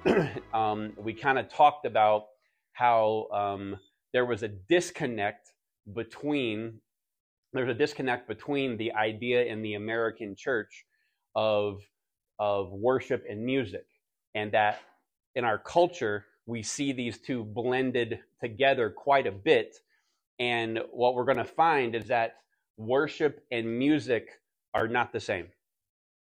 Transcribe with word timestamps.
um, 0.54 0.92
we 0.96 1.12
kind 1.12 1.36
of 1.36 1.48
talked 1.48 1.84
about 1.84 2.26
how 2.74 3.26
um, 3.32 3.76
there 4.12 4.24
was 4.24 4.44
a 4.44 4.48
disconnect 4.48 5.50
between 5.96 6.80
there's 7.52 7.70
a 7.70 7.74
disconnect 7.74 8.28
between 8.28 8.76
the 8.76 8.92
idea 8.92 9.47
in 9.47 9.62
the 9.62 9.74
American 9.74 10.37
church 10.37 10.84
of 11.34 11.80
of 12.40 12.72
worship 12.72 13.24
and 13.30 13.44
music, 13.44 13.86
and 14.34 14.50
that 14.52 14.80
in 15.36 15.44
our 15.44 15.58
culture 15.58 16.24
we 16.46 16.62
see 16.62 16.92
these 16.92 17.18
two 17.18 17.44
blended 17.44 18.18
together 18.40 18.90
quite 18.90 19.28
a 19.28 19.32
bit. 19.32 19.76
And 20.40 20.80
what 20.90 21.14
we're 21.14 21.26
going 21.26 21.36
to 21.36 21.44
find 21.44 21.94
is 21.94 22.08
that 22.08 22.36
worship 22.76 23.44
and 23.52 23.78
music 23.78 24.28
are 24.74 24.88
not 24.88 25.12
the 25.12 25.20
same. 25.20 25.48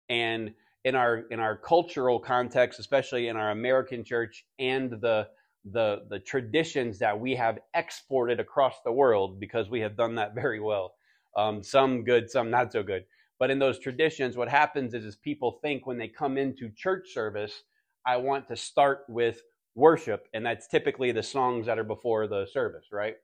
And 0.09 0.53
in 0.85 0.95
our 0.95 1.17
in 1.29 1.41
our 1.41 1.57
cultural 1.57 2.19
context, 2.19 2.79
especially 2.79 3.27
in 3.27 3.35
our 3.35 3.51
American 3.51 4.05
church 4.05 4.45
and 4.57 4.89
the 4.89 5.27
the 5.65 6.03
the 6.09 6.19
traditions 6.19 6.99
that 6.99 7.19
we 7.19 7.35
have 7.35 7.59
exported 7.75 8.39
across 8.39 8.75
the 8.85 8.91
world 8.91 9.39
because 9.39 9.69
we 9.69 9.81
have 9.81 9.97
done 9.97 10.15
that 10.15 10.33
very 10.43 10.61
well. 10.61 10.93
Um, 11.35 11.61
some 11.61 12.03
good, 12.03 12.31
some 12.31 12.49
not 12.49 12.71
so 12.71 12.81
good. 12.81 13.03
But 13.39 13.51
in 13.51 13.59
those 13.59 13.79
traditions, 13.79 14.35
what 14.35 14.49
happens 14.49 14.93
is, 14.93 15.05
is 15.05 15.15
people 15.15 15.59
think 15.61 15.85
when 15.85 15.97
they 15.97 16.07
come 16.07 16.37
into 16.37 16.69
church 16.75 17.09
service, 17.13 17.63
I 18.05 18.17
want 18.17 18.47
to 18.47 18.55
start 18.55 19.05
with 19.07 19.41
worship, 19.75 20.27
and 20.33 20.45
that's 20.45 20.67
typically 20.67 21.11
the 21.11 21.21
songs 21.21 21.67
that 21.67 21.77
are 21.77 21.83
before 21.83 22.27
the 22.27 22.47
service, 22.51 22.85
right? 22.91 23.15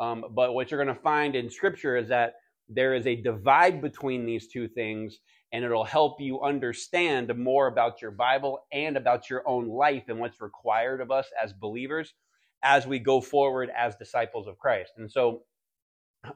Um, 0.00 0.24
but 0.30 0.54
what 0.54 0.70
you're 0.70 0.82
going 0.82 0.94
to 0.94 1.02
find 1.02 1.34
in 1.36 1.50
Scripture 1.50 1.96
is 1.96 2.08
that 2.08 2.34
there 2.68 2.94
is 2.94 3.06
a 3.06 3.16
divide 3.16 3.82
between 3.82 4.24
these 4.24 4.48
two 4.48 4.68
things, 4.68 5.18
and 5.52 5.64
it'll 5.64 5.84
help 5.84 6.20
you 6.20 6.40
understand 6.40 7.36
more 7.36 7.66
about 7.66 8.00
your 8.00 8.10
Bible 8.10 8.60
and 8.72 8.96
about 8.96 9.28
your 9.28 9.46
own 9.48 9.68
life 9.68 10.04
and 10.08 10.18
what's 10.18 10.40
required 10.40 11.00
of 11.00 11.10
us 11.10 11.26
as 11.42 11.52
believers 11.52 12.14
as 12.62 12.86
we 12.86 12.98
go 12.98 13.20
forward 13.20 13.70
as 13.76 13.96
disciples 13.96 14.46
of 14.46 14.58
Christ. 14.58 14.92
And 14.96 15.10
so, 15.10 15.42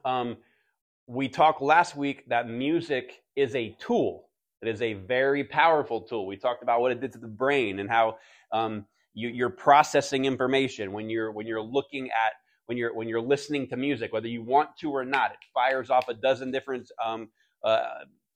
um, 0.05 0.37
we 1.07 1.27
talked 1.27 1.61
last 1.61 1.95
week 1.95 2.23
that 2.29 2.47
music 2.49 3.23
is 3.35 3.55
a 3.55 3.75
tool. 3.79 4.29
It 4.61 4.67
is 4.67 4.81
a 4.81 4.93
very 4.93 5.43
powerful 5.43 6.01
tool. 6.01 6.25
We 6.25 6.37
talked 6.37 6.63
about 6.63 6.81
what 6.81 6.91
it 6.91 7.01
did 7.01 7.11
to 7.13 7.19
the 7.19 7.27
brain 7.27 7.79
and 7.79 7.89
how 7.89 8.17
um, 8.51 8.85
you, 9.13 9.45
are 9.45 9.49
processing 9.49 10.25
information 10.25 10.93
when 10.93 11.09
you're 11.09 11.31
when 11.31 11.45
you're 11.45 11.61
looking 11.61 12.07
at 12.07 12.33
when 12.67 12.77
you're 12.77 12.93
when 12.95 13.09
you're 13.09 13.21
listening 13.21 13.67
to 13.67 13.77
music, 13.77 14.13
whether 14.13 14.27
you 14.27 14.41
want 14.41 14.69
to 14.79 14.91
or 14.91 15.03
not. 15.03 15.31
It 15.31 15.37
fires 15.53 15.89
off 15.89 16.07
a 16.07 16.13
dozen 16.13 16.51
different 16.51 16.89
um, 17.03 17.29
uh, 17.63 17.85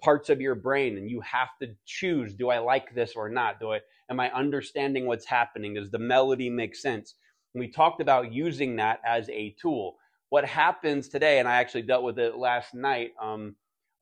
parts 0.03 0.29
of 0.29 0.41
your 0.41 0.55
brain 0.55 0.97
and 0.97 1.09
you 1.09 1.21
have 1.21 1.49
to 1.61 1.69
choose 1.85 2.33
do 2.33 2.49
i 2.49 2.59
like 2.59 2.93
this 2.93 3.13
or 3.15 3.29
not 3.29 3.59
do 3.59 3.71
i 3.71 3.79
am 4.11 4.19
i 4.19 4.29
understanding 4.31 5.05
what's 5.07 5.25
happening 5.25 5.73
does 5.73 5.89
the 5.89 5.97
melody 5.97 6.49
make 6.49 6.75
sense 6.75 7.15
and 7.53 7.59
we 7.59 7.67
talked 7.67 7.99
about 7.99 8.31
using 8.31 8.75
that 8.75 8.99
as 9.05 9.27
a 9.29 9.55
tool 9.59 9.95
what 10.29 10.45
happens 10.45 11.09
today 11.09 11.39
and 11.39 11.47
i 11.47 11.55
actually 11.57 11.81
dealt 11.83 12.03
with 12.03 12.19
it 12.19 12.37
last 12.37 12.73
night 12.73 13.11
um, 13.21 13.55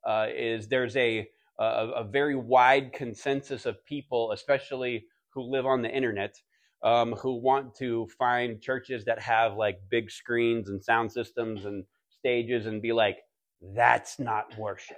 uh, 0.05 0.27
is 0.35 0.67
there's 0.67 0.95
a, 0.97 1.27
a, 1.59 1.65
a 1.65 2.03
very 2.03 2.35
wide 2.35 2.93
consensus 2.93 3.65
of 3.65 3.83
people 3.85 4.31
especially 4.31 5.05
who 5.33 5.43
live 5.43 5.65
on 5.65 5.81
the 5.81 5.89
internet 5.89 6.35
um, 6.83 7.13
who 7.13 7.35
want 7.41 7.75
to 7.75 8.07
find 8.19 8.61
churches 8.61 9.05
that 9.05 9.19
have 9.19 9.55
like 9.57 9.79
big 9.89 10.11
screens 10.11 10.69
and 10.69 10.83
sound 10.83 11.11
systems 11.11 11.65
and 11.65 11.85
stages 12.09 12.65
and 12.67 12.81
be 12.81 12.93
like 12.93 13.17
that's 13.75 14.19
not 14.19 14.57
worship 14.57 14.97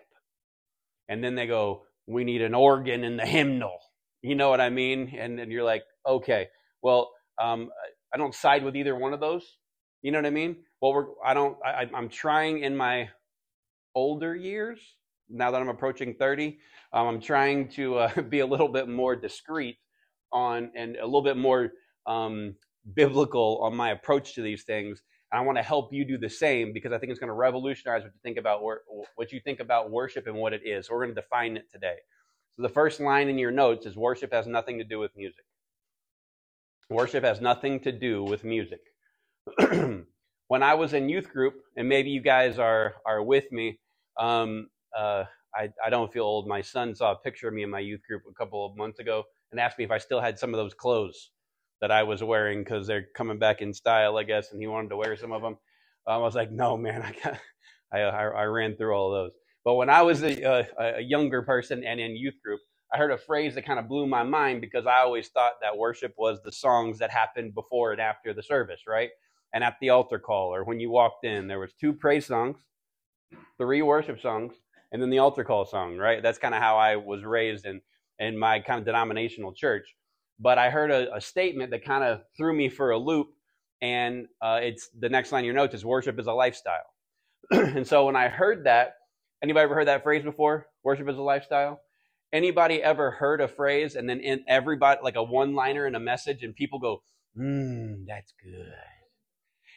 and 1.09 1.23
then 1.23 1.35
they 1.35 1.47
go, 1.47 1.83
"We 2.07 2.23
need 2.23 2.41
an 2.41 2.53
organ 2.53 3.03
in 3.03 3.17
the 3.17 3.25
hymnal." 3.25 3.79
You 4.21 4.35
know 4.35 4.49
what 4.49 4.61
I 4.61 4.69
mean? 4.69 5.15
And 5.17 5.37
then 5.37 5.51
you're 5.51 5.63
like, 5.63 5.83
"Okay, 6.07 6.49
well, 6.81 7.11
um, 7.41 7.71
I 8.13 8.17
don't 8.17 8.35
side 8.35 8.63
with 8.63 8.75
either 8.75 8.95
one 8.95 9.13
of 9.13 9.19
those." 9.19 9.57
You 10.01 10.11
know 10.11 10.19
what 10.19 10.25
I 10.27 10.31
mean? 10.31 10.57
Well, 10.81 10.93
we're 10.93 11.05
I 11.23 11.33
don't 11.33 11.57
I, 11.65 11.89
I'm 11.93 12.09
trying 12.09 12.59
in 12.59 12.75
my 12.75 13.09
older 13.95 14.35
years 14.35 14.79
now 15.29 15.51
that 15.51 15.61
I'm 15.61 15.69
approaching 15.69 16.13
30. 16.13 16.59
Um, 16.93 17.07
I'm 17.07 17.21
trying 17.21 17.69
to 17.69 17.97
uh, 17.97 18.21
be 18.29 18.39
a 18.39 18.45
little 18.45 18.69
bit 18.69 18.87
more 18.87 19.15
discreet 19.15 19.77
on 20.31 20.71
and 20.75 20.95
a 20.97 21.05
little 21.05 21.23
bit 21.23 21.37
more 21.37 21.71
um, 22.05 22.55
biblical 22.93 23.59
on 23.63 23.75
my 23.75 23.91
approach 23.91 24.35
to 24.35 24.41
these 24.41 24.63
things 24.63 25.01
and 25.31 25.39
I 25.41 25.43
want 25.43 25.57
to 25.57 25.63
help 25.63 25.93
you 25.93 26.05
do 26.05 26.17
the 26.17 26.29
same 26.29 26.71
because 26.73 26.93
I 26.93 26.97
think 26.97 27.11
it's 27.11 27.19
going 27.19 27.29
to 27.29 27.33
revolutionize 27.33 28.03
what 28.03 28.13
you 28.13 28.19
think 28.23 28.37
about 28.37 28.61
what 28.63 29.31
you 29.31 29.39
think 29.41 29.59
about 29.59 29.91
worship 29.91 30.27
and 30.27 30.35
what 30.35 30.53
it 30.53 30.61
is. 30.65 30.87
So 30.87 30.93
we're 30.93 31.03
going 31.03 31.15
to 31.15 31.21
define 31.21 31.57
it 31.57 31.69
today. 31.71 31.97
So 32.55 32.61
the 32.61 32.69
first 32.69 32.99
line 32.99 33.27
in 33.27 33.37
your 33.37 33.51
notes 33.51 33.85
is 33.85 33.97
worship 33.97 34.31
has 34.33 34.47
nothing 34.47 34.77
to 34.77 34.83
do 34.83 34.99
with 34.99 35.11
music. 35.15 35.43
Worship 36.89 37.23
has 37.25 37.41
nothing 37.41 37.81
to 37.81 37.91
do 37.91 38.23
with 38.23 38.43
music. 38.45 38.79
when 40.47 40.63
I 40.63 40.75
was 40.75 40.93
in 40.93 41.09
youth 41.09 41.29
group, 41.31 41.55
and 41.77 41.89
maybe 41.89 42.09
you 42.11 42.21
guys 42.21 42.59
are 42.59 42.95
are 43.05 43.23
with 43.23 43.51
me, 43.51 43.79
um, 44.19 44.67
uh, 44.97 45.25
I, 45.55 45.69
I 45.85 45.89
don't 45.89 46.11
feel 46.13 46.23
old. 46.23 46.47
My 46.47 46.61
son 46.61 46.95
saw 46.95 47.13
a 47.13 47.17
picture 47.17 47.47
of 47.47 47.53
me 47.53 47.63
in 47.63 47.69
my 47.69 47.79
youth 47.79 48.01
group 48.07 48.23
a 48.29 48.33
couple 48.33 48.65
of 48.65 48.77
months 48.77 48.99
ago 48.99 49.23
and 49.51 49.59
asked 49.59 49.77
me 49.77 49.85
if 49.85 49.91
I 49.91 49.97
still 49.97 50.21
had 50.21 50.39
some 50.39 50.53
of 50.53 50.57
those 50.57 50.73
clothes 50.73 51.31
that 51.81 51.91
I 51.91 52.03
was 52.03 52.23
wearing 52.23 52.63
because 52.63 52.87
they're 52.87 53.07
coming 53.15 53.39
back 53.39 53.61
in 53.61 53.73
style, 53.73 54.17
I 54.17 54.23
guess, 54.23 54.51
and 54.51 54.61
he 54.61 54.67
wanted 54.67 54.89
to 54.89 54.97
wear 54.97 55.17
some 55.17 55.31
of 55.31 55.41
them. 55.41 55.57
I 56.07 56.17
was 56.17 56.35
like, 56.35 56.51
no, 56.51 56.77
man, 56.77 57.01
I, 57.01 57.13
got, 57.23 57.39
I, 57.93 57.99
I, 58.01 58.23
I 58.27 58.43
ran 58.45 58.75
through 58.77 58.93
all 58.95 59.11
those. 59.11 59.31
But 59.65 59.75
when 59.75 59.89
I 59.89 60.03
was 60.03 60.23
a, 60.23 60.41
a, 60.43 60.67
a 60.97 61.01
younger 61.01 61.41
person 61.41 61.83
and 61.85 61.99
in 61.99 62.15
youth 62.15 62.35
group, 62.43 62.61
I 62.93 62.97
heard 62.97 63.11
a 63.11 63.17
phrase 63.17 63.55
that 63.55 63.65
kind 63.65 63.79
of 63.79 63.89
blew 63.89 64.07
my 64.07 64.23
mind 64.23 64.61
because 64.61 64.85
I 64.87 64.99
always 64.99 65.27
thought 65.29 65.53
that 65.61 65.77
worship 65.77 66.13
was 66.17 66.39
the 66.43 66.53
songs 66.53 66.99
that 66.99 67.11
happened 67.11 67.53
before 67.53 67.91
and 67.91 68.01
after 68.01 68.33
the 68.33 68.43
service, 68.43 68.81
right? 68.87 69.09
And 69.53 69.63
at 69.63 69.77
the 69.81 69.89
altar 69.89 70.19
call 70.19 70.53
or 70.53 70.63
when 70.63 70.79
you 70.79 70.89
walked 70.89 71.25
in, 71.25 71.47
there 71.47 71.59
was 71.59 71.73
two 71.79 71.93
praise 71.93 72.25
songs, 72.25 72.57
three 73.57 73.81
worship 73.81 74.19
songs, 74.21 74.53
and 74.91 75.01
then 75.01 75.09
the 75.09 75.19
altar 75.19 75.43
call 75.43 75.65
song, 75.65 75.97
right? 75.97 76.21
That's 76.21 76.37
kind 76.37 76.53
of 76.53 76.61
how 76.61 76.77
I 76.77 76.95
was 76.97 77.23
raised 77.23 77.65
in 77.65 77.81
in 78.19 78.37
my 78.37 78.59
kind 78.59 78.79
of 78.79 78.85
denominational 78.85 79.53
church 79.53 79.95
but 80.39 80.57
I 80.57 80.69
heard 80.69 80.91
a, 80.91 81.15
a 81.15 81.21
statement 81.21 81.71
that 81.71 81.83
kind 81.83 82.03
of 82.03 82.21
threw 82.35 82.55
me 82.55 82.69
for 82.69 82.91
a 82.91 82.97
loop. 82.97 83.27
And 83.81 84.27
uh, 84.41 84.59
it's 84.61 84.89
the 84.97 85.09
next 85.09 85.31
line 85.31 85.41
of 85.41 85.45
your 85.45 85.55
notes 85.55 85.75
is 85.75 85.85
worship 85.85 86.19
is 86.19 86.27
a 86.27 86.33
lifestyle. 86.33 86.93
and 87.51 87.85
so 87.85 88.05
when 88.05 88.15
I 88.15 88.27
heard 88.27 88.65
that, 88.65 88.95
anybody 89.43 89.63
ever 89.63 89.75
heard 89.75 89.87
that 89.87 90.03
phrase 90.03 90.23
before? 90.23 90.67
Worship 90.83 91.07
is 91.09 91.17
a 91.17 91.21
lifestyle. 91.21 91.81
Anybody 92.33 92.81
ever 92.81 93.11
heard 93.11 93.39
a 93.39 93.47
phrase 93.47 93.95
and 93.95 94.09
then 94.09 94.19
in 94.19 94.43
everybody 94.47 94.99
like 95.03 95.15
a 95.15 95.23
one 95.23 95.55
liner 95.55 95.85
in 95.87 95.95
a 95.95 95.99
message 95.99 96.43
and 96.43 96.55
people 96.55 96.79
go, 96.79 97.01
"Hmm, 97.35 98.03
that's 98.05 98.33
good," 98.43 98.73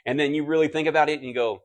and 0.06 0.18
then 0.18 0.34
you 0.34 0.44
really 0.44 0.68
think 0.68 0.88
about 0.88 1.08
it 1.08 1.18
and 1.18 1.28
you 1.28 1.34
go, 1.34 1.62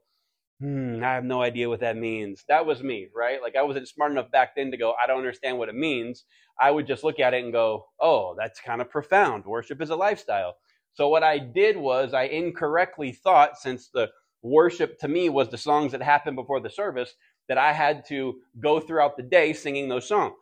hmm, 0.59 1.01
I 1.03 1.13
have 1.13 1.25
no 1.25 1.41
idea 1.41 1.69
what 1.69 1.81
that 1.81 1.97
means. 1.97 2.45
That 2.47 2.65
was 2.65 2.81
me, 2.81 3.07
right? 3.13 3.41
Like 3.41 3.55
I 3.55 3.63
wasn't 3.63 3.87
smart 3.87 4.11
enough 4.11 4.31
back 4.31 4.55
then 4.55 4.71
to 4.71 4.77
go, 4.77 4.93
I 5.01 5.07
don't 5.07 5.17
understand 5.17 5.57
what 5.57 5.69
it 5.69 5.75
means. 5.75 6.25
I 6.59 6.71
would 6.71 6.87
just 6.87 7.03
look 7.03 7.19
at 7.19 7.33
it 7.33 7.43
and 7.43 7.51
go, 7.51 7.87
oh, 7.99 8.35
that's 8.37 8.61
kind 8.61 8.81
of 8.81 8.89
profound. 8.89 9.45
Worship 9.45 9.81
is 9.81 9.89
a 9.89 9.95
lifestyle. 9.95 10.55
So 10.93 11.09
what 11.09 11.23
I 11.23 11.39
did 11.39 11.75
was 11.75 12.13
I 12.13 12.23
incorrectly 12.23 13.11
thought, 13.11 13.57
since 13.57 13.89
the 13.89 14.09
worship 14.41 14.97
to 14.99 15.09
me 15.09 15.27
was 15.27 15.49
the 15.49 15.57
songs 15.57 15.91
that 15.91 16.01
happened 16.01 16.37
before 16.37 16.61
the 16.61 16.69
service, 16.69 17.15
that 17.49 17.57
I 17.57 17.73
had 17.73 18.05
to 18.07 18.35
go 18.59 18.79
throughout 18.79 19.17
the 19.17 19.23
day 19.23 19.51
singing 19.51 19.89
those 19.89 20.07
songs. 20.07 20.35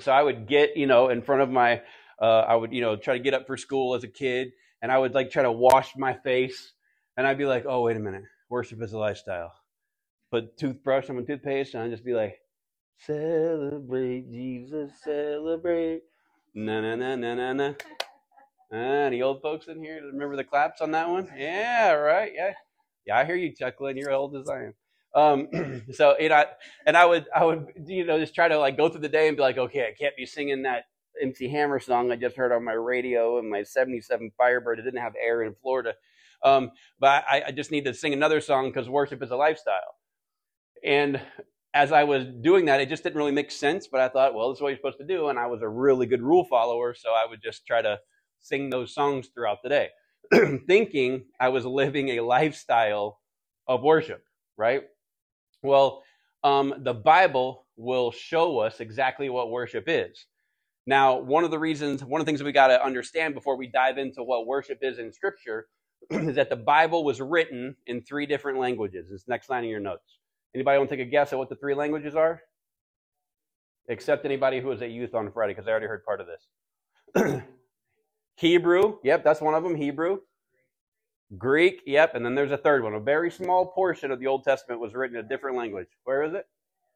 So 0.00 0.10
I 0.10 0.22
would 0.22 0.48
get, 0.48 0.76
you 0.76 0.86
know, 0.86 1.08
in 1.08 1.22
front 1.22 1.42
of 1.42 1.50
my, 1.50 1.82
uh, 2.20 2.40
I 2.40 2.56
would, 2.56 2.72
you 2.72 2.80
know, 2.80 2.96
try 2.96 3.16
to 3.16 3.22
get 3.22 3.32
up 3.34 3.46
for 3.46 3.56
school 3.56 3.94
as 3.94 4.02
a 4.02 4.08
kid, 4.08 4.50
and 4.82 4.90
I 4.90 4.98
would 4.98 5.14
like 5.14 5.30
try 5.30 5.44
to 5.44 5.52
wash 5.52 5.96
my 5.96 6.14
face, 6.14 6.72
and 7.16 7.26
I'd 7.26 7.38
be 7.38 7.46
like, 7.46 7.64
oh, 7.66 7.82
wait 7.82 7.96
a 7.96 8.00
minute 8.00 8.24
worship 8.54 8.80
is 8.82 8.92
a 8.92 8.98
lifestyle. 8.98 9.52
Put 10.30 10.56
toothbrush 10.56 11.10
on 11.10 11.16
my 11.16 11.22
toothpaste 11.22 11.74
and 11.74 11.82
I'd 11.82 11.90
just 11.90 12.04
be 12.04 12.14
like, 12.14 12.38
celebrate 12.98 14.30
Jesus, 14.30 14.92
celebrate. 15.02 16.02
Na 16.54 16.80
na 16.80 16.94
na 16.94 17.16
na 17.16 17.34
na 17.34 17.52
na. 17.52 17.74
Uh, 18.72 18.76
any 18.76 19.22
old 19.22 19.42
folks 19.42 19.66
in 19.66 19.82
here 19.82 20.00
remember 20.12 20.36
the 20.36 20.44
claps 20.44 20.80
on 20.80 20.92
that 20.92 21.08
one? 21.08 21.28
Yeah, 21.36 21.92
right. 21.92 22.32
Yeah, 22.34 22.54
yeah. 23.06 23.18
I 23.18 23.24
hear 23.24 23.36
you 23.36 23.52
chuckling. 23.54 23.96
You're 23.96 24.12
old 24.12 24.36
as 24.36 24.48
I 24.48 24.66
am. 24.66 24.74
Um, 25.16 25.82
so 25.92 26.16
you 26.18 26.28
know, 26.28 26.44
and 26.86 26.96
I 26.96 27.04
would, 27.06 27.26
I 27.34 27.44
would, 27.44 27.66
you 27.86 28.04
know, 28.04 28.18
just 28.18 28.34
try 28.34 28.48
to 28.48 28.58
like 28.58 28.76
go 28.76 28.88
through 28.88 29.02
the 29.02 29.08
day 29.08 29.28
and 29.28 29.36
be 29.36 29.42
like, 29.42 29.58
okay, 29.58 29.88
I 29.88 29.94
can't 30.00 30.16
be 30.16 30.26
singing 30.26 30.62
that 30.62 30.84
MC 31.20 31.48
Hammer 31.48 31.78
song 31.78 32.10
I 32.10 32.16
just 32.16 32.36
heard 32.36 32.52
on 32.52 32.64
my 32.64 32.72
radio 32.72 33.38
and 33.38 33.50
my 33.50 33.62
'77 33.64 34.32
Firebird. 34.36 34.78
It 34.78 34.82
didn't 34.82 35.02
have 35.02 35.14
air 35.20 35.42
in 35.42 35.54
Florida. 35.60 35.94
Um, 36.44 36.70
but 37.00 37.24
I, 37.28 37.44
I 37.48 37.50
just 37.52 37.70
need 37.70 37.86
to 37.86 37.94
sing 37.94 38.12
another 38.12 38.40
song 38.40 38.68
because 38.68 38.88
worship 38.88 39.22
is 39.22 39.30
a 39.30 39.36
lifestyle. 39.36 39.96
And 40.84 41.20
as 41.72 41.90
I 41.90 42.04
was 42.04 42.26
doing 42.42 42.66
that, 42.66 42.80
it 42.80 42.88
just 42.88 43.02
didn't 43.02 43.16
really 43.16 43.32
make 43.32 43.50
sense. 43.50 43.88
But 43.88 44.00
I 44.00 44.08
thought, 44.08 44.34
well, 44.34 44.50
this 44.50 44.58
is 44.58 44.62
what 44.62 44.68
you're 44.68 44.78
supposed 44.78 44.98
to 44.98 45.06
do, 45.06 45.28
and 45.28 45.38
I 45.38 45.46
was 45.46 45.62
a 45.62 45.68
really 45.68 46.06
good 46.06 46.22
rule 46.22 46.44
follower, 46.44 46.94
so 46.94 47.10
I 47.10 47.26
would 47.28 47.42
just 47.42 47.66
try 47.66 47.82
to 47.82 47.98
sing 48.40 48.70
those 48.70 48.94
songs 48.94 49.28
throughout 49.34 49.58
the 49.62 49.70
day, 49.70 49.88
thinking 50.66 51.24
I 51.40 51.48
was 51.48 51.64
living 51.64 52.10
a 52.10 52.20
lifestyle 52.20 53.20
of 53.66 53.82
worship. 53.82 54.22
Right? 54.56 54.82
Well, 55.62 56.02
um, 56.44 56.74
the 56.84 56.94
Bible 56.94 57.66
will 57.76 58.12
show 58.12 58.58
us 58.58 58.80
exactly 58.80 59.30
what 59.30 59.50
worship 59.50 59.84
is. 59.88 60.26
Now, 60.86 61.18
one 61.18 61.44
of 61.44 61.50
the 61.50 61.58
reasons, 61.58 62.04
one 62.04 62.20
of 62.20 62.26
the 62.26 62.28
things 62.28 62.38
that 62.40 62.44
we 62.44 62.52
got 62.52 62.68
to 62.68 62.84
understand 62.84 63.34
before 63.34 63.56
we 63.56 63.68
dive 63.68 63.96
into 63.96 64.22
what 64.22 64.46
worship 64.46 64.78
is 64.82 64.98
in 64.98 65.10
Scripture 65.10 65.66
is 66.10 66.36
that 66.36 66.50
the 66.50 66.56
Bible 66.56 67.04
was 67.04 67.20
written 67.20 67.76
in 67.86 68.02
three 68.02 68.26
different 68.26 68.58
languages. 68.58 69.08
This 69.10 69.28
next 69.28 69.50
line 69.50 69.64
in 69.64 69.70
your 69.70 69.80
notes. 69.80 70.18
Anybody 70.54 70.78
want 70.78 70.90
to 70.90 70.96
take 70.96 71.06
a 71.06 71.10
guess 71.10 71.32
at 71.32 71.38
what 71.38 71.48
the 71.48 71.56
three 71.56 71.74
languages 71.74 72.14
are? 72.14 72.40
Except 73.88 74.24
anybody 74.24 74.60
who 74.60 74.68
was 74.68 74.82
at 74.82 74.90
youth 74.90 75.14
on 75.14 75.30
Friday, 75.32 75.52
because 75.54 75.68
I 75.68 75.72
already 75.72 75.86
heard 75.86 76.04
part 76.04 76.20
of 76.20 76.26
this. 76.26 77.42
Hebrew, 78.36 78.98
yep, 79.02 79.24
that's 79.24 79.40
one 79.40 79.54
of 79.54 79.62
them. 79.62 79.74
Hebrew. 79.76 80.18
Greek, 81.38 81.82
yep, 81.86 82.14
and 82.14 82.24
then 82.24 82.34
there's 82.34 82.52
a 82.52 82.56
third 82.56 82.82
one. 82.82 82.94
A 82.94 83.00
very 83.00 83.30
small 83.30 83.66
portion 83.66 84.10
of 84.10 84.20
the 84.20 84.26
Old 84.26 84.44
Testament 84.44 84.80
was 84.80 84.94
written 84.94 85.16
in 85.16 85.24
a 85.24 85.28
different 85.28 85.56
language. 85.56 85.88
Where 86.04 86.22
is 86.22 86.34
it? 86.34 86.46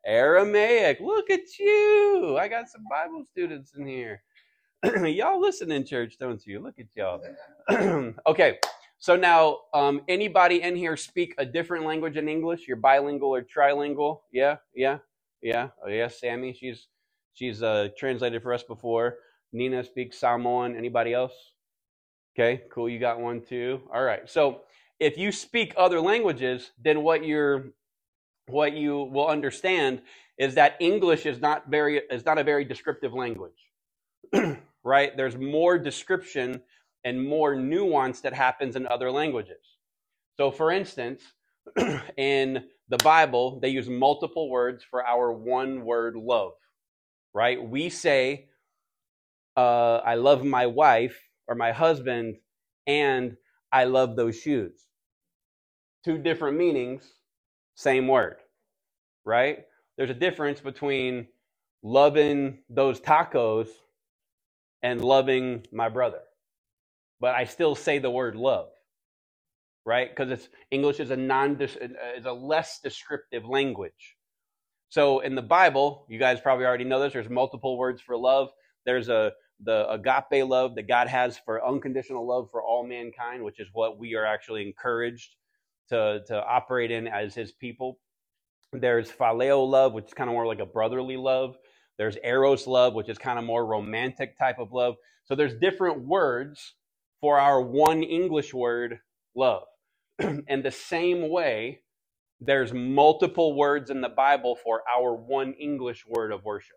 Aramaic. 0.07 1.01
Look 1.01 1.31
at 1.31 1.59
you. 1.59 2.37
I 2.39 2.49
got 2.49 2.69
some 2.69 2.85
Bible 2.91 3.25
students 3.25 3.73
in 3.77 3.87
here. 3.87 4.23
y'all 5.07 5.41
listen 5.41 5.73
in 5.73 5.85
church, 5.85 6.17
don't 6.19 6.45
you? 6.47 6.61
Look 6.61 6.77
at 6.79 6.87
y'all. 6.95 7.21
okay, 8.27 8.59
so 8.99 9.17
now 9.17 9.59
um, 9.75 10.03
anybody 10.09 10.63
in 10.63 10.75
here 10.75 10.97
speak 10.97 11.35
a 11.39 11.47
different 11.47 11.85
language 11.85 12.17
in 12.17 12.29
English? 12.29 12.67
You're 12.67 12.77
bilingual 12.77 13.35
or 13.35 13.43
trilingual? 13.43 14.21
Yeah, 14.33 14.57
yeah, 14.75 14.99
yeah. 15.43 15.69
Oh, 15.85 15.89
yeah, 15.89 16.09
Sammy, 16.09 16.53
she's 16.53 16.89
she's 17.35 17.63
uh, 17.63 17.89
translated 17.97 18.43
for 18.43 18.53
us 18.53 18.63
before. 18.63 19.19
Nina 19.53 19.85
speaks 19.85 20.19
Samoan. 20.19 20.77
Anybody 20.77 21.15
else? 21.15 21.33
Okay, 22.39 22.63
cool. 22.73 22.89
You 22.89 22.99
got 22.99 23.21
one 23.21 23.41
too. 23.41 23.81
All 23.93 24.03
right. 24.03 24.29
So 24.29 24.63
if 25.01 25.17
you 25.17 25.33
speak 25.33 25.75
other 25.77 26.01
languages, 26.01 26.73
then 26.83 27.03
what 27.03 27.25
you're 27.25 27.67
what 28.49 28.73
you 28.73 29.05
will 29.13 29.29
understand 29.29 30.03
is 30.39 30.55
that 30.55 30.77
English 30.81 31.27
is 31.27 31.41
not 31.41 31.69
very 31.69 31.99
is 32.11 32.25
not 32.25 32.39
a 32.39 32.45
very 32.45 32.65
descriptive 32.65 33.13
language. 33.13 33.71
right? 34.85 35.17
There's 35.17 35.37
more 35.37 35.79
description 35.79 36.63
and 37.09 37.25
more 37.25 37.57
nuance 37.57 38.23
that 38.23 38.35
happens 38.35 38.77
in 38.77 38.87
other 38.89 39.13
languages. 39.13 39.65
So 40.39 40.53
for 40.53 40.73
instance, 40.73 41.23
in 42.19 42.65
the 42.91 42.99
Bible, 42.99 43.61
they 43.61 43.71
use 43.71 43.89
multiple 43.89 44.51
words 44.51 44.85
for 44.91 45.07
our 45.07 45.33
one 45.33 45.85
word 45.85 46.17
love. 46.17 46.53
Right? 47.35 47.63
We 47.63 47.91
say 47.91 48.47
uh, 49.57 49.99
I 50.05 50.17
love 50.17 50.45
my 50.45 50.67
wife 50.67 51.19
or 51.49 51.57
my 51.57 51.73
husband, 51.73 52.39
and 52.89 53.37
I 53.73 53.85
love 53.87 54.17
those 54.17 54.41
shoes. 54.41 54.75
Two 56.05 56.19
different 56.19 56.59
meanings, 56.59 57.05
same 57.77 58.09
word, 58.09 58.39
right? 59.25 59.67
There's 59.97 60.11
a 60.11 60.15
difference 60.15 60.61
between 60.61 61.29
loving 61.83 62.61
those 62.71 63.01
tacos 63.01 63.69
and 64.83 65.03
loving 65.05 65.67
my 65.73 65.89
brother. 65.91 66.21
But 67.21 67.35
I 67.35 67.45
still 67.45 67.75
say 67.75 67.99
the 67.99 68.11
word 68.11 68.37
love, 68.37 68.69
right? 69.85 70.09
Because 70.09 70.31
it's 70.31 70.49
English 70.71 71.01
is 71.01 71.11
a 71.11 71.17
non 71.17 71.61
is 71.61 72.25
a 72.25 72.33
less 72.33 72.81
descriptive 72.81 73.45
language. 73.45 74.17
So 74.91 75.21
in 75.21 75.35
the 75.35 75.43
Bible, 75.43 76.07
you 76.09 76.19
guys 76.19 76.41
probably 76.41 76.65
already 76.65 76.85
know 76.85 77.01
this. 77.01 77.13
There's 77.13 77.29
multiple 77.29 77.77
words 77.77 78.01
for 78.01 78.17
love. 78.17 78.51
There's 78.87 79.09
a 79.09 79.33
the 79.61 79.91
agape 79.91 80.49
love 80.49 80.77
that 80.77 80.87
God 80.87 81.09
has 81.09 81.39
for 81.39 81.67
unconditional 81.67 82.27
love 82.27 82.49
for 82.51 82.63
all 82.63 82.87
mankind, 82.87 83.43
which 83.43 83.61
is 83.61 83.69
what 83.73 83.99
we 83.99 84.15
are 84.15 84.25
actually 84.25 84.63
encouraged 84.67 85.35
to, 85.89 86.23
to 86.27 86.45
operate 86.45 86.91
in 86.91 87.09
as 87.09 87.35
his 87.35 87.53
people. 87.53 87.99
There's 88.73 89.11
phileo 89.11 89.69
love, 89.69 89.95
which 89.95 90.07
is 90.07 90.15
kind 90.15 90.31
of 90.31 90.35
more 90.35 90.47
like 90.47 90.61
a 90.61 90.67
brotherly 90.67 91.17
love. 91.17 91.57
There's 91.97 92.17
eros 92.23 92.67
love, 92.67 92.95
which 92.95 93.09
is 93.09 93.19
kind 93.19 93.39
of 93.39 93.45
more 93.45 93.67
romantic 93.67 94.39
type 94.39 94.59
of 94.59 94.73
love. 94.73 94.95
So 95.25 95.35
there's 95.35 95.55
different 95.55 96.07
words 96.07 96.75
for 97.21 97.39
our 97.39 97.61
one 97.61 98.03
English 98.03 98.55
word, 98.55 99.01
love. 99.37 99.65
and 100.21 100.65
the 100.65 100.71
same 100.71 101.31
way, 101.31 101.81
there's 102.41 102.73
multiple 102.73 103.57
words 103.57 103.91
in 103.91 104.01
the 104.01 104.09
Bible 104.09 104.57
for 104.57 104.83
our 104.93 105.15
one 105.15 105.55
English 105.55 106.05
word 106.07 106.33
of 106.33 106.45
worship 106.45 106.77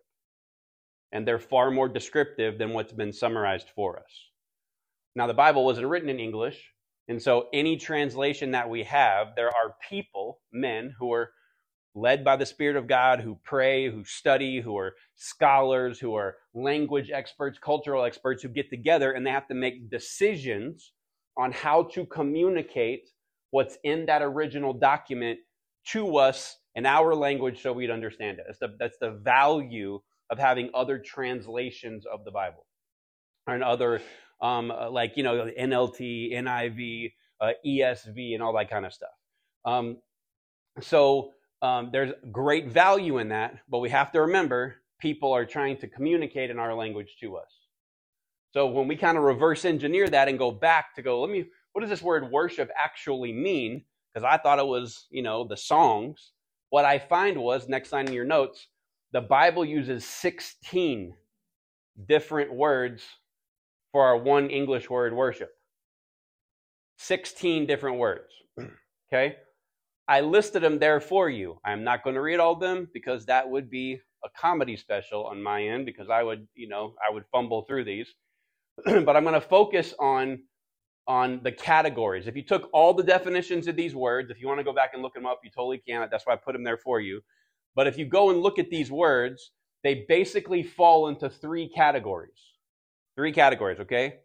and 1.11 1.27
they're 1.27 1.39
far 1.39 1.71
more 1.71 1.89
descriptive 1.89 2.57
than 2.57 2.71
what's 2.73 2.93
been 2.93 3.13
summarized 3.13 3.69
for 3.75 3.97
us. 3.99 4.29
Now, 5.15 5.27
the 5.27 5.35
Bible 5.35 5.65
wasn't 5.65 5.87
written 5.87 6.09
in 6.09 6.19
English, 6.19 6.73
and 7.07 7.21
so 7.21 7.47
any 7.53 7.77
translation 7.77 8.51
that 8.51 8.69
we 8.69 8.83
have, 8.83 9.35
there 9.35 9.49
are 9.49 9.75
people, 9.89 10.41
men, 10.53 10.95
who 10.99 11.13
are 11.13 11.31
led 11.93 12.23
by 12.23 12.35
the 12.35 12.45
Spirit 12.45 12.77
of 12.77 12.87
God, 12.87 13.19
who 13.19 13.37
pray, 13.43 13.89
who 13.89 14.03
study, 14.03 14.61
who 14.61 14.77
are 14.77 14.93
scholars, 15.15 15.99
who 15.99 16.15
are 16.15 16.35
language 16.53 17.11
experts, 17.11 17.59
cultural 17.59 18.03
experts, 18.03 18.41
who 18.41 18.49
get 18.49 18.69
together 18.69 19.11
and 19.11 19.25
they 19.25 19.31
have 19.31 19.47
to 19.47 19.53
make 19.53 19.89
decisions 19.89 20.93
on 21.37 21.51
how 21.51 21.83
to 21.83 22.05
communicate 22.05 23.09
what's 23.51 23.77
in 23.83 24.05
that 24.05 24.21
original 24.21 24.73
document 24.73 25.39
to 25.85 26.17
us 26.17 26.57
in 26.75 26.85
our 26.85 27.13
language 27.13 27.61
so 27.61 27.73
we'd 27.73 27.89
understand 27.89 28.39
it. 28.39 28.45
That's 28.47 28.59
the, 28.59 28.75
that's 28.79 28.97
the 28.99 29.11
value 29.11 29.99
of 30.29 30.39
having 30.39 30.69
other 30.73 30.97
translations 30.99 32.05
of 32.05 32.23
the 32.23 32.31
Bible 32.31 32.65
and 33.47 33.63
other, 33.63 34.01
um, 34.41 34.71
uh, 34.71 34.89
like, 34.89 35.17
you 35.17 35.23
know, 35.23 35.49
NLT, 35.59 36.33
NIV, 36.33 37.11
uh, 37.41 37.51
ESV, 37.65 38.33
and 38.33 38.41
all 38.41 38.53
that 38.53 38.69
kind 38.69 38.85
of 38.85 38.93
stuff. 38.93 39.09
Um, 39.65 39.97
so 40.79 41.31
um, 41.61 41.89
there's 41.91 42.13
great 42.31 42.67
value 42.67 43.19
in 43.19 43.29
that, 43.29 43.59
but 43.69 43.79
we 43.79 43.89
have 43.89 44.11
to 44.13 44.21
remember 44.21 44.77
people 44.99 45.31
are 45.33 45.45
trying 45.45 45.77
to 45.77 45.87
communicate 45.87 46.49
in 46.49 46.59
our 46.59 46.73
language 46.73 47.17
to 47.21 47.37
us. 47.37 47.51
So 48.51 48.67
when 48.67 48.87
we 48.87 48.95
kind 48.95 49.17
of 49.17 49.23
reverse 49.23 49.65
engineer 49.65 50.07
that 50.07 50.27
and 50.27 50.37
go 50.37 50.51
back 50.51 50.95
to 50.95 51.01
go, 51.01 51.21
let 51.21 51.29
me, 51.29 51.45
what 51.73 51.81
does 51.81 51.89
this 51.89 52.01
word 52.01 52.31
worship 52.31 52.69
actually 52.81 53.31
mean? 53.31 53.83
Because 54.13 54.25
I 54.25 54.37
thought 54.37 54.59
it 54.59 54.67
was, 54.67 55.07
you 55.09 55.23
know, 55.23 55.47
the 55.47 55.57
songs. 55.57 56.31
What 56.69 56.85
I 56.85 56.99
find 56.99 57.37
was, 57.37 57.69
next 57.69 57.91
line 57.91 58.07
in 58.07 58.13
your 58.13 58.25
notes, 58.25 58.67
the 59.13 59.21
Bible 59.21 59.63
uses 59.63 60.05
16 60.05 61.13
different 62.07 62.53
words 62.53 63.03
for 63.91 64.05
our 64.05 64.17
one 64.17 64.49
English 64.49 64.89
word 64.89 65.13
worship. 65.13 65.51
16 66.97 67.65
different 67.67 67.97
words. 67.97 68.31
Okay? 69.13 69.35
I 70.11 70.19
listed 70.19 70.61
them 70.61 70.77
there 70.77 70.99
for 70.99 71.29
you. 71.29 71.57
I'm 71.63 71.85
not 71.85 72.03
going 72.03 72.15
to 72.15 72.21
read 72.21 72.41
all 72.41 72.51
of 72.51 72.59
them 72.59 72.89
because 72.93 73.25
that 73.27 73.49
would 73.49 73.69
be 73.69 73.97
a 74.25 74.29
comedy 74.37 74.75
special 74.75 75.23
on 75.23 75.41
my 75.41 75.63
end 75.63 75.85
because 75.85 76.09
I 76.09 76.21
would, 76.21 76.45
you 76.53 76.67
know, 76.67 76.95
I 77.07 77.13
would 77.13 77.23
fumble 77.31 77.61
through 77.61 77.85
these. 77.85 78.13
but 78.85 79.15
I'm 79.15 79.23
going 79.23 79.35
to 79.35 79.39
focus 79.39 79.93
on 79.99 80.39
on 81.07 81.39
the 81.43 81.51
categories. 81.53 82.27
If 82.27 82.35
you 82.35 82.43
took 82.43 82.69
all 82.73 82.93
the 82.93 83.03
definitions 83.03 83.67
of 83.67 83.77
these 83.77 83.95
words, 83.95 84.29
if 84.29 84.41
you 84.41 84.47
want 84.47 84.59
to 84.59 84.65
go 84.65 84.73
back 84.73 84.91
and 84.93 85.01
look 85.01 85.13
them 85.13 85.25
up, 85.25 85.39
you 85.45 85.49
totally 85.49 85.77
can. 85.77 86.05
That's 86.11 86.27
why 86.27 86.33
I 86.33 86.35
put 86.35 86.51
them 86.51 86.63
there 86.65 86.77
for 86.77 86.99
you. 86.99 87.21
But 87.73 87.87
if 87.87 87.97
you 87.97 88.05
go 88.05 88.31
and 88.31 88.41
look 88.41 88.59
at 88.59 88.69
these 88.69 88.91
words, 88.91 89.51
they 89.81 90.05
basically 90.09 90.61
fall 90.61 91.07
into 91.07 91.29
three 91.29 91.69
categories. 91.69 92.57
Three 93.15 93.31
categories, 93.31 93.79
okay? 93.79 94.15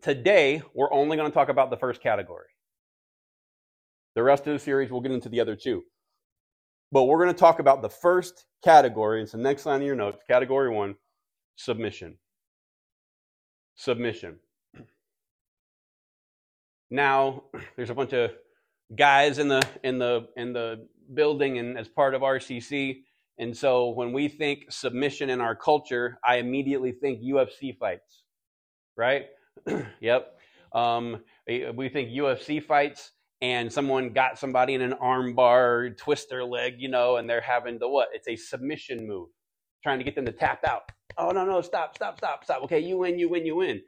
Today, 0.00 0.62
we're 0.74 0.92
only 0.92 1.16
going 1.16 1.28
to 1.28 1.34
talk 1.34 1.48
about 1.48 1.70
the 1.70 1.76
first 1.76 2.00
category. 2.00 2.53
The 4.14 4.22
rest 4.22 4.46
of 4.46 4.52
the 4.52 4.58
series, 4.58 4.90
we'll 4.90 5.00
get 5.00 5.12
into 5.12 5.28
the 5.28 5.40
other 5.40 5.56
two. 5.56 5.82
But 6.92 7.04
we're 7.04 7.18
going 7.22 7.34
to 7.34 7.38
talk 7.38 7.58
about 7.58 7.82
the 7.82 7.88
first 7.88 8.46
category. 8.62 9.22
It's 9.22 9.32
the 9.32 9.38
next 9.38 9.66
line 9.66 9.80
of 9.80 9.86
your 9.86 9.96
notes. 9.96 10.22
Category 10.28 10.70
one 10.70 10.94
submission. 11.56 12.18
Submission. 13.74 14.38
Now, 16.90 17.44
there's 17.76 17.90
a 17.90 17.94
bunch 17.94 18.12
of 18.12 18.30
guys 18.94 19.38
in 19.38 19.48
the 19.48 19.62
in 19.82 19.98
the 19.98 20.28
in 20.36 20.52
the 20.52 20.86
building 21.12 21.58
and 21.58 21.76
as 21.76 21.88
part 21.88 22.14
of 22.14 22.22
RCC. 22.22 22.98
And 23.38 23.56
so 23.56 23.88
when 23.88 24.12
we 24.12 24.28
think 24.28 24.70
submission 24.70 25.28
in 25.28 25.40
our 25.40 25.56
culture, 25.56 26.18
I 26.24 26.36
immediately 26.36 26.92
think 26.92 27.20
UFC 27.20 27.76
fights, 27.76 28.22
right? 28.96 29.24
yep. 30.00 30.38
Um, 30.72 31.24
we 31.48 31.88
think 31.88 32.10
UFC 32.10 32.62
fights 32.62 33.10
and 33.40 33.72
someone 33.72 34.12
got 34.12 34.38
somebody 34.38 34.74
in 34.74 34.82
an 34.82 34.94
armbar, 35.02 35.96
twist 35.96 36.30
their 36.30 36.44
leg, 36.44 36.74
you 36.78 36.88
know, 36.88 37.16
and 37.16 37.28
they're 37.28 37.40
having 37.40 37.78
the 37.78 37.88
what? 37.88 38.08
It's 38.12 38.28
a 38.28 38.36
submission 38.36 39.06
move, 39.06 39.28
trying 39.82 39.98
to 39.98 40.04
get 40.04 40.14
them 40.14 40.26
to 40.26 40.32
tap 40.32 40.64
out. 40.66 40.82
Oh, 41.18 41.30
no, 41.30 41.44
no, 41.44 41.60
stop, 41.60 41.96
stop, 41.96 42.18
stop, 42.18 42.44
stop. 42.44 42.62
Okay, 42.64 42.80
you 42.80 42.98
win, 42.98 43.18
you 43.18 43.28
win, 43.28 43.46
you 43.46 43.56
win. 43.56 43.82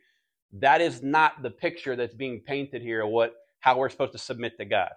That 0.53 0.81
is 0.81 1.03
not 1.03 1.43
the 1.43 1.51
picture 1.51 1.97
that's 1.97 2.15
being 2.15 2.43
painted 2.47 2.83
here 2.83 3.03
of 3.05 3.11
what, 3.11 3.35
how 3.61 3.79
we're 3.79 3.89
supposed 3.89 4.13
to 4.13 4.19
submit 4.19 4.59
to 4.59 4.65
God. 4.65 4.91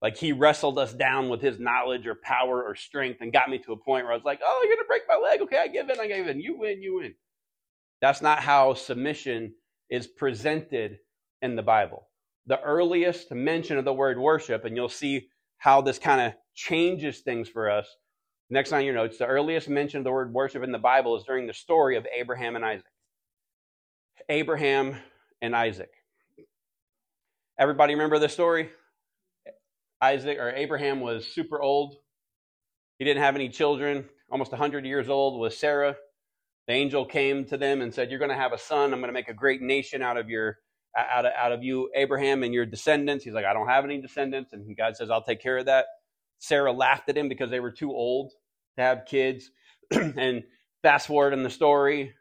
Like 0.00 0.16
he 0.16 0.32
wrestled 0.32 0.78
us 0.78 0.92
down 0.92 1.28
with 1.28 1.42
his 1.42 1.58
knowledge 1.58 2.06
or 2.06 2.14
power 2.14 2.62
or 2.62 2.76
strength 2.76 3.20
and 3.20 3.32
got 3.32 3.50
me 3.50 3.58
to 3.58 3.72
a 3.72 3.76
point 3.76 4.04
where 4.04 4.12
I 4.12 4.16
was 4.16 4.24
like, 4.24 4.40
oh, 4.44 4.60
you're 4.64 4.76
going 4.76 4.84
to 4.84 4.88
break 4.88 5.02
my 5.08 5.16
leg. 5.16 5.40
Okay, 5.42 5.58
I 5.58 5.68
give 5.68 5.90
in, 5.90 6.00
I 6.00 6.06
give 6.06 6.28
in. 6.28 6.40
You 6.40 6.56
win, 6.58 6.82
you 6.82 6.96
win. 6.96 7.14
That's 8.00 8.22
not 8.22 8.40
how 8.40 8.74
submission 8.74 9.54
is 9.90 10.06
presented 10.06 10.98
in 11.42 11.56
the 11.56 11.62
Bible. 11.62 12.07
The 12.48 12.60
earliest 12.62 13.30
mention 13.30 13.76
of 13.76 13.84
the 13.84 13.92
word 13.92 14.18
worship, 14.18 14.64
and 14.64 14.74
you'll 14.74 14.88
see 14.88 15.28
how 15.58 15.82
this 15.82 15.98
kind 15.98 16.20
of 16.20 16.32
changes 16.54 17.20
things 17.20 17.48
for 17.48 17.70
us. 17.70 17.86
Next 18.48 18.72
on 18.72 18.84
your 18.84 18.94
notes, 18.94 19.18
the 19.18 19.26
earliest 19.26 19.68
mention 19.68 19.98
of 19.98 20.04
the 20.04 20.10
word 20.10 20.32
worship 20.32 20.64
in 20.64 20.72
the 20.72 20.78
Bible 20.78 21.14
is 21.16 21.24
during 21.24 21.46
the 21.46 21.52
story 21.52 21.96
of 21.96 22.06
Abraham 22.18 22.56
and 22.56 22.64
Isaac. 22.64 22.86
Abraham 24.30 24.96
and 25.42 25.54
Isaac. 25.54 25.90
Everybody 27.58 27.94
remember 27.94 28.18
the 28.18 28.30
story? 28.30 28.70
Isaac 30.00 30.38
or 30.38 30.50
Abraham 30.50 31.00
was 31.00 31.26
super 31.26 31.60
old. 31.60 31.96
He 32.98 33.04
didn't 33.04 33.22
have 33.22 33.34
any 33.34 33.50
children, 33.50 34.08
almost 34.30 34.52
100 34.52 34.86
years 34.86 35.10
old 35.10 35.38
with 35.38 35.52
Sarah. 35.52 35.96
The 36.66 36.72
angel 36.72 37.04
came 37.04 37.44
to 37.46 37.58
them 37.58 37.82
and 37.82 37.92
said, 37.92 38.10
You're 38.10 38.18
going 38.18 38.30
to 38.30 38.36
have 38.36 38.52
a 38.54 38.58
son. 38.58 38.94
I'm 38.94 39.00
going 39.00 39.08
to 39.08 39.12
make 39.12 39.28
a 39.28 39.34
great 39.34 39.60
nation 39.60 40.00
out 40.00 40.16
of 40.16 40.30
your 40.30 40.58
out 40.96 41.26
of, 41.26 41.32
out 41.36 41.52
of 41.52 41.62
you, 41.62 41.90
Abraham, 41.94 42.42
and 42.42 42.52
your 42.52 42.66
descendants. 42.66 43.24
He's 43.24 43.34
like, 43.34 43.44
I 43.44 43.52
don't 43.52 43.68
have 43.68 43.84
any 43.84 44.00
descendants. 44.00 44.52
And 44.52 44.76
God 44.76 44.96
says, 44.96 45.10
I'll 45.10 45.22
take 45.22 45.40
care 45.40 45.58
of 45.58 45.66
that. 45.66 45.86
Sarah 46.38 46.72
laughed 46.72 47.08
at 47.08 47.16
him 47.16 47.28
because 47.28 47.50
they 47.50 47.60
were 47.60 47.70
too 47.70 47.90
old 47.92 48.32
to 48.76 48.82
have 48.82 49.06
kids. 49.06 49.50
and 49.90 50.42
fast 50.82 51.06
forward 51.06 51.32
in 51.32 51.42
the 51.42 51.50
story, 51.50 52.14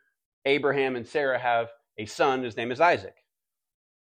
Abraham 0.45 0.95
and 0.95 1.07
Sarah 1.07 1.39
have 1.39 1.67
a 1.97 2.05
son. 2.05 2.43
His 2.43 2.57
name 2.57 2.71
is 2.71 2.81
Isaac. 2.81 3.15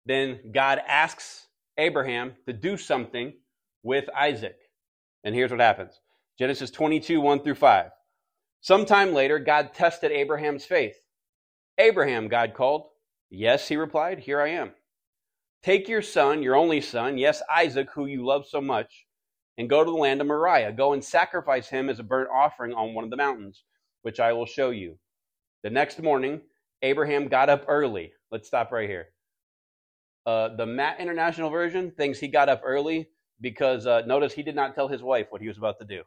Then 0.05 0.39
God 0.53 0.79
asks 0.88 1.47
Abraham 1.77 2.33
to 2.47 2.53
do 2.53 2.77
something 2.77 3.33
with 3.83 4.05
Isaac. 4.15 4.57
And 5.24 5.33
here's 5.33 5.51
what 5.51 5.59
happens 5.59 6.00
Genesis 6.38 6.71
22, 6.71 7.19
1 7.21 7.43
through 7.43 7.55
5. 7.55 7.91
Sometime 8.62 9.13
later, 9.13 9.39
God 9.39 9.74
tested 9.74 10.12
Abraham's 10.12 10.65
faith. 10.65 10.95
Abraham, 11.77 12.27
God 12.27 12.53
called. 12.53 12.88
Yes, 13.29 13.67
he 13.67 13.75
replied, 13.75 14.20
Here 14.20 14.41
I 14.41 14.50
am. 14.50 14.72
Take 15.63 15.88
your 15.88 16.01
son, 16.01 16.44
your 16.44 16.55
only 16.55 16.79
son, 16.79 17.17
yes, 17.17 17.41
Isaac, 17.53 17.89
who 17.94 18.05
you 18.05 18.25
love 18.25 18.46
so 18.48 18.62
much, 18.62 19.08
and 19.58 19.70
go 19.70 19.84
to 19.84 19.89
the 19.89 19.98
land 19.98 20.22
of 20.22 20.27
Moriah. 20.27 20.72
Go 20.72 20.94
and 20.94 21.03
sacrifice 21.03 21.67
him 21.70 21.89
as 21.89 22.00
a 22.00 22.03
burnt 22.03 22.29
offering 22.32 22.74
on 22.74 22.94
one 22.94 23.03
of 23.03 23.10
the 23.10 23.17
mountains, 23.17 23.63
which 24.03 24.20
I 24.20 24.34
will 24.34 24.46
show 24.46 24.70
you. 24.70 25.00
The 25.63 25.72
next 25.72 26.01
morning, 26.01 26.41
Abraham 26.84 27.27
got 27.27 27.50
up 27.50 27.65
early. 27.67 28.13
Let's 28.32 28.48
stop 28.48 28.72
right 28.72 28.88
here. 28.88 29.08
Uh, 30.25 30.55
the 30.55 30.65
Matt 30.65 31.00
International 31.00 31.50
Version 31.50 31.91
thinks 31.91 32.20
he 32.20 32.27
got 32.27 32.50
up 32.50 32.62
early 32.63 33.10
because 33.41 33.88
uh, 33.88 34.01
notice 34.05 34.34
he 34.34 34.44
did 34.44 34.55
not 34.55 34.75
tell 34.75 34.88
his 34.88 35.01
wife 35.01 35.27
what 35.29 35.41
he 35.41 35.48
was 35.48 35.58
about 35.58 35.79
to 35.79 35.86
do. 35.86 36.03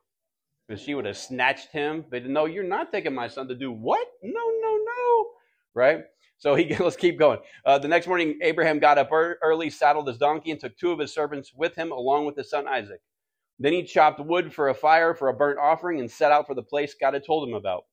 Because 0.67 0.83
she 0.83 0.95
would 0.95 1.07
have 1.07 1.17
snatched 1.17 1.73
him. 1.73 2.05
But 2.09 2.27
no, 2.27 2.45
you're 2.45 2.63
not 2.63 2.93
taking 2.93 3.15
my 3.15 3.29
son 3.29 3.49
to 3.49 3.55
do 3.55 3.73
what? 3.73 4.07
No, 4.23 4.41
no, 4.63 4.77
no. 4.77 5.27
Right? 5.75 6.05
So 6.39 6.55
he 6.55 6.75
let's 6.81 6.97
keep 6.97 7.19
going. 7.19 7.41
Uh, 7.65 7.79
the 7.79 7.89
next 7.89 8.07
morning, 8.07 8.39
Abraham 8.43 8.79
got 8.79 8.99
up 8.99 9.11
early, 9.13 9.71
saddled 9.71 10.09
his 10.09 10.19
donkey, 10.19 10.53
and 10.53 10.61
took 10.61 10.77
two 10.79 10.93
of 10.93 10.99
his 10.99 11.13
servants 11.13 11.53
with 11.55 11.75
him, 11.75 11.93
along 11.93 12.27
with 12.27 12.37
his 12.37 12.51
son 12.51 12.67
Isaac. 12.67 13.01
Then 13.59 13.73
he 13.73 13.83
chopped 13.83 14.21
wood 14.21 14.55
for 14.55 14.69
a 14.69 14.75
fire 14.75 15.15
for 15.15 15.29
a 15.29 15.35
burnt 15.35 15.59
offering 15.59 15.99
and 16.01 16.11
set 16.11 16.31
out 16.31 16.47
for 16.47 16.55
the 16.55 16.63
place 16.63 16.95
God 16.95 17.15
had 17.15 17.27
told 17.27 17.49
him 17.49 17.55
about. 17.55 17.85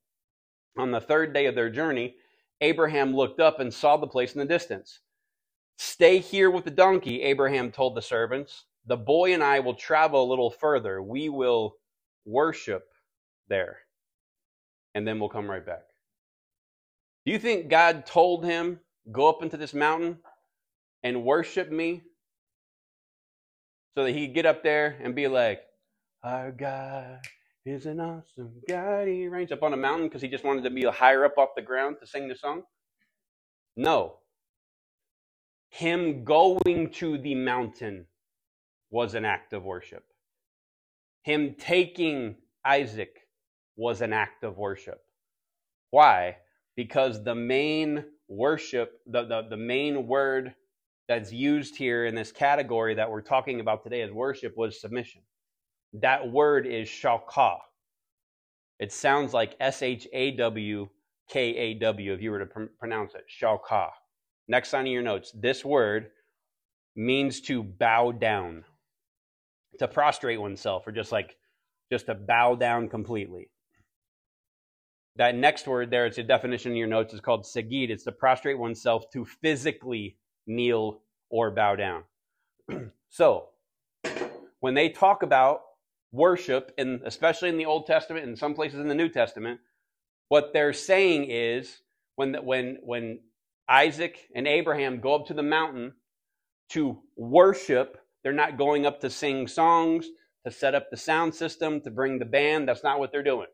On 0.78 0.92
the 0.92 1.02
third 1.02 1.34
day 1.34 1.48
of 1.48 1.56
their 1.56 1.72
journey, 1.72 2.16
Abraham 2.62 3.16
looked 3.16 3.40
up 3.40 3.60
and 3.60 3.74
saw 3.74 3.98
the 3.98 4.08
place 4.08 4.34
in 4.34 4.40
the 4.40 4.46
distance. 4.46 5.00
Stay 5.78 6.20
here 6.20 6.52
with 6.52 6.66
the 6.66 6.72
donkey, 6.72 7.22
Abraham 7.24 7.72
told 7.72 7.96
the 7.96 8.02
servants. 8.02 8.66
The 8.86 8.96
boy 8.96 9.34
and 9.34 9.44
I 9.44 9.60
will 9.60 9.74
travel 9.74 10.24
a 10.24 10.30
little 10.30 10.52
further. 10.52 11.02
We 11.02 11.30
will 11.30 11.76
worship 12.26 12.84
there, 13.48 13.80
and 14.94 15.08
then 15.08 15.20
we'll 15.20 15.30
come 15.30 15.50
right 15.50 15.66
back. 15.66 15.84
Do 17.26 17.32
you 17.32 17.40
think 17.40 17.70
God 17.70 18.06
told 18.06 18.46
him, 18.46 18.80
Go 19.12 19.30
up 19.30 19.44
into 19.44 19.58
this 19.58 19.74
mountain 19.74 20.18
and 21.04 21.24
worship 21.24 21.72
me? 21.72 22.04
So 23.96 24.04
that 24.04 24.12
he 24.12 24.28
could 24.28 24.36
get 24.36 24.46
up 24.46 24.64
there 24.64 24.98
and 25.02 25.16
be 25.16 25.28
like, 25.28 25.62
Our 26.24 26.52
God 26.52 27.20
is 27.66 27.86
an 27.86 28.00
awesome 28.00 28.62
God. 28.68 29.08
He 29.08 29.28
reigns 29.28 29.52
up 29.52 29.64
on 29.64 29.74
a 29.74 29.78
mountain 29.78 30.08
because 30.08 30.22
he 30.22 30.28
just 30.28 30.44
wanted 30.44 30.64
to 30.64 30.70
be 30.70 30.84
higher 30.84 31.26
up 31.26 31.38
off 31.38 31.50
the 31.56 31.62
ground 31.62 31.98
to 32.02 32.08
sing 32.08 32.28
the 32.28 32.36
song? 32.36 32.64
No. 33.76 34.18
Him 35.70 36.24
going 36.24 36.92
to 36.96 37.18
the 37.18 37.36
mountain 37.36 38.06
was 38.92 39.16
an 39.16 39.26
act 39.26 39.54
of 39.54 39.64
worship. 39.64 40.04
Him 41.24 41.56
taking 41.60 42.38
Isaac 42.64 43.12
was 43.76 44.02
an 44.02 44.14
act 44.14 44.44
of 44.44 44.58
worship. 44.58 45.02
Why? 45.92 46.38
Because 46.76 47.24
the 47.24 47.36
main 47.36 48.06
worship, 48.28 49.00
the, 49.06 49.24
the, 49.26 49.48
the 49.50 49.58
main 49.58 50.08
word 50.08 50.56
that's 51.08 51.32
used 51.32 51.76
here 51.76 52.06
in 52.06 52.16
this 52.16 52.32
category 52.32 52.96
that 52.96 53.10
we're 53.10 53.22
talking 53.22 53.60
about 53.60 53.84
today 53.84 54.02
as 54.02 54.12
worship 54.12 54.58
was 54.58 54.82
submission. 54.82 55.22
That 55.94 56.30
word 56.30 56.66
is 56.68 56.88
shakah. 56.88 57.60
It 58.80 58.92
sounds 58.92 59.34
like 59.34 59.56
S 59.60 59.82
H 59.82 60.08
A 60.12 60.32
W 60.32 60.90
K 61.30 61.56
A 61.56 61.74
W 61.76 62.14
if 62.14 62.22
you 62.22 62.32
were 62.32 62.40
to 62.40 62.46
pr- 62.46 62.64
pronounce 62.78 63.14
it. 63.16 63.26
Shakah. 63.30 63.92
Next 64.48 64.70
sign 64.70 64.86
of 64.86 64.92
your 64.92 65.02
notes. 65.02 65.32
This 65.34 65.64
word 65.64 66.12
means 66.96 67.42
to 67.42 67.64
bow 67.64 68.12
down, 68.12 68.66
to 69.80 69.88
prostrate 69.88 70.42
oneself, 70.42 70.86
or 70.88 70.92
just 70.92 71.12
like 71.12 71.38
just 71.92 72.08
to 72.08 72.16
bow 72.16 72.56
down 72.56 72.90
completely. 72.90 73.50
That 75.18 75.36
next 75.36 75.68
word 75.68 75.92
there, 75.92 76.06
it's 76.06 76.18
a 76.18 76.24
definition 76.24 76.72
in 76.72 76.78
your 76.78 76.88
notes, 76.88 77.14
is 77.14 77.22
called 77.22 77.46
sagid. 77.46 77.90
It's 77.90 78.04
to 78.04 78.12
prostrate 78.12 78.60
oneself 78.60 79.10
to 79.14 79.26
physically 79.26 80.18
kneel 80.46 81.02
or 81.30 81.52
bow 81.52 81.76
down. 81.76 82.04
so, 83.10 83.50
when 84.60 84.74
they 84.74 84.90
talk 84.90 85.24
about 85.24 85.62
worship, 86.12 86.74
and 86.78 87.02
especially 87.06 87.50
in 87.50 87.58
the 87.58 87.66
Old 87.66 87.86
Testament 87.86 88.26
and 88.26 88.38
some 88.38 88.54
places 88.54 88.80
in 88.80 88.88
the 88.88 88.96
New 88.96 89.10
Testament, 89.10 89.60
what 90.28 90.52
they're 90.54 90.74
saying 90.74 91.30
is 91.30 91.82
when, 92.16 92.34
when, 92.44 92.78
when 92.84 93.20
Isaac 93.70 94.20
and 94.36 94.48
Abraham 94.48 95.00
go 95.00 95.16
up 95.16 95.28
to 95.28 95.34
the 95.34 95.44
mountain 95.44 95.94
to 96.70 97.00
worship, 97.16 97.98
they're 98.24 98.34
not 98.34 98.58
going 98.58 98.86
up 98.86 99.00
to 99.02 99.10
sing 99.10 99.48
songs, 99.48 100.08
to 100.46 100.52
set 100.52 100.76
up 100.76 100.90
the 100.90 100.98
sound 100.98 101.34
system, 101.36 101.80
to 101.82 101.92
bring 101.92 102.20
the 102.20 102.26
band. 102.26 102.68
That's 102.68 102.84
not 102.84 103.00
what 103.00 103.12
they're 103.12 103.24
doing. 103.24 103.48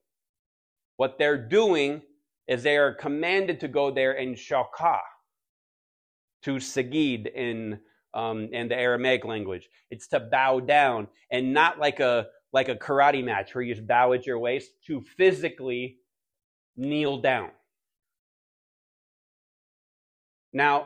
What 1.02 1.18
they're 1.18 1.36
doing 1.36 2.04
is 2.48 2.62
they 2.62 2.78
are 2.78 2.94
commanded 2.94 3.60
to 3.62 3.68
go 3.68 3.90
there 3.90 4.12
in 4.12 4.36
shakah, 4.36 5.00
to 6.44 6.58
sagid 6.58 7.26
in 7.34 7.80
um, 8.14 8.50
in 8.54 8.68
the 8.68 8.76
Aramaic 8.76 9.26
language. 9.26 9.68
It's 9.90 10.06
to 10.10 10.20
bow 10.20 10.60
down, 10.60 11.08
and 11.32 11.56
not 11.56 11.80
like 11.80 12.02
a 12.02 12.28
like 12.54 12.70
a 12.70 12.76
karate 12.76 13.24
match 13.24 13.56
where 13.56 13.64
you 13.64 13.74
just 13.74 13.88
bow 13.88 14.14
at 14.14 14.28
your 14.28 14.38
waist. 14.38 14.70
To 14.86 15.02
physically 15.18 15.98
kneel 16.78 17.18
down. 17.20 17.50
Now, 20.54 20.86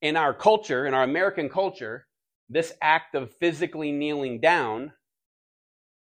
in 0.00 0.16
our 0.16 0.32
culture, 0.32 0.86
in 0.86 0.94
our 0.94 1.02
American 1.02 1.50
culture, 1.50 2.06
this 2.48 2.72
act 2.80 3.14
of 3.14 3.34
physically 3.34 3.92
kneeling 3.92 4.40
down 4.40 4.94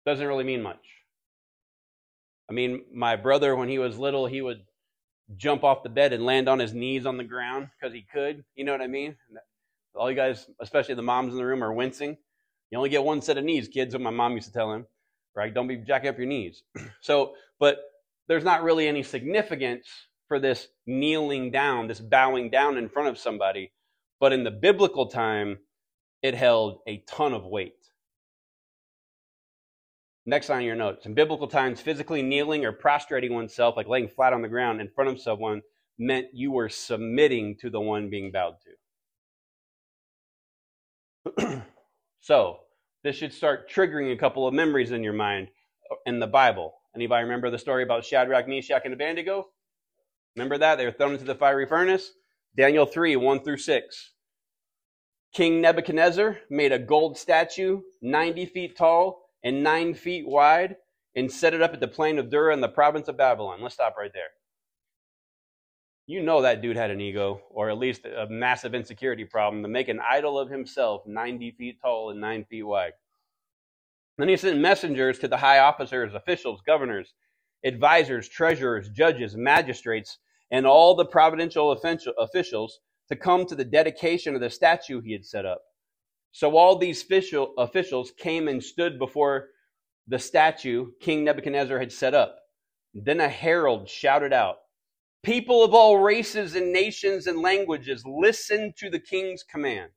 doesn't 0.05 0.25
really 0.25 0.45
mean 0.45 0.61
much. 0.61 0.94
I 2.49 2.53
mean, 2.53 2.85
my 2.93 3.15
brother, 3.15 3.55
when 3.55 3.69
he 3.69 3.79
was 3.79 3.97
little, 3.97 4.25
he 4.27 4.41
would 4.41 4.61
jump 5.35 5.63
off 5.63 5.83
the 5.83 5.89
bed 5.89 6.13
and 6.13 6.25
land 6.25 6.47
on 6.47 6.59
his 6.59 6.73
knees 6.73 7.05
on 7.05 7.17
the 7.17 7.23
ground 7.23 7.69
because 7.79 7.93
he 7.93 8.05
could. 8.13 8.43
You 8.55 8.65
know 8.65 8.71
what 8.71 8.81
I 8.81 8.87
mean? 8.87 9.15
All 9.95 10.09
you 10.09 10.15
guys, 10.15 10.47
especially 10.59 10.95
the 10.95 11.01
moms 11.01 11.31
in 11.33 11.37
the 11.37 11.45
room, 11.45 11.63
are 11.63 11.73
wincing. 11.73 12.17
You 12.69 12.77
only 12.77 12.89
get 12.89 13.03
one 13.03 13.21
set 13.21 13.37
of 13.37 13.43
knees, 13.43 13.67
kids, 13.67 13.95
what 13.95 14.01
my 14.01 14.09
mom 14.09 14.33
used 14.33 14.47
to 14.47 14.53
tell 14.53 14.71
him, 14.71 14.85
right? 15.35 15.53
Don't 15.53 15.67
be 15.67 15.77
jacking 15.77 16.09
up 16.09 16.17
your 16.17 16.27
knees. 16.27 16.63
so, 17.01 17.33
but 17.59 17.79
there's 18.27 18.43
not 18.43 18.63
really 18.63 18.87
any 18.87 19.03
significance 19.03 19.87
for 20.27 20.39
this 20.39 20.67
kneeling 20.85 21.51
down, 21.51 21.87
this 21.87 21.99
bowing 21.99 22.49
down 22.49 22.77
in 22.77 22.89
front 22.89 23.09
of 23.09 23.17
somebody. 23.17 23.71
But 24.19 24.33
in 24.33 24.43
the 24.43 24.51
biblical 24.51 25.07
time, 25.07 25.59
it 26.21 26.33
held 26.33 26.79
a 26.87 27.03
ton 27.07 27.33
of 27.33 27.45
weight. 27.45 27.73
Next 30.25 30.49
on 30.49 30.63
your 30.63 30.75
notes. 30.75 31.05
In 31.05 31.13
biblical 31.13 31.47
times, 31.47 31.81
physically 31.81 32.23
kneeling 32.23 32.65
or 32.65 32.71
prostrating 32.71 33.33
oneself, 33.33 33.77
like 33.77 33.87
laying 33.87 34.07
flat 34.07 34.33
on 34.33 34.41
the 34.41 34.47
ground 34.47 34.81
in 34.81 34.89
front 34.89 35.11
of 35.11 35.21
someone, 35.21 35.61
meant 35.99 36.27
you 36.33 36.51
were 36.51 36.69
submitting 36.69 37.55
to 37.61 37.69
the 37.69 37.79
one 37.79 38.09
being 38.09 38.31
bowed 38.31 38.55
to. 41.37 41.61
so, 42.21 42.59
this 43.03 43.15
should 43.15 43.33
start 43.33 43.69
triggering 43.69 44.11
a 44.13 44.17
couple 44.17 44.47
of 44.47 44.53
memories 44.53 44.91
in 44.91 45.03
your 45.03 45.13
mind 45.13 45.49
uh, 45.91 45.95
in 46.07 46.19
the 46.19 46.27
Bible. 46.27 46.73
Anybody 46.95 47.23
remember 47.23 47.51
the 47.51 47.59
story 47.59 47.83
about 47.83 48.03
Shadrach, 48.03 48.47
Meshach, 48.47 48.81
and 48.83 48.93
Abednego? 48.93 49.49
Remember 50.35 50.57
that? 50.57 50.77
They 50.77 50.85
were 50.85 50.91
thrown 50.91 51.13
into 51.13 51.25
the 51.25 51.35
fiery 51.35 51.67
furnace? 51.67 52.11
Daniel 52.57 52.87
3 52.87 53.15
1 53.15 53.43
through 53.43 53.57
6. 53.57 54.11
King 55.33 55.61
Nebuchadnezzar 55.61 56.39
made 56.49 56.71
a 56.71 56.79
gold 56.79 57.17
statue 57.17 57.81
90 58.01 58.45
feet 58.47 58.77
tall 58.77 59.24
and 59.45 59.63
9 59.63 59.93
feet 59.93 60.27
wide 60.27 60.75
and 61.15 61.31
set 61.31 61.53
it 61.53 61.61
up 61.61 61.73
at 61.73 61.79
the 61.79 61.87
plain 61.87 62.19
of 62.19 62.29
Dura 62.29 62.53
in 62.53 62.59
the 62.59 62.67
province 62.67 63.07
of 63.07 63.15
Babylon. 63.15 63.61
Let's 63.61 63.75
stop 63.75 63.95
right 63.97 64.11
there. 64.13 64.23
You 66.07 66.21
know 66.21 66.41
that 66.41 66.61
dude 66.61 66.75
had 66.75 66.91
an 66.91 66.99
ego, 66.99 67.41
or 67.49 67.69
at 67.69 67.77
least 67.77 68.05
a 68.05 68.27
massive 68.29 68.75
insecurity 68.75 69.23
problem, 69.23 69.63
to 69.63 69.69
make 69.69 69.87
an 69.87 70.01
idol 70.07 70.37
of 70.37 70.49
himself 70.49 71.01
90 71.07 71.51
feet 71.51 71.77
tall 71.81 72.09
and 72.09 72.19
9 72.19 72.45
feet 72.45 72.63
wide. 72.63 72.91
Then 74.17 74.27
he 74.29 74.37
sent 74.37 74.59
messengers 74.59 75.19
to 75.19 75.27
the 75.27 75.37
high 75.37 75.59
officers, 75.59 76.13
officials, 76.13 76.61
governors, 76.65 77.13
advisors, 77.63 78.27
treasurers, 78.29 78.89
judges, 78.89 79.35
magistrates, 79.35 80.19
and 80.51 80.67
all 80.67 80.95
the 80.95 81.05
providential 81.05 81.71
officials 81.71 82.79
to 83.09 83.15
come 83.15 83.45
to 83.45 83.55
the 83.55 83.65
dedication 83.65 84.35
of 84.35 84.41
the 84.41 84.49
statue 84.49 85.01
he 85.01 85.11
had 85.11 85.25
set 85.25 85.45
up. 85.45 85.61
So 86.35 86.57
all 86.57 86.75
these 86.75 87.01
officials 87.57 88.11
came 88.17 88.49
and 88.49 88.61
stood 88.61 88.99
before 88.99 89.51
the 90.05 90.19
statue 90.19 90.91
King 90.99 91.23
Nebuchadnezzar 91.23 91.79
had 91.79 91.93
set 91.93 92.13
up. 92.13 92.39
Then 92.93 93.21
a 93.21 93.29
herald 93.29 93.87
shouted 93.87 94.33
out, 94.33 94.57
People 95.23 95.63
of 95.63 95.73
all 95.73 95.99
races 95.99 96.55
and 96.55 96.73
nations 96.73 97.27
and 97.27 97.41
languages, 97.41 98.03
listen 98.05 98.73
to 98.79 98.89
the 98.89 98.99
king's 98.99 99.43
command. 99.43 99.91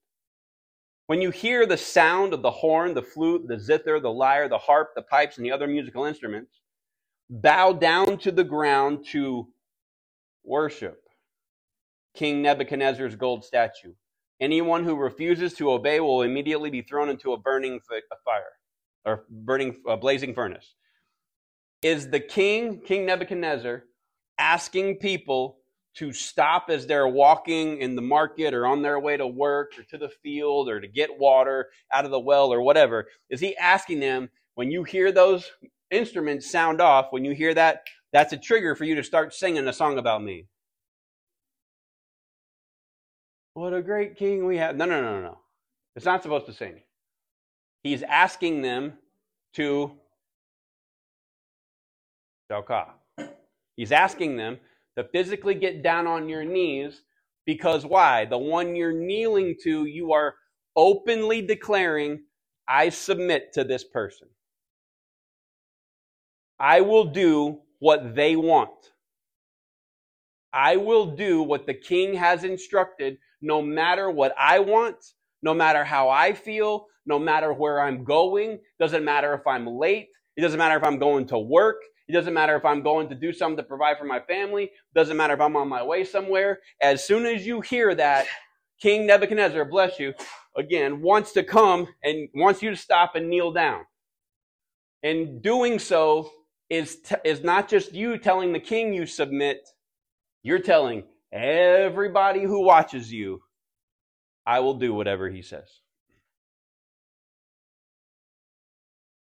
When 1.09 1.21
you 1.21 1.33
hear 1.33 1.67
the 1.67 1.77
sound 1.77 2.33
of 2.33 2.43
the 2.43 2.53
horn, 2.53 2.95
the 2.95 3.03
flute, 3.03 3.49
the 3.49 3.59
zither, 3.59 3.99
the 3.99 4.13
lyre, 4.13 4.49
the 4.49 4.59
harp, 4.59 4.91
the 4.95 5.03
pipes, 5.03 5.39
and 5.39 5.45
the 5.45 5.51
other 5.51 5.67
musical 5.67 6.05
instruments, 6.05 6.61
bow 7.29 7.73
down 7.73 8.17
to 8.19 8.31
the 8.31 8.45
ground 8.45 9.05
to 9.07 9.49
worship 10.45 11.03
King 12.15 12.43
Nebuchadnezzar's 12.43 13.17
gold 13.17 13.45
statue. 13.45 13.95
Anyone 14.41 14.85
who 14.85 14.95
refuses 14.95 15.55
to 15.55 15.73
obey 15.73 16.01
will 16.01 16.23
immediately 16.23 16.71
be 16.71 16.83
thrown 16.83 17.09
into 17.09 17.33
a 17.33 17.39
burning 17.39 17.81
fire 18.25 18.43
or 19.05 19.25
burning, 19.29 19.77
a 19.87 19.97
blazing 19.97 20.35
furnace. 20.35 20.75
Is 21.83 22.11
the 22.11 22.21
king, 22.21 22.81
King 22.81 23.07
Nebuchadnezzar, 23.07 23.85
asking 24.39 24.97
people 24.97 25.59
to 25.95 26.13
stop 26.13 26.67
as 26.71 26.87
they're 26.87 27.09
walking 27.09 27.81
in 27.81 27.97
the 27.97 28.03
market 28.03 28.55
or 28.55 28.67
on 28.67 28.83
their 28.83 29.01
way 29.01 29.17
to 29.17 29.27
work 29.27 29.73
or 29.77 29.83
to 29.85 29.99
the 29.99 30.11
field 30.23 30.69
or 30.69 30.81
to 30.81 30.87
get 30.87 31.19
water 31.19 31.69
out 31.93 32.05
of 32.05 32.13
the 32.13 32.21
well 32.21 32.53
or 32.53 32.63
whatever? 32.63 33.09
Is 33.31 33.41
he 33.41 33.57
asking 33.57 33.99
them, 34.01 34.31
when 34.55 34.71
you 34.71 34.85
hear 34.85 35.11
those 35.11 35.51
instruments 35.91 36.51
sound 36.51 36.81
off, 36.81 37.07
when 37.11 37.25
you 37.25 37.33
hear 37.33 37.55
that, 37.55 37.83
that's 38.13 38.33
a 38.33 38.37
trigger 38.37 38.77
for 38.77 38.85
you 38.85 38.95
to 38.95 39.03
start 39.03 39.35
singing 39.35 39.67
a 39.67 39.73
song 39.73 39.99
about 39.99 40.23
me? 40.23 40.47
What 43.59 43.75
a 43.75 43.83
great 43.83 44.15
king 44.15 44.47
we 44.47 44.57
have. 44.59 44.77
No, 44.77 44.85
no, 44.85 45.03
no, 45.03 45.21
no. 45.21 45.21
no. 45.21 45.39
It's 45.97 46.05
not 46.05 46.23
supposed 46.23 46.47
to 46.47 46.53
sing. 46.53 46.81
He's 47.83 48.05
asking 48.05 48.63
them 48.63 48.93
to 49.55 49.91
shakah. 52.49 52.91
He's 53.75 53.91
asking 53.91 54.37
them 54.37 54.59
to 54.97 55.03
physically 55.13 55.57
get 55.57 55.83
down 55.83 56.07
on 56.07 56.29
your 56.29 56.45
knees 56.45 57.03
because 57.47 57.85
why? 57.85 58.27
The 58.27 58.39
one 58.39 58.77
you're 58.77 58.93
kneeling 58.93 59.57
to, 59.65 59.87
you 59.87 60.13
are 60.13 60.37
openly 60.77 61.43
declaring, 61.43 62.21
I 62.69 62.91
submit 62.91 63.53
to 63.55 63.65
this 63.65 63.83
person. 63.83 64.29
I 66.61 66.83
will 66.83 67.07
do 67.07 67.59
what 67.81 68.15
they 68.15 68.37
want. 68.37 68.93
I 70.53 70.77
will 70.77 71.07
do 71.07 71.43
what 71.43 71.67
the 71.67 71.75
king 71.75 72.15
has 72.15 72.45
instructed, 72.45 73.19
no 73.41 73.63
matter 73.63 74.11
what 74.11 74.35
I 74.39 74.59
want, 74.61 74.97
no 75.43 75.55
matter 75.55 75.85
how 75.85 76.09
I 76.09 76.33
feel, 76.33 76.87
no 77.07 77.19
matter 77.19 77.53
where 77.53 77.81
I'm 77.81 78.05
going. 78.05 78.59
Doesn't 78.79 79.05
matter 79.05 79.35
if 79.35 79.47
I'm 79.47 79.67
late. 79.67 80.09
It 80.37 80.43
doesn't 80.43 80.59
matter 80.59 80.77
if 80.77 80.85
I'm 80.85 80.99
going 80.99 81.27
to 81.29 81.39
work. 81.39 81.83
It 82.09 82.13
doesn't 82.13 82.35
matter 82.35 82.57
if 82.57 82.65
I'm 82.65 82.83
going 82.83 83.09
to 83.09 83.15
do 83.15 83.33
something 83.33 83.57
to 83.59 83.63
provide 83.63 83.99
for 83.99 84.05
my 84.05 84.21
family. 84.21 84.71
Doesn't 84.95 85.17
matter 85.17 85.35
if 85.35 85.41
I'm 85.41 85.57
on 85.57 85.69
my 85.69 85.83
way 85.83 86.05
somewhere. 86.05 86.61
As 86.81 87.05
soon 87.05 87.27
as 87.27 87.47
you 87.47 87.61
hear 87.61 87.95
that, 87.95 88.27
King 88.81 89.07
Nebuchadnezzar, 89.07 89.65
bless 89.65 89.99
you, 89.99 90.15
again, 90.57 91.03
wants 91.03 91.33
to 91.33 91.43
come 91.43 91.89
and 92.05 92.29
wants 92.35 92.63
you 92.63 92.71
to 92.71 92.77
stop 92.77 93.15
and 93.17 93.29
kneel 93.29 93.53
down. 93.53 93.85
And 95.03 95.43
doing 95.43 95.79
so 95.79 96.31
is, 96.71 97.01
t- 97.01 97.17
is 97.25 97.43
not 97.43 97.69
just 97.69 97.93
you 97.93 98.17
telling 98.19 98.53
the 98.53 98.61
king 98.61 98.95
you 98.95 99.05
submit, 99.05 99.69
you're 100.43 100.61
telling 100.61 101.05
everybody 101.33 102.43
who 102.43 102.65
watches 102.65 103.13
you, 103.13 103.43
I 104.47 104.61
will 104.61 104.75
do 104.75 104.95
whatever 104.95 105.29
he 105.29 105.43
says. 105.43 105.81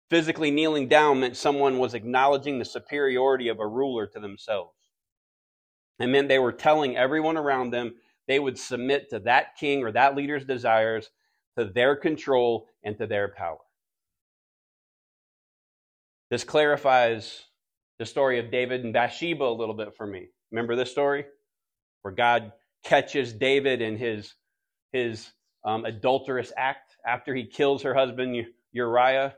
Physically 0.10 0.49
kneeling 0.49 0.88
down 0.88 1.19
meant 1.19 1.38
someone 1.38 1.78
was 1.78 1.93
acknowledging 1.93 2.58
the 2.58 2.65
superiority 2.65 3.47
of 3.47 3.60
a 3.60 3.67
ruler 3.67 4.08
to 4.08 4.19
themselves. 4.19 4.73
It 5.99 6.08
meant 6.08 6.30
they 6.30 6.39
were 6.39 6.52
telling 6.52 6.97
everyone 6.97 7.38
around 7.38 7.71
them 7.71 7.93
they 8.28 8.39
would 8.39 8.58
submit 8.58 9.10
to 9.10 9.19
that 9.19 9.56
king 9.60 9.84
or 9.84 9.91
that 9.91 10.15
leader's 10.15 10.45
desires, 10.45 11.10
to 11.58 11.65
their 11.65 11.95
control, 11.95 12.67
and 12.84 12.97
to 12.97 13.06
their 13.06 13.28
power. 13.28 13.58
This 16.30 16.43
clarifies 16.43 17.45
the 17.97 18.06
story 18.06 18.39
of 18.39 18.52
David 18.52 18.84
and 18.84 18.93
Bathsheba 18.93 19.43
a 19.43 19.52
little 19.52 19.73
bit 19.73 19.95
for 19.95 20.06
me. 20.06 20.28
Remember 20.52 20.75
this 20.75 20.91
story? 20.91 21.25
Where 22.01 22.13
God 22.13 22.53
catches 22.83 23.33
David 23.33 23.81
in 23.81 23.97
his, 23.97 24.33
his 24.91 25.31
um, 25.65 25.85
adulterous 25.85 26.51
act 26.57 26.97
after 27.05 27.35
he 27.35 27.45
kills 27.45 27.83
her 27.83 27.93
husband 27.93 28.45
Uriah 28.71 29.35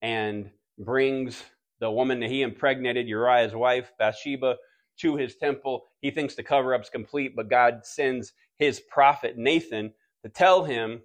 and 0.00 0.50
brings 0.78 1.42
the 1.80 1.90
woman 1.90 2.20
that 2.20 2.30
he 2.30 2.42
impregnated, 2.42 3.08
Uriah's 3.08 3.54
wife, 3.54 3.92
Bathsheba, 3.98 4.56
to 5.00 5.16
his 5.16 5.36
temple. 5.36 5.84
He 6.00 6.10
thinks 6.10 6.34
the 6.34 6.42
cover 6.42 6.74
up's 6.74 6.90
complete, 6.90 7.34
but 7.36 7.50
God 7.50 7.84
sends 7.84 8.32
his 8.58 8.80
prophet 8.80 9.36
Nathan 9.36 9.92
to 10.22 10.28
tell 10.28 10.64
him, 10.64 11.00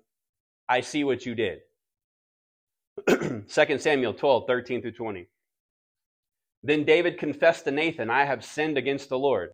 I 0.70 0.82
see 0.82 1.04
what 1.04 1.26
you 1.26 1.36
did. 1.36 1.60
2 3.08 3.46
Samuel 3.80 4.14
12, 4.14 4.48
13 4.48 4.82
through 4.82 4.92
20. 4.92 5.28
Then 6.64 6.84
David 6.84 7.18
confessed 7.18 7.66
to 7.66 7.72
Nathan, 7.72 8.10
I 8.10 8.26
have 8.26 8.44
sinned 8.44 8.78
against 8.78 9.10
the 9.10 9.20
Lord. 9.20 9.52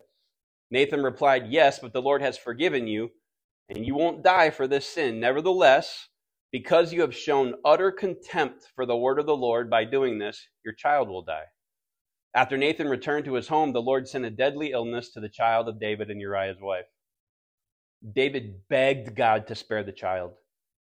Nathan 0.73 1.03
replied, 1.03 1.49
Yes, 1.51 1.77
but 1.77 1.93
the 1.93 2.01
Lord 2.01 2.23
has 2.23 2.36
forgiven 2.36 2.88
you, 2.88 3.12
and 3.69 3.86
you 3.86 3.93
won't 3.93 4.23
die 4.23 4.49
for 4.49 4.67
this 4.67 4.88
sin. 4.88 5.19
Nevertheless, 5.19 6.09
because 6.51 6.91
you 6.91 7.01
have 7.01 7.15
shown 7.15 7.53
utter 7.63 7.91
contempt 7.91 8.71
for 8.73 8.88
the 8.88 8.97
word 8.97 9.19
of 9.19 9.27
the 9.27 9.38
Lord 9.38 9.69
by 9.69 9.86
doing 9.86 10.17
this, 10.17 10.47
your 10.65 10.73
child 10.73 11.09
will 11.09 11.21
die. 11.21 11.45
After 12.36 12.57
Nathan 12.57 12.89
returned 12.89 13.25
to 13.25 13.36
his 13.36 13.47
home, 13.47 13.71
the 13.71 13.83
Lord 13.83 14.07
sent 14.07 14.25
a 14.25 14.31
deadly 14.31 14.71
illness 14.71 15.12
to 15.12 15.19
the 15.19 15.29
child 15.29 15.69
of 15.69 15.79
David 15.79 16.09
and 16.09 16.19
Uriah's 16.19 16.59
wife. 16.59 16.86
David 18.15 18.55
begged 18.67 19.15
God 19.15 19.45
to 19.47 19.55
spare 19.55 19.83
the 19.83 19.91
child. 19.91 20.31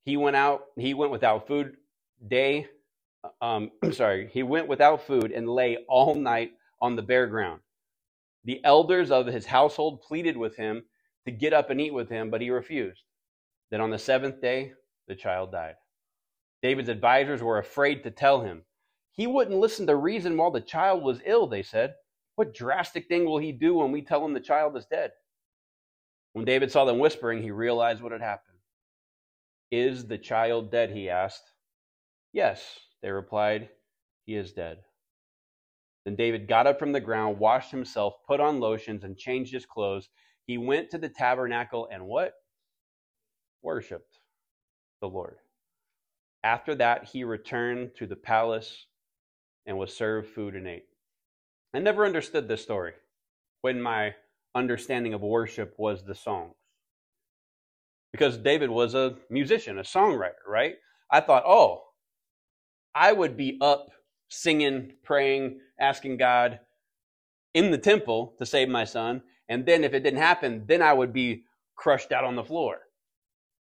He 0.03 0.17
went 0.17 0.35
out, 0.35 0.63
he 0.79 0.95
went 0.95 1.11
without 1.11 1.45
food 1.45 1.77
day, 2.27 2.65
um, 3.39 3.69
sorry, 3.91 4.31
he 4.33 4.41
went 4.41 4.67
without 4.67 5.05
food 5.05 5.31
and 5.31 5.47
lay 5.47 5.77
all 5.87 6.15
night 6.15 6.53
on 6.81 6.95
the 6.95 7.03
bare 7.03 7.27
ground. 7.27 7.61
The 8.45 8.63
elders 8.63 9.11
of 9.11 9.25
his 9.25 9.47
household 9.47 10.01
pleaded 10.01 10.37
with 10.37 10.55
him 10.55 10.85
to 11.25 11.31
get 11.31 11.53
up 11.53 11.69
and 11.71 11.81
eat 11.81 11.93
with 11.93 12.09
him, 12.09 12.29
but 12.29 12.41
he 12.41 12.51
refused. 12.51 13.03
Then 13.71 13.81
on 13.81 13.89
the 13.89 13.97
seventh 13.97 14.39
day, 14.39 14.73
the 15.07 15.15
child 15.15 15.51
died. 15.51 15.75
David's 16.61 16.89
advisors 16.89 17.41
were 17.41 17.57
afraid 17.57 18.03
to 18.03 18.11
tell 18.11 18.41
him. 18.41 18.63
He 19.11 19.27
wouldn't 19.27 19.59
listen 19.59 19.87
to 19.87 19.95
reason 19.95 20.37
while 20.37 20.51
the 20.51 20.61
child 20.61 21.03
was 21.03 21.21
ill, 21.25 21.47
they 21.47 21.63
said. 21.63 21.95
What 22.35 22.53
drastic 22.53 23.07
thing 23.07 23.25
will 23.25 23.37
he 23.37 23.51
do 23.51 23.75
when 23.75 23.91
we 23.91 24.01
tell 24.01 24.23
him 24.23 24.33
the 24.33 24.39
child 24.39 24.77
is 24.77 24.85
dead? 24.85 25.11
When 26.33 26.45
David 26.45 26.71
saw 26.71 26.85
them 26.85 26.99
whispering, 26.99 27.41
he 27.41 27.51
realized 27.51 28.01
what 28.01 28.11
had 28.11 28.21
happened. 28.21 28.57
Is 29.71 30.05
the 30.05 30.17
child 30.17 30.71
dead? 30.71 30.91
he 30.91 31.09
asked. 31.09 31.51
Yes, 32.33 32.79
they 33.01 33.09
replied, 33.09 33.69
He 34.25 34.35
is 34.35 34.51
dead. 34.51 34.79
Then 36.05 36.15
David 36.15 36.47
got 36.47 36.67
up 36.67 36.77
from 36.77 36.91
the 36.91 36.99
ground, 36.99 37.39
washed 37.39 37.71
himself, 37.71 38.13
put 38.27 38.39
on 38.39 38.59
lotions, 38.59 39.03
and 39.03 39.17
changed 39.17 39.51
his 39.51 39.65
clothes. 39.65 40.09
He 40.45 40.57
went 40.57 40.91
to 40.91 40.99
the 40.99 41.09
tabernacle 41.09 41.89
and 41.91 42.05
what? 42.05 42.33
Worshipped 43.63 44.19
the 45.01 45.09
Lord. 45.09 45.37
After 46.43 46.75
that, 46.75 47.05
he 47.05 47.23
returned 47.23 47.95
to 47.95 48.05
the 48.05 48.15
palace 48.15 48.85
and 49.65 49.79
was 49.79 49.95
served 49.95 50.29
food 50.29 50.55
and 50.55 50.67
ate. 50.67 50.85
I 51.73 51.79
never 51.79 52.05
understood 52.05 52.47
this 52.47 52.61
story 52.61 52.93
when 53.61 53.81
my 53.81 54.13
understanding 54.53 55.15
of 55.15 55.21
worship 55.21 55.73
was 55.77 56.05
the 56.05 56.13
songs. 56.13 56.53
Because 58.11 58.37
David 58.37 58.69
was 58.69 58.93
a 58.93 59.17
musician, 59.31 59.79
a 59.79 59.81
songwriter, 59.81 60.45
right? 60.47 60.75
I 61.09 61.19
thought, 61.19 61.43
oh, 61.45 61.83
I 62.93 63.11
would 63.11 63.35
be 63.35 63.57
up 63.59 63.89
singing, 64.29 64.93
praying, 65.03 65.59
asking 65.79 66.17
God 66.17 66.59
in 67.53 67.71
the 67.71 67.77
temple 67.79 68.35
to 68.39 68.45
save 68.45 68.69
my 68.69 68.85
son. 68.85 69.23
And 69.49 69.65
then 69.65 69.83
if 69.83 69.93
it 69.93 70.01
didn't 70.01 70.19
happen, 70.21 70.65
then 70.67 70.81
I 70.81 70.93
would 70.93 71.13
be 71.13 71.43
crushed 71.75 72.11
out 72.11 72.23
on 72.25 72.35
the 72.35 72.43
floor. 72.45 72.79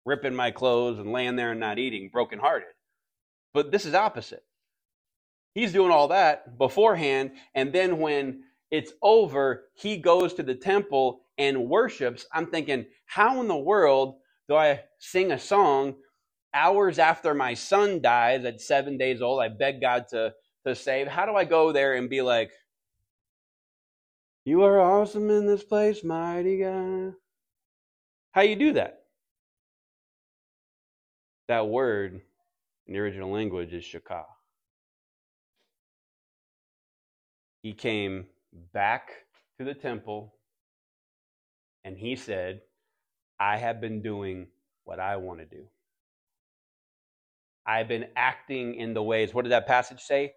ripping 0.07 0.37
my 0.37 0.53
clothes 0.53 1.01
and 1.01 1.13
laying 1.13 1.37
there 1.37 1.53
and 1.53 1.61
not 1.61 1.81
eating, 1.81 2.11
brokenhearted. 2.13 2.69
But 3.55 3.73
this 3.73 3.87
is 3.87 3.95
opposite. 3.95 4.45
He's 5.55 5.73
doing 5.73 5.93
all 5.93 6.09
that 6.09 6.59
beforehand, 6.59 7.33
and 7.55 7.73
then 7.73 7.99
when 7.99 8.45
it's 8.71 8.93
over, 9.03 9.65
he 9.75 9.99
goes 9.99 10.35
to 10.35 10.43
the 10.45 10.55
temple 10.55 11.23
and 11.39 11.69
worships. 11.69 12.27
I'm 12.33 12.47
thinking, 12.49 12.87
how 13.07 13.41
in 13.41 13.49
the 13.49 13.57
world 13.57 14.17
do 14.49 14.57
I 14.57 14.83
sing 14.99 15.33
a 15.33 15.39
song 15.39 15.97
hours 16.55 16.99
after 16.99 17.35
my 17.35 17.55
son 17.55 18.03
dies 18.03 18.45
at 18.45 18.61
seven 18.61 18.99
days 18.99 19.23
old? 19.23 19.43
I 19.43 19.49
beg 19.49 19.81
God 19.81 20.07
to, 20.11 20.35
to 20.67 20.75
save. 20.75 21.09
How 21.09 21.27
do 21.27 21.35
I 21.35 21.45
go 21.45 21.73
there 21.73 21.95
and 21.95 22.09
be 22.09 22.23
like, 22.23 22.51
You 24.45 24.63
are 24.63 24.81
awesome 24.81 25.31
in 25.31 25.47
this 25.47 25.65
place, 25.65 26.05
mighty 26.05 26.59
God? 26.59 27.15
How 28.33 28.43
you 28.43 28.57
do 28.57 28.75
that? 28.75 29.03
That 31.49 31.69
word 31.69 32.21
in 32.87 32.95
the 32.95 33.01
original 33.01 33.31
language 33.31 33.73
is 33.73 33.85
shakah. 33.85 34.25
He 37.63 37.73
came 37.73 38.27
back 38.73 39.11
to 39.59 39.65
the 39.65 39.75
temple 39.75 40.35
and 41.85 41.97
he 41.97 42.17
said, 42.17 42.63
I 43.39 43.57
have 43.57 43.81
been 43.81 44.03
doing 44.03 44.49
what 44.85 45.01
I 45.01 45.17
want 45.17 45.41
to 45.41 45.47
do. 45.47 45.65
I've 47.67 47.89
been 47.89 48.07
acting 48.17 48.75
in 48.75 48.95
the 48.95 49.03
ways. 49.03 49.33
What 49.35 49.43
did 49.43 49.53
that 49.53 49.67
passage 49.67 50.01
say? 50.01 50.33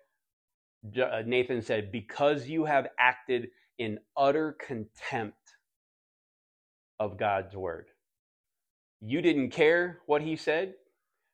Uh, 0.85 1.23
Nathan 1.25 1.61
said, 1.61 1.91
Because 1.91 2.47
you 2.47 2.65
have 2.65 2.87
acted 2.99 3.49
in 3.79 3.99
utter 4.17 4.57
contempt 4.65 5.37
of 6.99 7.17
God's 7.17 7.55
word. 7.55 7.87
You 9.01 9.21
didn't 9.21 9.51
care 9.51 9.99
what 10.07 10.21
he 10.21 10.35
said. 10.35 10.75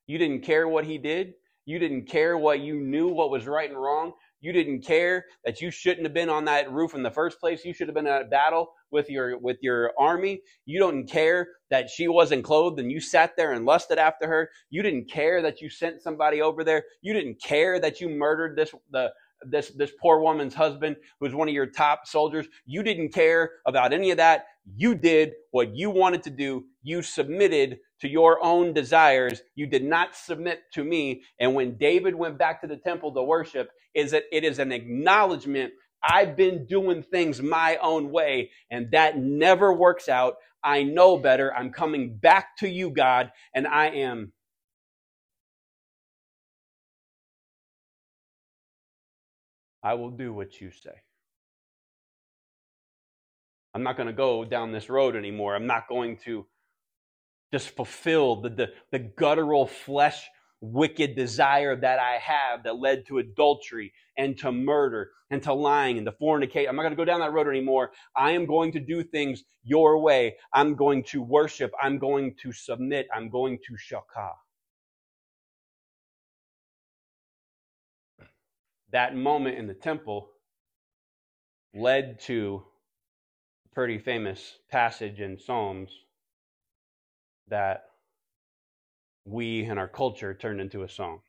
You 0.08 0.18
didn't 0.18 0.42
care 0.42 0.68
what 0.68 0.86
he 0.86 0.98
did. 0.98 1.34
You 1.66 1.80
didn't 1.80 2.08
care 2.08 2.38
what 2.38 2.62
you 2.62 2.76
knew 2.82 3.10
what 3.10 3.30
was 3.30 3.46
right 3.48 3.70
and 3.70 3.80
wrong. 3.80 4.14
You 4.42 4.52
didn't 4.52 4.82
care 4.82 5.26
that 5.46 5.62
you 5.62 5.70
shouldn't 5.72 6.06
have 6.06 6.14
been 6.14 6.30
on 6.30 6.46
that 6.46 6.72
roof 6.72 6.96
in 6.96 7.04
the 7.04 7.12
first 7.12 7.40
place. 7.40 7.64
You 7.64 7.74
should 7.74 7.88
have 7.88 7.96
been 7.96 8.08
at 8.08 8.32
battle 8.32 8.72
with 8.92 9.10
your 9.10 9.38
with 9.38 9.58
your 9.62 9.92
army. 10.00 10.42
You 10.66 10.80
don't 10.80 11.06
care 11.06 11.48
that 11.70 11.90
she 11.90 12.08
wasn't 12.08 12.44
clothed 12.44 12.80
and 12.80 12.92
you 12.92 13.00
sat 13.00 13.38
there 13.38 13.54
and 13.54 13.66
lusted 13.66 14.00
after 14.00 14.28
her. 14.28 14.50
You 14.72 14.82
didn't 14.82 15.12
care 15.12 15.42
that 15.44 15.62
you 15.62 15.70
sent 15.70 16.02
somebody 16.02 16.42
over 16.42 16.64
there. 16.64 16.86
You 17.02 17.14
didn't 17.14 17.42
care 17.42 17.80
that 17.80 18.02
you 18.02 18.10
murdered 18.10 18.58
this 18.58 18.74
the 18.92 19.12
this 19.44 19.70
this 19.72 19.92
poor 20.02 20.20
woman's 20.20 20.54
husband 20.54 20.96
who 21.20 21.26
was 21.26 21.36
one 21.36 21.48
of 21.48 21.54
your 21.54 21.68
top 21.68 22.08
soldiers. 22.08 22.48
You 22.66 22.84
didn't 22.84 23.14
care 23.14 23.52
about 23.66 23.94
any 23.94 24.12
of 24.12 24.18
that. 24.18 24.48
You 24.76 24.96
did 24.96 25.34
what 25.52 25.76
you 25.76 25.90
wanted 25.90 26.24
to 26.24 26.30
do. 26.30 26.66
You 26.84 27.02
submitted 27.02 27.80
to 28.02 28.10
your 28.10 28.44
own 28.44 28.74
desires. 28.74 29.42
You 29.56 29.68
did 29.68 29.84
not 29.84 30.16
submit 30.16 30.62
to 30.74 30.84
me. 30.84 31.24
And 31.40 31.56
when 31.56 31.78
David 31.78 32.16
went 32.16 32.38
back 32.38 32.62
to 32.62 32.68
the 32.68 32.78
temple 32.78 33.14
to 33.14 33.24
worship, 33.24 33.70
is 33.96 34.12
that 34.12 34.24
it 34.32 34.44
is 34.44 34.60
an 34.60 34.72
acknowledgement 34.72 35.74
I've 36.04 36.36
been 36.38 36.66
doing 36.66 37.04
things 37.04 37.42
my 37.42 37.78
own 37.82 38.12
way, 38.12 38.52
and 38.72 38.92
that 38.92 39.18
never 39.18 39.74
works 39.74 40.08
out. 40.08 40.36
I 40.64 40.84
know 40.84 41.18
better. 41.18 41.54
I'm 41.54 41.72
coming 41.72 42.18
back 42.18 42.58
to 42.60 42.70
you, 42.70 42.90
God, 42.90 43.32
and 43.54 43.68
I 43.68 43.88
am. 43.88 44.32
I 49.84 49.94
will 49.94 50.12
do 50.12 50.34
what 50.34 50.60
you 50.60 50.72
say. 50.72 50.96
I'm 53.74 53.84
not 53.84 53.98
going 53.98 54.08
to 54.08 54.14
go 54.14 54.44
down 54.44 54.72
this 54.72 54.90
road 54.90 55.16
anymore. 55.16 55.56
I'm 55.56 55.68
not 55.68 55.88
going 55.88 56.18
to 56.26 56.46
just 57.54 57.70
fulfill 57.70 58.42
the, 58.42 58.50
the, 58.50 58.68
the 58.92 59.00
guttural 59.00 59.68
flesh 59.68 60.28
wicked 60.62 61.16
desire 61.16 61.76
that 61.76 62.00
I 62.00 62.18
have 62.18 62.64
that 62.64 62.80
led 62.80 63.06
to 63.08 63.20
adultery 63.20 63.94
and 64.18 64.38
to 64.40 64.52
murder 64.52 65.12
and 65.30 65.42
to 65.44 65.54
lying 65.54 65.98
and 65.98 66.06
to 66.06 66.12
fornicate. 66.12 66.68
I'm 66.68 66.76
not 66.76 66.82
going 66.82 66.92
to 66.92 66.98
go 66.98 67.06
down 67.06 67.22
that 67.22 67.32
road 67.32 67.48
anymore. 67.48 67.92
I 68.16 68.32
am 68.32 68.46
going 68.46 68.72
to 68.74 68.80
do 68.80 69.04
things 69.04 69.44
your 69.64 70.00
way. 70.00 70.36
I'm 70.54 70.76
going 70.76 71.04
to 71.06 71.22
worship. 71.22 71.72
I'm 71.82 71.98
going 71.98 72.36
to 72.42 72.52
submit. 72.52 73.08
I'm 73.16 73.30
going 73.30 73.60
to 73.68 73.74
shakah. 73.74 74.34
That 78.92 79.16
moment 79.16 79.58
in 79.58 79.68
the 79.68 79.74
temple 79.74 80.30
led 81.74 82.20
to 82.22 82.64
a 83.66 83.76
pretty 83.76 84.00
famous 84.00 84.58
passage 84.72 85.20
in 85.20 85.38
Psalms 85.38 85.92
that 87.48 87.84
we 89.26 89.64
and 89.64 89.78
our 89.78 89.88
culture 89.88 90.34
turned 90.34 90.60
into 90.60 90.84
a 90.84 90.90
song. 90.90 91.20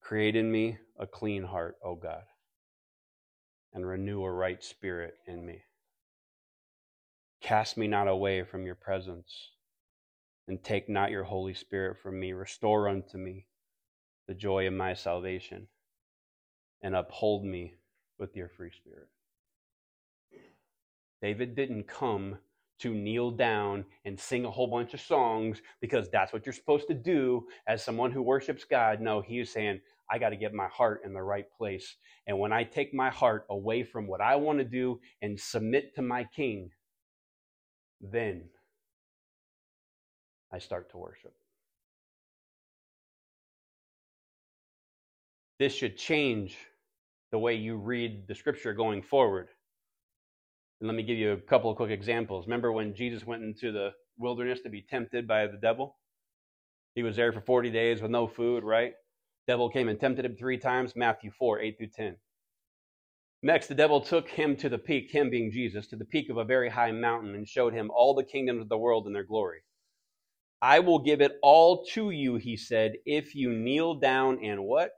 Create 0.00 0.36
in 0.36 0.50
me 0.50 0.78
a 0.98 1.06
clean 1.06 1.44
heart, 1.44 1.76
O 1.84 1.94
God, 1.94 2.22
and 3.74 3.86
renew 3.86 4.22
a 4.22 4.32
right 4.32 4.62
spirit 4.64 5.14
in 5.26 5.44
me. 5.44 5.62
Cast 7.42 7.76
me 7.76 7.86
not 7.86 8.08
away 8.08 8.42
from 8.42 8.64
your 8.64 8.74
presence, 8.74 9.50
and 10.46 10.64
take 10.64 10.88
not 10.88 11.10
your 11.10 11.24
Holy 11.24 11.52
Spirit 11.52 11.98
from 12.02 12.18
me. 12.18 12.32
Restore 12.32 12.88
unto 12.88 13.18
me 13.18 13.46
the 14.28 14.34
joy 14.34 14.66
of 14.68 14.74
my 14.74 14.94
salvation, 14.94 15.66
and 16.82 16.94
uphold 16.94 17.44
me 17.44 17.74
with 18.18 18.36
your 18.36 18.48
free 18.48 18.70
spirit. 18.70 19.08
David 21.20 21.56
didn't 21.56 21.88
come 21.88 22.38
to 22.78 22.94
kneel 22.94 23.32
down 23.32 23.84
and 24.04 24.18
sing 24.18 24.44
a 24.44 24.50
whole 24.50 24.68
bunch 24.68 24.94
of 24.94 25.00
songs 25.00 25.60
because 25.80 26.08
that's 26.10 26.32
what 26.32 26.46
you're 26.46 26.52
supposed 26.52 26.86
to 26.86 26.94
do 26.94 27.44
as 27.66 27.82
someone 27.82 28.12
who 28.12 28.22
worships 28.22 28.64
God. 28.64 29.00
No, 29.00 29.20
he 29.20 29.40
is 29.40 29.52
saying, 29.52 29.80
I 30.10 30.18
got 30.18 30.30
to 30.30 30.36
get 30.36 30.54
my 30.54 30.68
heart 30.68 31.02
in 31.04 31.12
the 31.12 31.22
right 31.22 31.46
place. 31.56 31.96
And 32.26 32.38
when 32.38 32.52
I 32.52 32.64
take 32.64 32.94
my 32.94 33.10
heart 33.10 33.46
away 33.50 33.82
from 33.82 34.06
what 34.06 34.20
I 34.20 34.36
want 34.36 34.58
to 34.58 34.64
do 34.64 35.00
and 35.22 35.38
submit 35.38 35.94
to 35.96 36.02
my 36.02 36.24
king, 36.24 36.70
then 38.00 38.44
I 40.52 40.58
start 40.58 40.90
to 40.90 40.98
worship. 40.98 41.34
This 45.58 45.74
should 45.74 45.96
change 45.96 46.56
the 47.32 47.38
way 47.38 47.54
you 47.54 47.76
read 47.76 48.26
the 48.28 48.34
scripture 48.34 48.72
going 48.72 49.02
forward. 49.02 49.48
And 50.80 50.86
let 50.86 50.96
me 50.96 51.02
give 51.02 51.18
you 51.18 51.32
a 51.32 51.36
couple 51.36 51.70
of 51.70 51.76
quick 51.76 51.90
examples. 51.90 52.46
Remember 52.46 52.72
when 52.72 52.94
Jesus 52.94 53.26
went 53.26 53.42
into 53.42 53.72
the 53.72 53.90
wilderness 54.16 54.60
to 54.60 54.70
be 54.70 54.82
tempted 54.82 55.26
by 55.26 55.46
the 55.46 55.58
devil? 55.60 55.96
He 56.94 57.02
was 57.02 57.16
there 57.16 57.32
for 57.32 57.40
40 57.40 57.70
days 57.70 58.00
with 58.00 58.10
no 58.10 58.28
food, 58.28 58.62
right? 58.62 58.92
Devil 59.48 59.70
came 59.70 59.88
and 59.88 59.98
tempted 59.98 60.24
him 60.24 60.36
three 60.36 60.58
times, 60.58 60.94
Matthew 60.94 61.30
4, 61.36 61.60
8 61.60 61.78
through 61.78 61.90
10. 61.94 62.16
Next, 63.42 63.66
the 63.66 63.74
devil 63.74 64.00
took 64.00 64.28
him 64.28 64.56
to 64.56 64.68
the 64.68 64.78
peak, 64.78 65.10
him 65.10 65.30
being 65.30 65.50
Jesus, 65.50 65.86
to 65.88 65.96
the 65.96 66.04
peak 66.04 66.28
of 66.28 66.36
a 66.36 66.44
very 66.44 66.68
high 66.68 66.92
mountain 66.92 67.34
and 67.34 67.48
showed 67.48 67.72
him 67.72 67.90
all 67.94 68.14
the 68.14 68.24
kingdoms 68.24 68.62
of 68.62 68.68
the 68.68 68.78
world 68.78 69.06
and 69.06 69.14
their 69.14 69.24
glory. 69.24 69.60
I 70.60 70.80
will 70.80 70.98
give 70.98 71.20
it 71.20 71.38
all 71.42 71.84
to 71.94 72.10
you, 72.10 72.36
he 72.36 72.56
said, 72.56 72.94
if 73.06 73.34
you 73.34 73.52
kneel 73.52 73.94
down 73.94 74.44
and 74.44 74.64
what? 74.64 74.90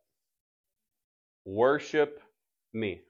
Worship 1.45 2.21
me. 2.73 3.01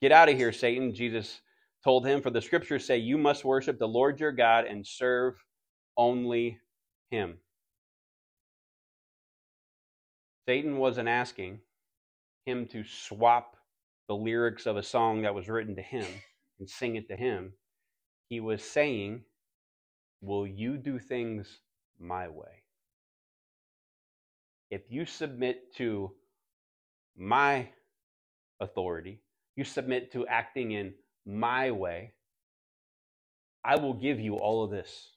Get 0.00 0.12
out 0.12 0.28
of 0.28 0.36
here, 0.36 0.52
Satan, 0.52 0.94
Jesus 0.94 1.40
told 1.82 2.06
him, 2.06 2.22
for 2.22 2.30
the 2.30 2.42
scriptures 2.42 2.84
say 2.84 2.98
you 2.98 3.18
must 3.18 3.44
worship 3.44 3.78
the 3.78 3.88
Lord 3.88 4.20
your 4.20 4.32
God 4.32 4.64
and 4.64 4.86
serve 4.86 5.34
only 5.96 6.58
him. 7.10 7.38
Satan 10.46 10.78
wasn't 10.78 11.08
asking 11.08 11.60
him 12.46 12.66
to 12.68 12.84
swap 12.84 13.56
the 14.08 14.14
lyrics 14.14 14.66
of 14.66 14.76
a 14.76 14.82
song 14.82 15.22
that 15.22 15.34
was 15.34 15.48
written 15.48 15.76
to 15.76 15.82
him 15.82 16.06
and 16.58 16.68
sing 16.68 16.96
it 16.96 17.08
to 17.08 17.16
him. 17.16 17.52
He 18.28 18.40
was 18.40 18.62
saying, 18.62 19.22
Will 20.20 20.46
you 20.46 20.76
do 20.76 20.98
things 20.98 21.58
my 22.00 22.28
way? 22.28 22.64
If 24.70 24.82
you 24.90 25.06
submit 25.06 25.74
to 25.76 26.12
my 27.16 27.68
authority, 28.60 29.20
you 29.56 29.64
submit 29.64 30.12
to 30.12 30.26
acting 30.26 30.72
in 30.72 30.94
my 31.24 31.70
way, 31.70 32.12
I 33.64 33.76
will 33.76 33.94
give 33.94 34.20
you 34.20 34.36
all 34.36 34.64
of 34.64 34.70
this. 34.70 35.10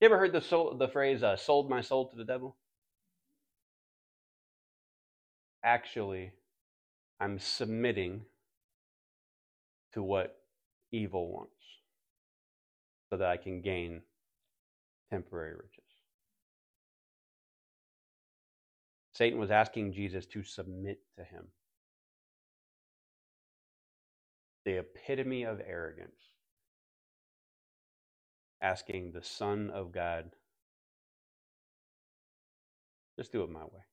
You 0.00 0.06
ever 0.06 0.18
heard 0.18 0.32
the, 0.32 0.40
soul, 0.40 0.76
the 0.76 0.88
phrase, 0.88 1.22
uh, 1.22 1.36
sold 1.36 1.68
my 1.68 1.80
soul 1.80 2.08
to 2.08 2.16
the 2.16 2.24
devil? 2.24 2.56
Actually, 5.62 6.32
I'm 7.20 7.38
submitting 7.38 8.22
to 9.92 10.02
what 10.02 10.36
evil 10.92 11.30
wants 11.32 11.52
so 13.10 13.16
that 13.16 13.28
I 13.28 13.36
can 13.36 13.60
gain 13.60 14.02
temporary 15.10 15.54
riches. 15.54 15.79
Satan 19.20 19.38
was 19.38 19.50
asking 19.50 19.92
Jesus 19.92 20.24
to 20.28 20.42
submit 20.42 20.98
to 21.18 21.24
him. 21.24 21.48
the 24.64 24.78
epitome 24.78 25.42
of 25.42 25.60
arrogance. 25.60 26.30
asking 28.62 29.12
the 29.12 29.22
Son 29.22 29.68
of 29.70 29.92
God, 29.92 30.30
just 33.18 33.30
do 33.30 33.42
it 33.42 33.50
my 33.50 33.64
way. 33.64 33.84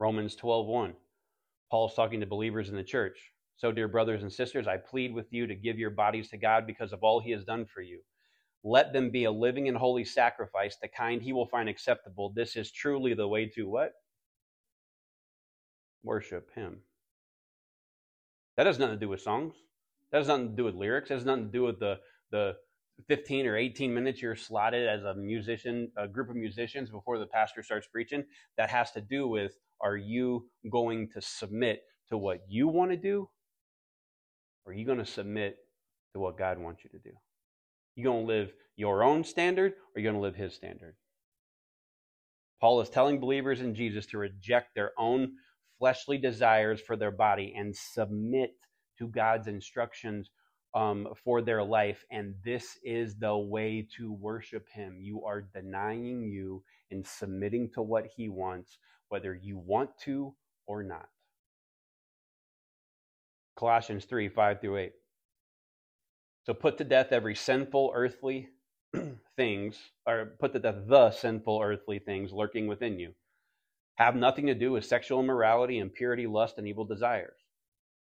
Romans 0.00 0.36
12:1. 0.36 0.96
Paul's 1.70 1.94
talking 1.94 2.20
to 2.20 2.26
believers 2.26 2.70
in 2.70 2.76
the 2.76 2.82
church. 2.82 3.30
So, 3.56 3.72
dear 3.72 3.88
brothers 3.88 4.22
and 4.22 4.32
sisters, 4.32 4.66
I 4.66 4.78
plead 4.78 5.12
with 5.12 5.30
you 5.34 5.46
to 5.46 5.54
give 5.54 5.78
your 5.78 5.90
bodies 5.90 6.30
to 6.30 6.38
God 6.38 6.66
because 6.66 6.94
of 6.94 7.04
all 7.04 7.20
he 7.20 7.30
has 7.32 7.44
done 7.44 7.66
for 7.66 7.82
you. 7.82 8.02
Let 8.64 8.94
them 8.94 9.10
be 9.10 9.24
a 9.24 9.30
living 9.30 9.68
and 9.68 9.76
holy 9.76 10.04
sacrifice, 10.04 10.76
the 10.80 10.88
kind 10.88 11.22
he 11.22 11.34
will 11.34 11.46
find 11.46 11.68
acceptable. 11.68 12.32
This 12.34 12.56
is 12.56 12.72
truly 12.72 13.12
the 13.12 13.28
way 13.28 13.46
to 13.54 13.68
what? 13.68 13.92
Worship 16.02 16.48
him. 16.54 16.78
That 18.56 18.66
has 18.66 18.78
nothing 18.78 18.96
to 18.96 19.00
do 19.00 19.10
with 19.10 19.20
songs. 19.20 19.54
That 20.10 20.18
has 20.18 20.28
nothing 20.28 20.50
to 20.50 20.56
do 20.56 20.64
with 20.64 20.74
lyrics. 20.74 21.10
That 21.10 21.16
has 21.16 21.26
nothing 21.26 21.46
to 21.46 21.52
do 21.52 21.62
with 21.62 21.78
the, 21.78 21.98
the 22.30 22.56
15 23.08 23.46
or 23.46 23.56
18 23.56 23.92
minutes 23.92 24.22
you're 24.22 24.36
slotted 24.36 24.88
as 24.88 25.02
a 25.04 25.14
musician, 25.14 25.90
a 25.98 26.08
group 26.08 26.30
of 26.30 26.36
musicians 26.36 26.88
before 26.88 27.18
the 27.18 27.26
pastor 27.26 27.62
starts 27.62 27.86
preaching. 27.86 28.24
That 28.56 28.70
has 28.70 28.92
to 28.92 29.02
do 29.02 29.28
with 29.28 29.52
are 29.82 29.96
you 29.96 30.48
going 30.70 31.10
to 31.10 31.20
submit 31.20 31.82
to 32.08 32.16
what 32.16 32.40
you 32.48 32.68
want 32.68 32.92
to 32.92 32.96
do? 32.96 33.28
Or 34.64 34.72
are 34.72 34.74
you 34.74 34.86
going 34.86 34.98
to 34.98 35.06
submit 35.06 35.58
to 36.14 36.20
what 36.20 36.38
God 36.38 36.58
wants 36.58 36.82
you 36.84 36.90
to 36.90 36.98
do? 36.98 37.10
You 37.96 38.04
going 38.04 38.26
to 38.26 38.32
live 38.32 38.52
your 38.76 39.02
own 39.04 39.24
standard 39.24 39.72
or 39.72 40.00
you 40.00 40.04
going 40.04 40.16
to 40.16 40.20
live 40.20 40.36
his 40.36 40.54
standard? 40.54 40.96
Paul 42.60 42.80
is 42.80 42.88
telling 42.88 43.20
believers 43.20 43.60
in 43.60 43.74
Jesus 43.74 44.06
to 44.06 44.18
reject 44.18 44.74
their 44.74 44.92
own 44.98 45.32
fleshly 45.78 46.18
desires 46.18 46.80
for 46.80 46.96
their 46.96 47.10
body 47.10 47.54
and 47.56 47.74
submit 47.76 48.52
to 48.98 49.08
God's 49.08 49.48
instructions 49.48 50.30
um, 50.74 51.08
for 51.24 51.42
their 51.42 51.62
life. 51.62 52.04
And 52.10 52.34
this 52.44 52.78
is 52.82 53.16
the 53.16 53.36
way 53.36 53.86
to 53.96 54.12
worship 54.12 54.66
Him. 54.72 54.98
You 55.00 55.24
are 55.24 55.42
denying 55.54 56.22
you 56.22 56.62
and 56.90 57.06
submitting 57.06 57.70
to 57.74 57.82
what 57.82 58.06
He 58.16 58.28
wants, 58.28 58.78
whether 59.08 59.34
you 59.34 59.58
want 59.58 59.90
to 60.04 60.34
or 60.66 60.82
not. 60.82 61.08
Colossians 63.56 64.04
3 64.06 64.28
5 64.28 64.60
through 64.60 64.78
8. 64.78 64.92
So 66.44 66.52
put 66.52 66.76
to 66.78 66.84
death 66.84 67.08
every 67.10 67.34
sinful 67.34 67.92
earthly 67.94 68.50
things, 69.36 69.78
or 70.06 70.36
put 70.38 70.52
to 70.52 70.58
death 70.58 70.86
the 70.86 71.10
sinful 71.10 71.60
earthly 71.62 71.98
things 71.98 72.32
lurking 72.32 72.66
within 72.66 72.98
you. 72.98 73.14
Have 73.96 74.14
nothing 74.14 74.46
to 74.46 74.54
do 74.54 74.72
with 74.72 74.84
sexual 74.84 75.20
immorality, 75.20 75.78
impurity, 75.78 76.26
lust, 76.26 76.58
and 76.58 76.68
evil 76.68 76.84
desires. 76.84 77.38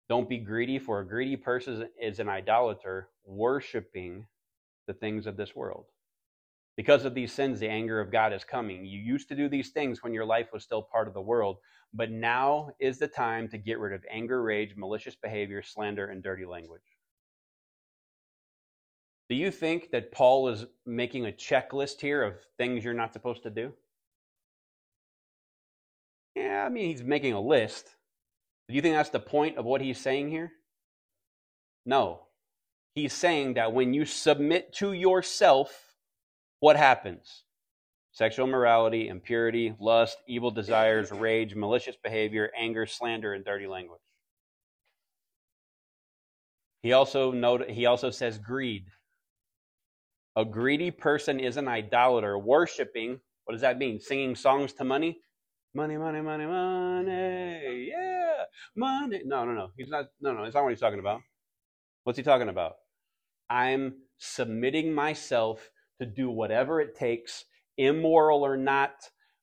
Don't 0.08 0.28
be 0.28 0.38
greedy, 0.38 0.78
for 0.78 1.00
a 1.00 1.06
greedy 1.06 1.36
person 1.36 1.88
is 2.00 2.20
an 2.20 2.28
idolater, 2.28 3.08
worshiping 3.24 4.26
the 4.86 4.94
things 4.94 5.26
of 5.26 5.36
this 5.36 5.56
world. 5.56 5.86
Because 6.76 7.04
of 7.04 7.14
these 7.14 7.32
sins, 7.32 7.58
the 7.58 7.68
anger 7.68 8.00
of 8.00 8.12
God 8.12 8.32
is 8.32 8.44
coming. 8.44 8.86
You 8.86 9.00
used 9.00 9.28
to 9.28 9.34
do 9.34 9.48
these 9.48 9.70
things 9.70 10.02
when 10.02 10.14
your 10.14 10.24
life 10.24 10.52
was 10.52 10.62
still 10.62 10.82
part 10.82 11.08
of 11.08 11.14
the 11.14 11.20
world, 11.20 11.56
but 11.92 12.12
now 12.12 12.70
is 12.78 12.98
the 12.98 13.08
time 13.08 13.48
to 13.48 13.58
get 13.58 13.80
rid 13.80 13.92
of 13.92 14.04
anger, 14.08 14.42
rage, 14.42 14.76
malicious 14.76 15.16
behavior, 15.16 15.60
slander, 15.60 16.06
and 16.06 16.22
dirty 16.22 16.46
language. 16.46 16.97
Do 19.28 19.36
you 19.36 19.50
think 19.50 19.90
that 19.90 20.10
Paul 20.10 20.48
is 20.48 20.64
making 20.86 21.26
a 21.26 21.32
checklist 21.32 22.00
here 22.00 22.22
of 22.22 22.34
things 22.56 22.82
you're 22.82 22.94
not 22.94 23.12
supposed 23.12 23.42
to 23.42 23.50
do? 23.50 23.74
Yeah, 26.34 26.64
I 26.64 26.68
mean, 26.70 26.90
he's 26.90 27.02
making 27.02 27.34
a 27.34 27.40
list. 27.40 27.96
Do 28.68 28.74
you 28.74 28.80
think 28.80 28.94
that's 28.94 29.10
the 29.10 29.20
point 29.20 29.58
of 29.58 29.64
what 29.64 29.80
he's 29.80 30.00
saying 30.00 30.30
here? 30.30 30.52
No. 31.84 32.20
He's 32.94 33.12
saying 33.12 33.54
that 33.54 33.72
when 33.72 33.92
you 33.92 34.04
submit 34.04 34.72
to 34.74 34.92
yourself, 34.92 35.94
what 36.60 36.76
happens? 36.76 37.44
Sexual 38.12 38.46
morality, 38.46 39.08
impurity, 39.08 39.74
lust, 39.78 40.18
evil 40.26 40.50
desires, 40.50 41.12
rage, 41.12 41.54
malicious 41.54 41.96
behavior, 42.02 42.50
anger, 42.58 42.86
slander, 42.86 43.34
and 43.34 43.44
dirty 43.44 43.66
language. 43.66 44.00
He 46.82 46.92
also 46.92 47.30
note, 47.30 47.68
he 47.70 47.86
also 47.86 48.10
says 48.10 48.38
greed. 48.38 48.86
A 50.38 50.44
greedy 50.44 50.92
person 50.92 51.40
is 51.40 51.56
an 51.56 51.66
idolater, 51.66 52.38
worshiping. 52.38 53.18
What 53.44 53.54
does 53.54 53.60
that 53.62 53.76
mean? 53.76 53.98
Singing 53.98 54.36
songs 54.36 54.72
to 54.74 54.84
money? 54.84 55.18
Money, 55.74 55.96
money, 55.96 56.20
money, 56.20 56.46
money. 56.46 57.88
Yeah, 57.90 58.44
money. 58.76 59.22
No, 59.24 59.44
no, 59.44 59.52
no. 59.52 59.70
He's 59.76 59.88
not. 59.88 60.04
No, 60.20 60.32
no. 60.32 60.44
It's 60.44 60.54
not 60.54 60.62
what 60.62 60.70
he's 60.70 60.78
talking 60.78 61.00
about. 61.00 61.22
What's 62.04 62.16
he 62.16 62.22
talking 62.22 62.50
about? 62.50 62.76
I'm 63.50 63.94
submitting 64.18 64.94
myself 64.94 65.70
to 66.00 66.06
do 66.06 66.30
whatever 66.30 66.80
it 66.80 66.94
takes, 66.94 67.44
immoral 67.76 68.46
or 68.46 68.56
not, 68.56 68.92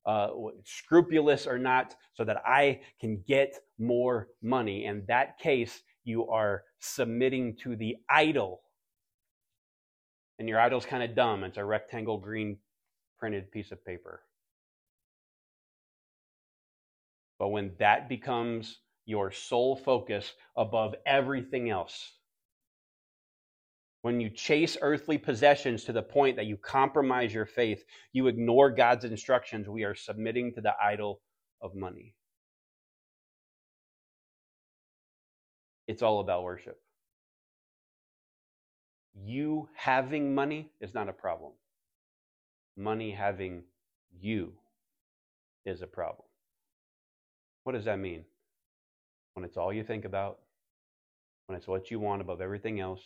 uh, 0.06 0.30
scrupulous 0.64 1.46
or 1.46 1.60
not, 1.60 1.94
so 2.14 2.24
that 2.24 2.38
I 2.46 2.80
can 3.02 3.22
get 3.28 3.54
more 3.78 4.30
money. 4.42 4.86
In 4.86 5.04
that 5.10 5.40
case, 5.40 5.82
you 6.06 6.30
are 6.30 6.64
submitting 6.80 7.58
to 7.64 7.76
the 7.76 7.98
idol 8.10 8.62
and 10.40 10.50
your 10.50 10.60
idol's 10.60 10.86
kind 10.86 11.04
of 11.04 11.16
dumb. 11.16 11.44
It's 11.44 11.58
a 11.58 11.66
rectangle 11.66 12.18
green 12.18 12.58
printed 13.18 13.52
piece 13.52 13.72
of 13.72 13.84
paper. 13.86 14.22
But 17.40 17.50
when 17.50 17.74
that 17.80 18.10
becomes 18.10 18.80
your 19.06 19.32
sole 19.32 19.76
focus 19.76 20.34
above 20.58 20.96
everything 21.06 21.70
else, 21.70 22.12
when 24.02 24.22
you 24.22 24.30
chase 24.30 24.78
earthly 24.82 25.18
possessions 25.18 25.84
to 25.86 25.92
the 25.92 26.02
point 26.04 26.36
that 26.36 26.46
you 26.46 26.58
compromise 26.58 27.34
your 27.34 27.46
faith, 27.46 27.84
you 28.14 28.28
ignore 28.28 28.70
God's 28.70 29.04
instructions, 29.04 29.68
we 29.68 29.84
are 29.84 29.96
submitting 29.96 30.54
to 30.54 30.62
the 30.62 30.74
idol 30.82 31.22
of 31.62 31.76
money. 31.76 32.14
It's 35.88 36.02
all 36.02 36.20
about 36.20 36.44
worship 36.44 36.80
you 39.24 39.70
having 39.76 40.36
money 40.36 40.70
is 40.82 40.94
not 40.94 41.10
a 41.10 41.14
problem. 41.14 41.52
Money 42.78 43.12
having 43.12 43.64
you 44.20 44.54
is 45.66 45.82
a 45.82 45.88
problem. 45.88 46.28
What 47.64 47.74
does 47.74 47.86
that 47.86 48.00
mean? 48.00 48.26
When 49.34 49.46
it's 49.46 49.58
all 49.58 49.74
you 49.74 49.84
think 49.84 50.06
about, 50.06 50.40
when 51.48 51.58
it's 51.58 51.68
what 51.68 51.92
you 51.92 52.00
want 52.00 52.22
above 52.22 52.42
everything 52.42 52.80
else, 52.80 53.02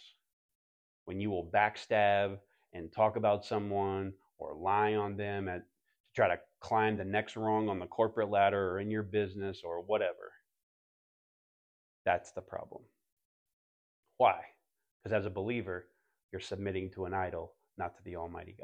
when 1.06 1.20
you 1.20 1.30
will 1.30 1.46
backstab 1.46 2.38
and 2.74 2.92
talk 2.92 3.16
about 3.16 3.46
someone 3.46 4.14
or 4.38 4.54
lie 4.56 4.96
on 4.96 5.18
them 5.18 5.48
at, 5.48 5.60
to 5.60 6.16
try 6.16 6.28
to 6.28 6.40
climb 6.60 6.98
the 6.98 7.06
next 7.06 7.36
rung 7.36 7.70
on 7.70 7.80
the 7.80 7.86
corporate 7.86 8.30
ladder 8.30 8.72
or 8.72 8.80
in 8.80 8.90
your 8.90 9.04
business 9.04 9.62
or 9.64 9.82
whatever. 9.82 10.34
That's 12.06 12.32
the 12.32 12.42
problem. 12.42 12.82
Why? 14.18 14.40
Because 15.04 15.16
as 15.16 15.26
a 15.26 15.30
believer, 15.30 15.86
you're 16.32 16.40
submitting 16.40 16.92
to 16.92 17.06
an 17.06 17.14
idol, 17.14 17.54
not 17.78 17.96
to 17.98 18.04
the 18.04 18.16
Almighty 18.16 18.56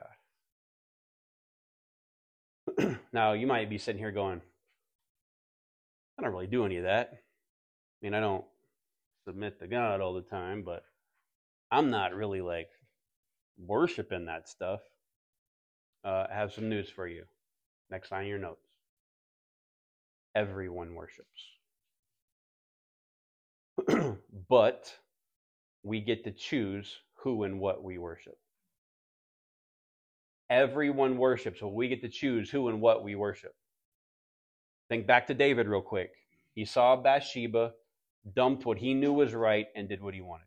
God. 2.78 2.97
now, 3.13 3.34
you 3.34 3.47
might 3.47 3.69
be 3.69 3.78
sitting 3.78 3.99
here 3.99 4.12
going, 4.12 4.41
I 6.17 6.23
don't 6.23 6.32
really 6.32 6.47
do 6.47 6.65
any 6.65 6.78
of 6.78 6.84
that. 6.84 7.10
I 7.13 7.17
mean, 8.01 8.13
I 8.13 8.19
don't 8.19 8.45
submit 9.25 9.60
to 9.60 9.67
God 9.67 10.01
all 10.01 10.13
the 10.13 10.21
time, 10.21 10.63
but 10.63 10.84
I'm 11.71 11.89
not 11.89 12.13
really 12.13 12.41
like 12.41 12.69
worshiping 13.58 14.25
that 14.25 14.47
stuff. 14.47 14.82
Uh, 16.04 16.28
I 16.30 16.34
have 16.36 16.54
some 16.54 16.69
news 16.69 16.89
for 16.89 17.08
you. 17.08 17.23
Next 17.89 18.12
on 18.12 18.28
your 18.28 18.38
notes. 18.38 18.67
Everyone 20.36 20.93
worships. 20.95 21.28
but 24.49 24.93
we 25.84 26.01
get 26.01 26.23
to 26.25 26.32
choose 26.32 26.97
who 27.25 27.43
and 27.43 27.59
what 27.59 27.83
we 27.83 27.97
worship. 27.97 28.38
Everyone 30.49 31.17
worships, 31.17 31.59
so 31.59 31.67
we 31.67 31.88
get 31.88 32.01
to 32.03 32.07
choose 32.07 32.51
who 32.51 32.69
and 32.69 32.79
what 32.79 33.03
we 33.03 33.15
worship. 33.15 33.53
Think 34.89 35.07
back 35.07 35.25
to 35.27 35.33
David 35.33 35.67
real 35.67 35.81
quick. 35.81 36.11
He 36.53 36.65
saw 36.65 36.95
Bathsheba, 36.95 37.73
dumped 38.35 38.63
what 38.65 38.77
he 38.77 38.93
knew 38.93 39.11
was 39.11 39.33
right, 39.33 39.65
and 39.75 39.89
did 39.89 40.03
what 40.03 40.13
he 40.13 40.21
wanted. 40.21 40.45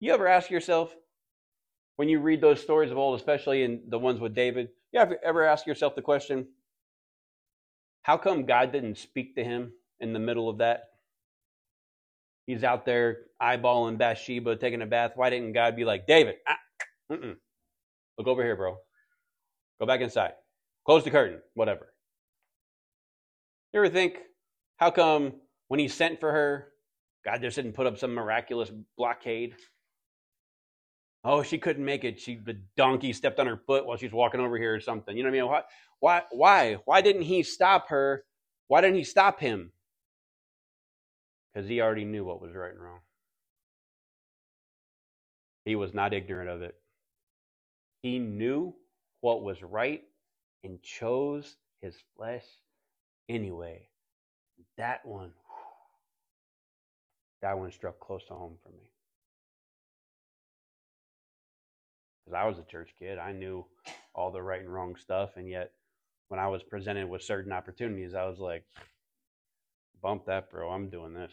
You 0.00 0.12
ever 0.12 0.28
ask 0.28 0.50
yourself, 0.50 0.94
when 1.96 2.10
you 2.10 2.20
read 2.20 2.42
those 2.42 2.60
stories 2.60 2.90
of 2.90 2.98
old, 2.98 3.18
especially 3.18 3.62
in 3.62 3.84
the 3.88 3.98
ones 3.98 4.20
with 4.20 4.34
David, 4.34 4.68
you 4.92 5.00
ever 5.00 5.46
ask 5.46 5.66
yourself 5.66 5.94
the 5.94 6.02
question, 6.02 6.46
how 8.02 8.18
come 8.18 8.44
God 8.44 8.70
didn't 8.70 8.98
speak 8.98 9.34
to 9.36 9.44
him 9.44 9.72
in 9.98 10.12
the 10.12 10.18
middle 10.18 10.50
of 10.50 10.58
that? 10.58 10.91
He's 12.46 12.64
out 12.64 12.84
there 12.84 13.18
eyeballing 13.40 13.98
Bathsheba, 13.98 14.56
taking 14.56 14.82
a 14.82 14.86
bath. 14.86 15.12
Why 15.14 15.30
didn't 15.30 15.52
God 15.52 15.76
be 15.76 15.84
like, 15.84 16.06
David, 16.06 16.36
ah, 16.46 16.58
look 17.10 18.26
over 18.26 18.42
here, 18.42 18.56
bro. 18.56 18.76
Go 19.80 19.86
back 19.86 20.00
inside. 20.00 20.32
Close 20.84 21.04
the 21.04 21.10
curtain, 21.10 21.40
whatever. 21.54 21.92
You 23.72 23.80
ever 23.80 23.88
think, 23.88 24.18
how 24.76 24.90
come 24.90 25.34
when 25.68 25.80
he 25.80 25.88
sent 25.88 26.20
for 26.20 26.32
her, 26.32 26.68
God 27.24 27.40
just 27.40 27.56
didn't 27.56 27.72
put 27.72 27.86
up 27.86 27.96
some 27.98 28.12
miraculous 28.14 28.70
blockade. 28.98 29.54
Oh, 31.24 31.44
she 31.44 31.56
couldn't 31.56 31.84
make 31.84 32.02
it. 32.02 32.18
She 32.18 32.34
the 32.44 32.60
donkey 32.76 33.12
stepped 33.12 33.38
on 33.38 33.46
her 33.46 33.60
foot 33.66 33.86
while 33.86 33.96
she's 33.96 34.12
walking 34.12 34.40
over 34.40 34.58
here 34.58 34.74
or 34.74 34.80
something. 34.80 35.16
You 35.16 35.22
know 35.22 35.30
what 35.30 35.36
I 35.36 35.40
mean? 35.40 35.50
Why? 35.50 35.62
Why? 36.00 36.22
Why? 36.32 36.74
Why 36.84 37.00
didn't 37.00 37.22
he 37.22 37.44
stop 37.44 37.88
her? 37.90 38.24
Why 38.66 38.80
didn't 38.80 38.96
he 38.96 39.04
stop 39.04 39.38
him? 39.38 39.70
Because 41.52 41.68
he 41.68 41.80
already 41.80 42.04
knew 42.04 42.24
what 42.24 42.40
was 42.40 42.54
right 42.54 42.72
and 42.72 42.80
wrong. 42.80 43.00
He 45.64 45.76
was 45.76 45.94
not 45.94 46.14
ignorant 46.14 46.48
of 46.48 46.62
it. 46.62 46.74
He 48.02 48.18
knew 48.18 48.74
what 49.20 49.42
was 49.42 49.62
right 49.62 50.02
and 50.64 50.82
chose 50.82 51.56
his 51.80 51.94
flesh 52.16 52.44
anyway. 53.28 53.88
That 54.76 55.04
one, 55.04 55.32
that 57.42 57.58
one 57.58 57.70
struck 57.70 58.00
close 58.00 58.24
to 58.26 58.34
home 58.34 58.56
for 58.62 58.70
me. 58.70 58.90
Because 62.24 62.38
I 62.38 62.46
was 62.46 62.58
a 62.58 62.64
church 62.64 62.90
kid, 62.98 63.18
I 63.18 63.32
knew 63.32 63.64
all 64.14 64.30
the 64.30 64.42
right 64.42 64.60
and 64.60 64.72
wrong 64.72 64.96
stuff, 64.96 65.30
and 65.36 65.48
yet 65.48 65.72
when 66.28 66.40
I 66.40 66.48
was 66.48 66.62
presented 66.62 67.08
with 67.08 67.22
certain 67.22 67.52
opportunities, 67.52 68.14
I 68.14 68.26
was 68.26 68.38
like, 68.38 68.64
bump 70.02 70.26
that, 70.26 70.50
bro, 70.50 70.70
I'm 70.70 70.90
doing 70.90 71.14
this. 71.14 71.32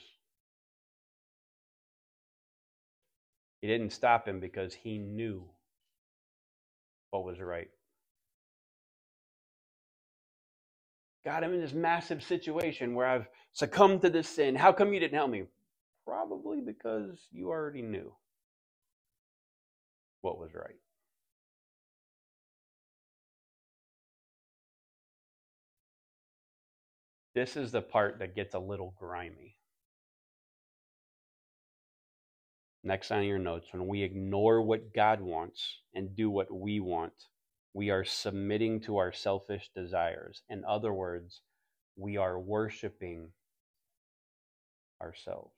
He 3.62 3.68
didn't 3.68 3.92
stop 3.92 4.28
him 4.28 4.40
because 4.40 4.74
he 4.74 4.98
knew 4.98 5.46
what 7.12 7.26
was 7.26 7.40
right. 7.40 7.70
God, 11.26 11.44
I'm 11.44 11.54
in 11.54 11.62
this 11.62 11.74
massive 11.74 12.24
situation 12.24 12.96
where 12.96 13.08
I've 13.08 13.28
succumbed 13.54 14.02
to 14.04 14.10
this 14.10 14.30
sin. 14.30 14.56
How 14.56 14.72
come 14.74 14.94
you 14.94 15.00
didn't 15.00 15.16
help 15.18 15.32
me? 15.32 15.44
Probably 16.06 16.62
because 16.62 17.20
you 17.32 17.50
already 17.50 17.82
knew 17.82 18.14
what 20.22 20.40
was 20.40 20.54
right. 20.56 20.80
This 27.40 27.56
is 27.56 27.72
the 27.72 27.82
part 27.82 28.20
that 28.20 28.36
gets 28.36 28.54
a 28.54 28.60
little 28.60 28.94
grimy. 29.00 29.56
Next 32.84 33.12
on 33.12 33.24
your 33.24 33.40
notes, 33.40 33.68
when 33.72 33.88
we 33.88 34.04
ignore 34.04 34.62
what 34.62 34.94
God 34.94 35.22
wants 35.22 35.78
and 35.94 36.18
do 36.18 36.30
what 36.30 36.52
we 36.52 36.82
want, 36.82 37.14
we 37.74 37.92
are 37.92 38.04
submitting 38.04 38.82
to 38.82 38.98
our 38.98 39.14
selfish 39.14 39.70
desires. 39.74 40.42
In 40.50 40.66
other 40.66 40.92
words, 40.92 41.40
we 41.96 42.18
are 42.18 42.38
worshiping 42.38 43.30
ourselves. 45.02 45.54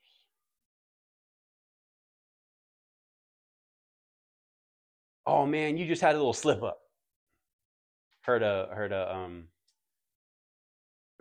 Oh 5.25 5.47
man, 5.47 5.77
you 5.77 5.87
just 5.87 6.03
had 6.03 6.13
a 6.13 6.19
little 6.19 6.33
slip 6.33 6.61
up. 6.61 6.77
Heard 8.21 8.43
a 8.43 8.69
heard 8.71 8.91
a 8.91 9.15
um 9.15 9.47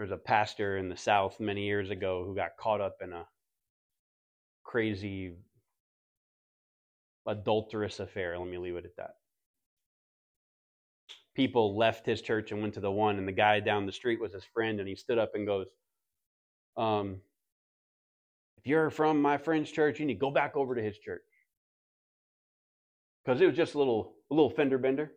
there's 0.00 0.12
a 0.12 0.16
pastor 0.16 0.78
in 0.78 0.88
the 0.88 0.96
south 0.96 1.38
many 1.40 1.66
years 1.66 1.90
ago 1.90 2.24
who 2.24 2.34
got 2.34 2.56
caught 2.58 2.80
up 2.80 2.96
in 3.02 3.12
a 3.12 3.26
crazy 4.64 5.34
adulterous 7.26 8.00
affair. 8.00 8.38
Let 8.38 8.48
me 8.48 8.56
leave 8.56 8.76
it 8.76 8.86
at 8.86 8.96
that. 8.96 9.16
People 11.34 11.76
left 11.76 12.06
his 12.06 12.22
church 12.22 12.50
and 12.50 12.62
went 12.62 12.72
to 12.74 12.80
the 12.80 12.90
one, 12.90 13.18
and 13.18 13.28
the 13.28 13.32
guy 13.32 13.60
down 13.60 13.84
the 13.84 13.92
street 13.92 14.22
was 14.22 14.32
his 14.32 14.44
friend, 14.54 14.80
and 14.80 14.88
he 14.88 14.96
stood 14.96 15.18
up 15.18 15.32
and 15.34 15.46
goes, 15.46 15.66
um, 16.78 17.20
If 18.56 18.66
you're 18.66 18.88
from 18.88 19.20
my 19.20 19.36
friend's 19.36 19.70
church, 19.70 20.00
you 20.00 20.06
need 20.06 20.14
to 20.14 20.18
go 20.18 20.30
back 20.30 20.56
over 20.56 20.74
to 20.74 20.82
his 20.82 20.96
church. 20.96 21.20
Because 23.22 23.42
it 23.42 23.46
was 23.46 23.56
just 23.56 23.74
a 23.74 23.78
little, 23.78 24.14
a 24.30 24.34
little 24.34 24.48
fender 24.48 24.78
bender, 24.78 25.12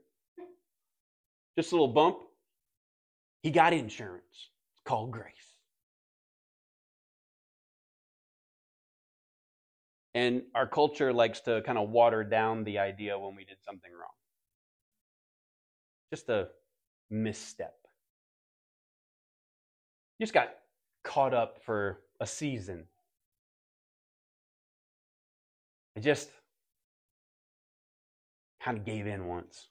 just 1.58 1.72
a 1.72 1.76
little 1.76 1.94
bump. 1.94 2.18
He 3.44 3.50
got 3.50 3.72
insurance. 3.72 4.50
Called 4.86 5.12
grace. 5.12 5.54
And 10.16 10.44
our 10.54 10.68
culture 10.68 11.12
likes 11.12 11.42
to 11.42 11.62
kind 11.66 11.78
of 11.78 11.90
water 11.90 12.24
down 12.24 12.64
the 12.64 12.78
idea 12.78 13.18
when 13.18 13.36
we 13.36 13.46
did 13.46 13.58
something 13.66 13.92
wrong. 13.92 14.14
Just 16.12 16.30
a 16.30 16.50
misstep. 17.10 17.76
You 20.20 20.26
just 20.26 20.34
got 20.34 20.50
caught 21.04 21.34
up 21.34 21.64
for 21.66 22.02
a 22.20 22.28
season. 22.28 22.86
I 25.98 26.00
just 26.00 26.30
kind 28.64 28.78
of 28.78 28.86
gave 28.86 29.08
in 29.08 29.26
once. 29.26 29.70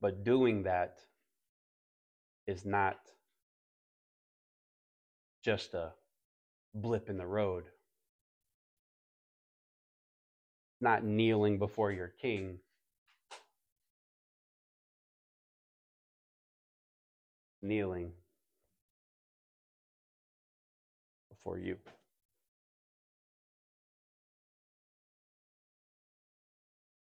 But 0.00 0.24
doing 0.24 0.62
that 0.64 0.98
is 2.46 2.64
not 2.64 2.96
just 5.44 5.74
a 5.74 5.92
blip 6.74 7.08
in 7.08 7.18
the 7.18 7.26
road. 7.26 7.64
Not 10.80 11.04
kneeling 11.04 11.58
before 11.58 11.90
your 11.90 12.12
king. 12.22 12.58
Kneeling 17.62 18.12
before 21.28 21.58
you. 21.58 21.76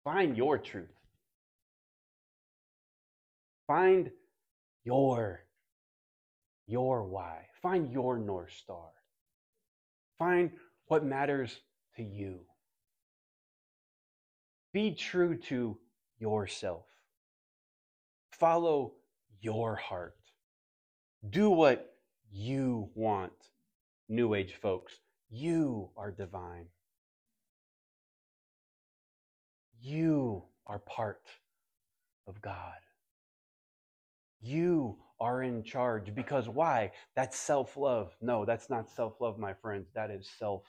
Find 0.04 0.36
your 0.36 0.58
truth. 0.58 0.93
Find 3.66 4.10
your 4.84 5.44
your 6.66 7.04
why. 7.04 7.46
Find 7.62 7.90
your 7.92 8.18
north 8.18 8.52
star. 8.52 8.90
Find 10.18 10.50
what 10.86 11.04
matters 11.04 11.60
to 11.96 12.02
you. 12.02 12.40
Be 14.72 14.94
true 14.94 15.36
to 15.48 15.78
yourself. 16.18 16.86
Follow 18.32 18.94
your 19.40 19.76
heart. 19.76 20.16
Do 21.28 21.50
what 21.50 21.94
you 22.30 22.90
want, 22.94 23.32
New 24.08 24.34
Age 24.34 24.54
folks. 24.54 24.94
You 25.30 25.90
are 25.96 26.10
divine. 26.10 26.66
You 29.80 30.44
are 30.66 30.78
part 30.78 31.22
of 32.26 32.40
God. 32.40 32.83
You 34.44 34.98
are 35.20 35.42
in 35.42 35.62
charge. 35.64 36.14
Because 36.14 36.48
why? 36.48 36.92
That's 37.16 37.36
self 37.38 37.76
love. 37.76 38.12
No, 38.20 38.44
that's 38.44 38.68
not 38.68 38.90
self 38.90 39.20
love, 39.20 39.38
my 39.38 39.54
friends. 39.54 39.88
That 39.94 40.10
is 40.10 40.28
self 40.38 40.64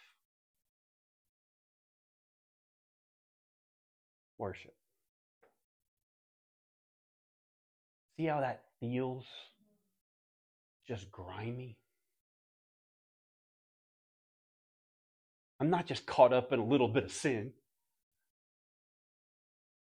worship. 4.37 4.73
See 8.17 8.25
how 8.25 8.39
that 8.41 8.63
feels? 8.79 9.25
Just 10.87 11.11
grimy. 11.11 11.77
I'm 15.59 15.69
not 15.69 15.85
just 15.85 16.05
caught 16.05 16.33
up 16.33 16.53
in 16.53 16.59
a 16.59 16.65
little 16.65 16.87
bit 16.87 17.05
of 17.05 17.11
sin. 17.11 17.51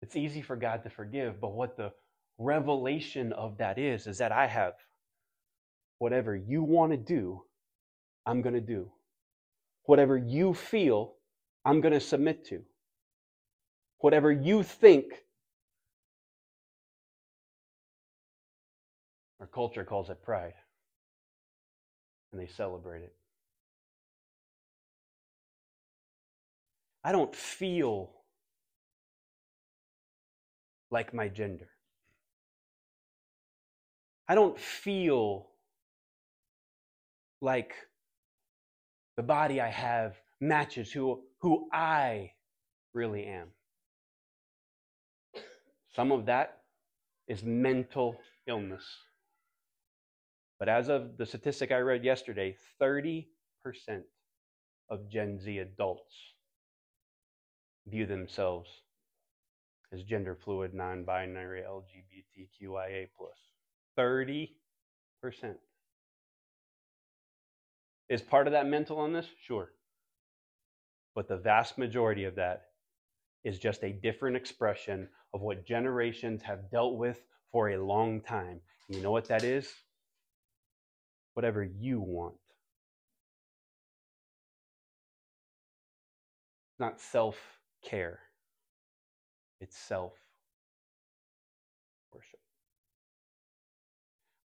It's 0.01 0.17
easy 0.17 0.43
for 0.43 0.57
God 0.57 0.83
to 0.85 0.91
forgive, 0.91 1.41
but 1.41 1.53
what 1.53 1.77
the 1.77 1.93
revelation 2.43 3.33
of 3.33 3.59
that 3.59 3.79
is 3.79 4.07
is 4.07 4.19
that 4.19 4.33
I 4.33 4.47
have 4.47 4.75
whatever 5.99 6.35
you 6.35 6.63
want 6.63 6.91
to 6.93 6.99
do, 6.99 7.43
I'm 8.27 8.43
going 8.43 8.55
to 8.55 8.61
do. 8.61 8.91
Whatever 9.85 10.17
you 10.17 10.55
feel, 10.55 11.15
I'm 11.65 11.81
going 11.81 11.95
to 11.95 12.01
submit 12.01 12.47
to. 12.49 12.63
Whatever 13.99 14.33
you 14.33 14.63
think, 14.63 15.07
our 19.41 19.47
culture 19.47 19.85
calls 19.85 20.11
it 20.11 20.23
pride, 20.23 20.55
and 22.33 22.41
they 22.41 22.49
celebrate 22.49 23.03
it. 23.03 23.15
I 27.05 27.13
don't 27.13 27.35
feel 27.35 28.11
like 30.91 31.13
my 31.13 31.29
gender. 31.29 31.72
I 34.29 34.35
don't 34.35 34.59
feel 34.59 35.49
like 37.41 37.75
the 39.17 39.23
body 39.23 39.61
I 39.61 39.69
have 39.69 40.17
matches 40.41 40.93
who, 40.93 41.23
who 41.41 41.69
I 41.73 42.33
really 42.95 43.27
am. 43.27 43.49
Some 45.95 46.13
of 46.13 46.27
that 46.27 46.59
is 47.29 47.43
mental 47.43 48.17
illness. 48.47 48.85
But 50.59 50.69
as 50.69 50.89
of 50.89 51.17
the 51.19 51.27
statistic 51.27 51.73
I 51.73 51.79
read 51.79 52.05
yesterday, 52.05 52.57
30% 52.81 53.27
of 54.89 55.11
Gen 55.11 55.39
Z 55.41 55.59
adults 55.59 56.15
view 57.87 58.07
themselves 58.07 58.71
as 59.93 60.03
gender 60.05 60.35
fluid, 60.35 60.73
non 60.73 61.05
binary, 61.05 61.63
LGBTQIA. 61.63 63.09
30%. 63.99 64.49
Is 68.09 68.23
part 68.23 68.47
of 68.47 68.53
that 68.53 68.67
mental 68.67 68.99
illness? 68.99 69.27
Sure. 69.47 69.71
But 71.15 71.29
the 71.29 71.37
vast 71.37 71.79
majority 71.79 72.25
of 72.25 72.35
that 72.37 72.67
is 73.45 73.59
just 73.59 73.83
a 73.83 73.93
different 73.93 74.37
expression 74.37 75.09
of 75.35 75.41
what 75.41 75.67
generations 75.67 76.43
have 76.43 76.71
dealt 76.71 76.97
with 76.97 77.21
for 77.51 77.71
a 77.71 77.83
long 77.85 78.21
time. 78.21 78.61
You 78.89 79.01
know 79.01 79.11
what 79.11 79.29
that 79.29 79.45
is? 79.45 79.73
Whatever 81.35 81.65
you 81.65 82.01
want. 82.01 82.35
Not 86.79 87.01
self 87.01 87.39
care, 87.85 88.21
it's 89.61 89.79
self 89.79 90.15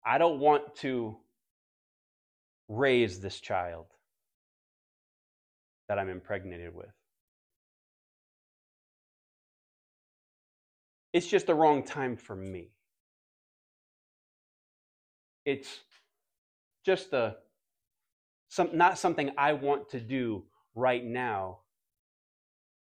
I 0.08 0.18
don't 0.18 0.39
want 0.39 0.74
to 0.78 1.18
raise 2.70 3.20
this 3.20 3.41
child 3.41 3.88
that 5.89 5.99
I'm 5.99 6.08
impregnated 6.08 6.74
with. 6.74 6.93
It's 11.12 11.28
just 11.28 11.47
the 11.47 11.55
wrong 11.55 11.84
time 11.84 12.16
for 12.16 12.38
me. 12.38 12.70
It's 15.45 15.82
just 16.86 17.12
a 17.12 17.36
some, 18.47 18.70
not 18.72 18.97
something 18.97 19.32
I 19.38 19.51
want 19.53 19.89
to 19.89 19.99
do 19.99 20.45
right 20.74 21.03
now. 21.03 21.60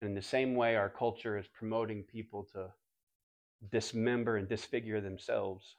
In 0.01 0.13
the 0.13 0.21
same 0.21 0.53
way, 0.55 0.75
our 0.75 0.89
culture 0.89 1.37
is 1.37 1.47
promoting 1.47 2.03
people 2.03 2.45
to 2.51 2.67
dismember 3.71 4.35
and 4.35 4.49
disfigure 4.49 4.99
themselves 4.99 5.77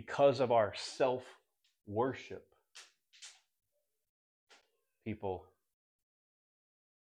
because 0.00 0.40
of 0.40 0.50
our 0.50 0.72
self 0.74 1.22
worship 1.86 2.46
people 5.04 5.44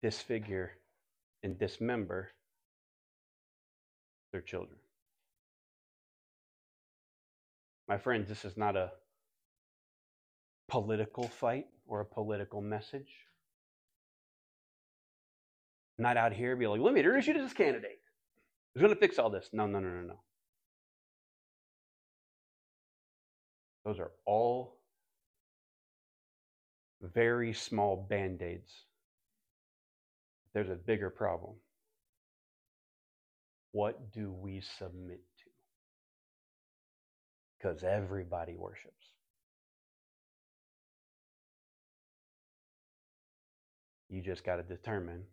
disfigure 0.02 0.72
and 1.44 1.60
dismember 1.60 2.30
their 4.32 4.42
children. 4.42 4.80
My 7.88 8.00
friends, 8.00 8.28
this 8.28 8.44
is 8.44 8.58
not 8.58 8.76
a 8.76 8.92
political 10.68 11.28
fight 11.28 11.66
or 11.86 12.02
a 12.02 12.06
political 12.06 12.60
message. 12.60 13.12
Not 16.00 16.18
out 16.18 16.34
here 16.34 16.56
be 16.56 16.66
like, 16.66 16.82
let 16.82 16.94
me 16.94 17.02
introduce 17.02 17.28
you 17.28 17.34
to 17.34 17.42
this 17.42 17.54
candidate 17.54 18.00
who's 18.74 18.82
going 18.82 18.94
to 18.94 19.00
fix 19.00 19.20
all 19.20 19.30
this. 19.30 19.50
No, 19.54 19.68
no, 19.68 19.80
no, 19.80 19.90
no, 19.90 20.02
no. 20.02 20.20
Those 23.90 24.00
are 24.00 24.12
all 24.28 24.78
very 27.02 27.54
small 27.54 28.06
band 28.08 28.40
aids. 28.44 28.72
There's 30.54 30.70
a 30.70 30.76
bigger 30.76 31.10
problem. 31.10 31.56
What 33.72 34.12
do 34.12 34.32
we 34.32 34.62
submit 34.78 35.22
to? 35.40 35.50
Because 37.58 37.84
everybody 37.84 38.54
worships. 38.56 38.94
You 44.08 44.22
just 44.22 44.44
got 44.44 44.58
to 44.58 44.64
determine 44.64 45.24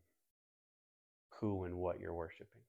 who 1.41 1.65
and 1.65 1.75
what 1.75 2.01
you're 2.01 2.15
worshiping. 2.15 2.66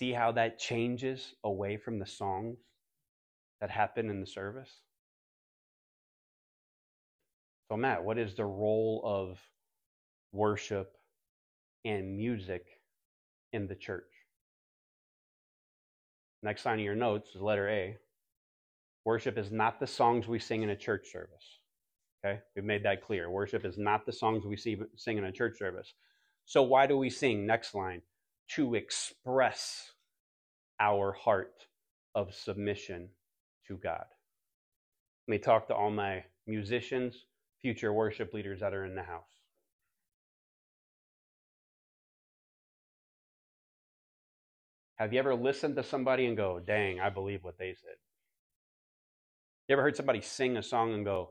See 0.00 0.14
how 0.14 0.32
that 0.32 0.58
changes 0.58 1.34
away 1.44 1.76
from 1.76 1.98
the 1.98 2.06
songs 2.06 2.56
that 3.60 3.68
happen 3.68 4.08
in 4.08 4.18
the 4.18 4.26
service? 4.26 4.70
So, 7.68 7.76
Matt, 7.76 8.02
what 8.02 8.16
is 8.16 8.34
the 8.34 8.46
role 8.46 9.02
of 9.04 9.38
worship 10.32 10.96
and 11.84 12.16
music 12.16 12.64
in 13.52 13.66
the 13.66 13.74
church? 13.74 14.08
Next 16.42 16.64
line 16.64 16.78
of 16.78 16.84
your 16.86 16.94
notes 16.94 17.34
is 17.34 17.42
letter 17.42 17.68
A. 17.68 17.98
Worship 19.04 19.36
is 19.36 19.52
not 19.52 19.80
the 19.80 19.86
songs 19.86 20.26
we 20.26 20.38
sing 20.38 20.62
in 20.62 20.70
a 20.70 20.76
church 20.76 21.12
service. 21.12 21.58
Okay, 22.24 22.40
we've 22.56 22.64
made 22.64 22.84
that 22.84 23.04
clear. 23.04 23.28
Worship 23.28 23.66
is 23.66 23.76
not 23.76 24.06
the 24.06 24.12
songs 24.12 24.46
we 24.46 24.56
sing 24.56 25.18
in 25.18 25.24
a 25.24 25.32
church 25.32 25.58
service. 25.58 25.92
So, 26.46 26.62
why 26.62 26.86
do 26.86 26.96
we 26.96 27.10
sing? 27.10 27.44
Next 27.44 27.74
line 27.74 28.00
to 28.56 28.74
express 28.74 29.92
our 30.80 31.12
heart 31.12 31.66
of 32.14 32.34
submission 32.34 33.08
to 33.68 33.76
God. 33.76 34.04
Let 35.28 35.32
me 35.32 35.38
talk 35.38 35.68
to 35.68 35.74
all 35.74 35.90
my 35.90 36.24
musicians, 36.46 37.26
future 37.62 37.92
worship 37.92 38.32
leaders 38.32 38.60
that 38.60 38.74
are 38.74 38.84
in 38.84 38.94
the 38.94 39.02
house. 39.02 39.30
Have 44.96 45.12
you 45.12 45.18
ever 45.18 45.34
listened 45.34 45.76
to 45.76 45.82
somebody 45.82 46.26
and 46.26 46.36
go, 46.36 46.60
dang, 46.60 47.00
I 47.00 47.08
believe 47.08 47.42
what 47.42 47.56
they 47.58 47.74
said? 47.74 47.94
You 49.68 49.74
ever 49.74 49.82
heard 49.82 49.96
somebody 49.96 50.20
sing 50.20 50.56
a 50.56 50.62
song 50.62 50.92
and 50.92 51.04
go, 51.04 51.30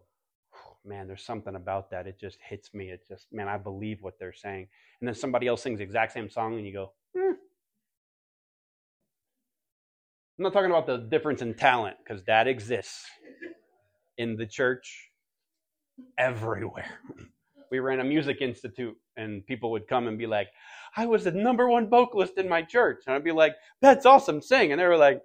man, 0.86 1.07
there's 1.07 1.24
something 1.26 1.55
about 1.55 1.91
that. 1.91 2.07
It 2.07 2.20
just 2.20 2.39
hits 2.41 2.74
me. 2.74 2.89
It 2.89 3.01
just, 3.07 3.28
man, 3.32 3.47
I 3.47 3.57
believe 3.57 4.01
what 4.01 4.17
they're 4.17 4.34
saying. 4.34 4.67
And 5.01 5.07
then 5.07 5.13
somebody 5.13 5.45
else 5.45 5.61
sings 5.61 5.80
the 5.80 5.84
exact 5.84 6.13
same 6.13 6.30
song 6.30 6.57
and 6.57 6.65
you 6.65 6.74
go, 6.74 6.93
hmm, 7.16 7.34
I'm 10.38 10.43
not 10.43 10.53
talking 10.53 10.72
about 10.72 10.88
the 10.88 10.97
difference 10.97 11.41
in 11.41 11.53
talent 11.55 11.97
because 12.03 12.24
that 12.26 12.47
exists 12.47 13.05
in 14.18 14.38
the 14.38 14.47
church 14.47 15.12
everywhere. 16.18 16.99
We 17.72 17.80
ran 17.80 17.99
a 18.01 18.05
music 18.05 18.41
institute 18.41 18.97
and 19.18 19.45
people 19.45 19.72
would 19.72 19.88
come 19.88 20.07
and 20.07 20.18
be 20.18 20.28
like, 20.28 20.49
I 20.97 21.05
was 21.07 21.26
the 21.26 21.32
number 21.32 21.70
one 21.70 21.89
vocalist 21.89 22.38
in 22.38 22.49
my 22.49 22.64
church. 22.64 23.03
And 23.07 23.16
I'd 23.16 23.24
be 23.24 23.32
like, 23.32 23.55
that's 23.82 24.05
awesome, 24.05 24.41
sing. 24.41 24.72
And 24.72 24.82
they 24.82 24.86
were 24.88 24.97
like, 24.97 25.22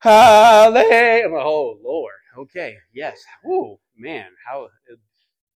Hallelujah. 0.00 1.28
Oh, 1.34 1.78
Lord. 1.82 2.14
Okay. 2.38 2.76
Yes. 2.94 3.18
Ooh, 3.46 3.78
man. 3.96 4.28
How 4.46 4.68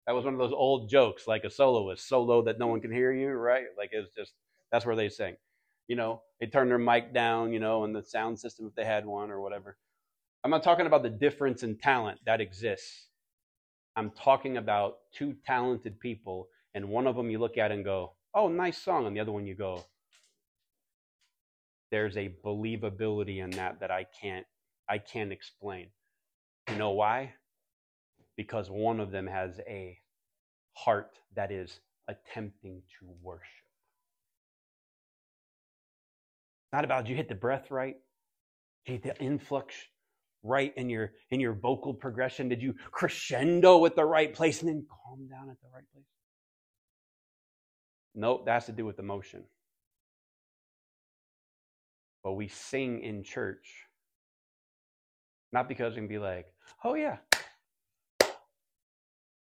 that 0.08 0.14
was 0.16 0.26
one 0.26 0.34
of 0.34 0.40
those 0.40 0.54
old 0.54 0.90
jokes, 0.90 1.28
like 1.28 1.44
a 1.44 1.50
soloist, 1.50 2.08
so 2.08 2.24
low 2.24 2.42
that 2.44 2.60
no 2.60 2.68
one 2.68 2.82
can 2.82 2.92
hear 2.92 3.12
you, 3.14 3.30
right? 3.32 3.66
Like 3.78 3.90
it's 3.92 4.10
just 4.18 4.34
that's 4.72 4.86
where 4.86 4.96
they 4.96 5.10
sing 5.10 5.36
you 5.90 5.96
know, 5.96 6.22
they 6.40 6.46
turn 6.46 6.70
their 6.70 6.78
mic 6.78 7.14
down, 7.14 7.52
you 7.52 7.60
know, 7.60 7.84
and 7.84 7.94
the 7.94 8.04
sound 8.04 8.40
system 8.40 8.68
if 8.68 8.76
they 8.76 8.86
had 8.86 9.06
one 9.06 9.32
or 9.32 9.42
whatever. 9.42 9.76
I'm 10.44 10.52
not 10.52 10.64
talking 10.64 10.86
about 10.86 11.04
the 11.04 11.10
difference 11.10 11.64
in 11.64 11.78
talent 11.78 12.20
that 12.26 12.40
exists. 12.40 13.08
I'm 13.98 14.12
talking 14.12 14.56
about 14.56 15.00
two 15.12 15.36
talented 15.46 16.00
people, 16.00 16.48
and 16.76 16.88
one 16.88 17.08
of 17.08 17.16
them 17.16 17.30
you 17.30 17.40
look 17.40 17.58
at 17.58 17.72
and 17.72 17.84
go, 17.84 18.14
oh, 18.36 18.48
nice 18.48 18.78
song, 18.78 19.08
and 19.08 19.16
the 19.16 19.20
other 19.20 19.32
one 19.32 19.48
you 19.48 19.56
go, 19.56 19.84
there's 21.92 22.16
a 22.16 22.36
believability 22.46 23.44
in 23.44 23.50
that 23.52 23.80
that 23.80 23.90
I 23.90 24.06
can't 24.22 24.46
I 24.88 25.00
can't 25.00 25.32
explain. 25.32 25.88
You 26.70 26.76
know 26.78 26.92
why? 26.92 27.34
Because 28.38 28.70
one 28.70 29.00
of 29.00 29.10
them 29.10 29.26
has 29.26 29.60
a 29.68 29.98
heart 30.74 31.18
that 31.36 31.52
is 31.52 31.80
attempting 32.08 32.84
to 33.00 33.08
worship. 33.24 33.69
Not 36.72 36.86
about 36.86 37.08
you 37.08 37.16
hit 37.16 37.30
the 37.30 37.36
breath 37.36 37.72
right? 37.72 37.96
Did 38.86 38.92
you 38.92 39.00
hit 39.00 39.18
the 39.18 39.24
influx 39.24 39.76
right 40.44 40.74
in 40.78 40.90
your 40.90 41.12
in 41.32 41.40
your 41.40 41.54
vocal 41.54 41.94
progression? 41.94 42.50
Did 42.50 42.62
you 42.62 42.76
crescendo 42.92 43.86
at 43.86 43.96
the 43.96 44.06
right 44.06 44.34
place 44.34 44.62
and 44.62 44.70
then 44.70 44.86
calm 44.90 45.28
down 45.28 45.50
at 45.50 45.60
the 45.62 45.68
right 45.74 45.84
place? 45.94 46.06
Nope, 48.16 48.46
that 48.46 48.54
has 48.54 48.66
to 48.66 48.72
do 48.72 48.86
with 48.86 49.00
emotion. 49.00 49.44
But 52.24 52.34
we 52.34 52.48
sing 52.48 53.02
in 53.02 53.24
church, 53.24 53.86
not 55.52 55.70
because 55.70 55.94
we 55.94 56.02
can 56.02 56.08
be 56.08 56.18
like, 56.18 56.48
oh 56.84 56.96
yeah. 56.96 57.18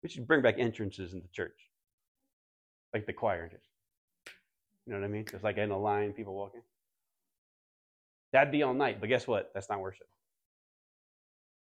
We 0.03 0.09
should 0.09 0.27
bring 0.27 0.43
back 0.43 0.57
entrances 0.59 1.13
into 1.13 1.29
church. 1.33 1.57
Like 2.93 3.07
the 3.07 3.13
choir 3.13 3.49
did. 3.49 3.61
You 4.87 4.93
know 4.93 5.01
what 5.01 5.05
I 5.05 5.09
mean? 5.09 5.25
Just 5.31 5.45
like 5.45 5.59
in 5.59 5.71
a 5.71 5.79
line, 5.79 6.13
people 6.13 6.35
walking. 6.35 6.63
That'd 8.33 8.53
be 8.53 8.63
all 8.63 8.75
night. 8.75 8.99
But 9.01 9.09
guess 9.09 9.27
what? 9.27 9.51
That's 9.55 9.69
not 9.69 9.81
worship. 9.81 10.07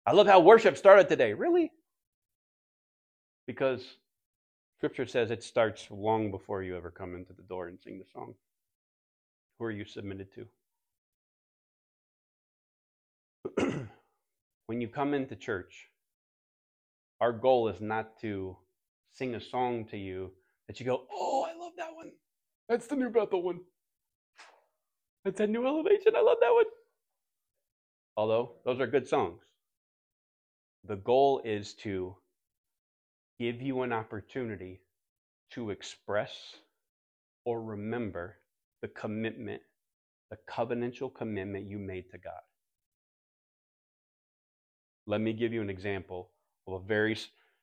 I 0.06 0.12
love 0.12 0.26
how 0.26 0.40
worship 0.40 0.76
started 0.76 1.08
today. 1.08 1.32
Really? 1.32 1.72
Because 3.46 3.82
scripture 4.78 5.06
says 5.06 5.30
it 5.30 5.42
starts 5.42 5.88
long 5.90 6.30
before 6.30 6.62
you 6.62 6.76
ever 6.76 6.90
come 6.90 7.14
into 7.14 7.32
the 7.32 7.42
door 7.42 7.68
and 7.68 7.78
sing 7.80 7.98
the 7.98 8.04
song. 8.12 8.34
Who 9.58 9.64
are 9.64 9.70
you 9.70 9.84
submitted 9.84 10.28
to? 10.34 10.46
when 14.66 14.80
you 14.80 14.88
come 14.88 15.14
into 15.14 15.36
church, 15.36 15.88
our 17.20 17.32
goal 17.32 17.68
is 17.68 17.80
not 17.80 18.20
to 18.20 18.56
sing 19.12 19.34
a 19.34 19.40
song 19.40 19.84
to 19.86 19.96
you 19.96 20.32
that 20.66 20.80
you 20.80 20.86
go, 20.86 21.04
oh, 21.12 21.46
I 21.48 21.58
love 21.58 21.72
that 21.78 21.94
one. 21.94 22.12
That's 22.68 22.86
the 22.86 22.96
new 22.96 23.10
Bethel 23.10 23.42
one. 23.42 23.60
That's 25.24 25.40
a 25.40 25.46
new 25.46 25.66
elevation. 25.66 26.14
I 26.16 26.20
love 26.20 26.38
that 26.40 26.52
one. 26.52 26.64
Although 28.16 28.52
those 28.64 28.80
are 28.80 28.86
good 28.86 29.08
songs. 29.08 29.42
The 30.86 30.96
goal 30.96 31.40
is 31.44 31.74
to 31.74 32.14
give 33.40 33.62
you 33.62 33.82
an 33.82 33.92
opportunity 33.92 34.80
to 35.52 35.70
express 35.70 36.56
or 37.44 37.62
remember 37.62 38.36
the 38.82 38.88
commitment, 38.88 39.62
the 40.30 40.36
covenantal 40.50 41.14
commitment 41.14 41.66
you 41.66 41.78
made 41.78 42.10
to 42.10 42.18
God. 42.18 42.42
Let 45.06 45.20
me 45.20 45.32
give 45.32 45.52
you 45.52 45.62
an 45.62 45.70
example 45.70 46.30
of 46.66 46.74
a 46.74 46.86
very 46.86 47.16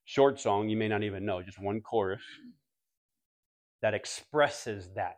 short 0.06 0.40
song 0.40 0.70
you 0.70 0.78
may 0.78 0.88
not 0.88 1.04
even 1.04 1.26
know, 1.26 1.42
just 1.42 1.62
one 1.62 1.82
chorus 1.82 2.22
that 3.82 3.94
expresses 3.94 4.90
that. 4.96 5.18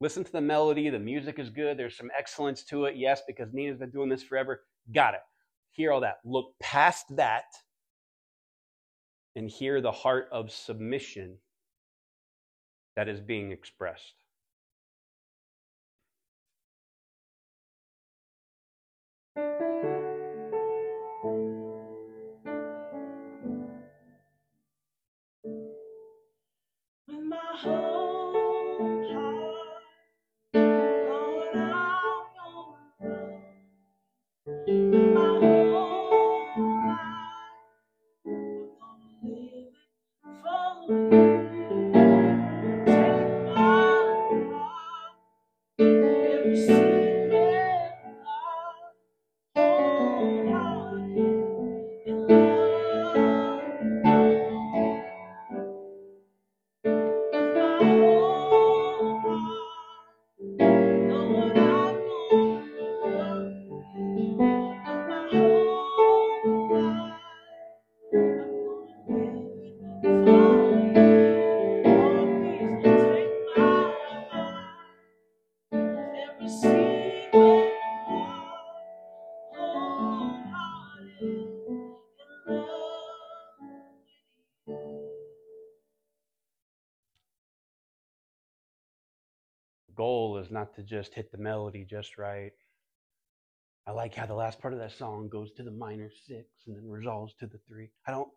Listen 0.00 0.22
to 0.22 0.32
the 0.32 0.40
melody, 0.40 0.90
the 0.90 0.98
music 0.98 1.38
is 1.38 1.50
good, 1.50 1.76
there's 1.76 1.96
some 1.96 2.10
excellence 2.16 2.62
to 2.64 2.84
it. 2.84 2.96
Yes, 2.96 3.22
because 3.26 3.52
Nina's 3.52 3.78
been 3.78 3.90
doing 3.90 4.08
this 4.08 4.22
forever. 4.22 4.62
Got 4.94 5.14
it. 5.14 5.20
Hear 5.72 5.92
all 5.92 6.00
that. 6.00 6.18
Look 6.24 6.54
past 6.60 7.04
that 7.16 7.44
and 9.34 9.50
hear 9.50 9.80
the 9.80 9.92
heart 9.92 10.28
of 10.30 10.52
submission 10.52 11.38
that 12.96 13.08
is 13.08 13.20
being 13.20 13.52
expressed. 13.52 14.14
Not 90.58 90.74
to 90.74 90.82
just 90.82 91.14
hit 91.14 91.30
the 91.30 91.38
melody 91.38 91.86
just 91.88 92.18
right. 92.18 92.52
I 93.86 93.92
like 93.92 94.14
how 94.14 94.26
the 94.26 94.34
last 94.34 94.60
part 94.60 94.74
of 94.74 94.80
that 94.80 94.92
song 94.92 95.28
goes 95.30 95.52
to 95.52 95.62
the 95.62 95.70
minor 95.70 96.10
six 96.26 96.46
and 96.66 96.76
then 96.76 96.88
resolves 96.88 97.34
to 97.40 97.46
the 97.46 97.60
three. 97.68 97.90
I 98.06 98.10
don't. 98.10 98.28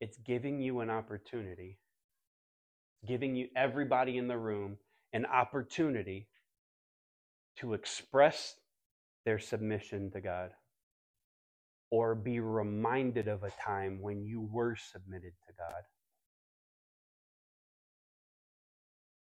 It's 0.00 0.16
giving 0.18 0.60
you 0.60 0.80
an 0.80 0.90
opportunity, 0.90 1.78
giving 3.06 3.34
you 3.34 3.48
everybody 3.56 4.16
in 4.16 4.28
the 4.28 4.38
room 4.38 4.78
an 5.12 5.26
opportunity 5.26 6.28
to 7.58 7.74
express 7.74 8.54
their 9.26 9.40
submission 9.40 10.10
to 10.12 10.20
God 10.20 10.50
or 11.90 12.14
be 12.14 12.40
reminded 12.40 13.28
of 13.28 13.42
a 13.42 13.50
time 13.64 14.00
when 14.00 14.24
you 14.24 14.48
were 14.52 14.76
submitted 14.76 15.32
to 15.48 15.54
God. 15.58 15.99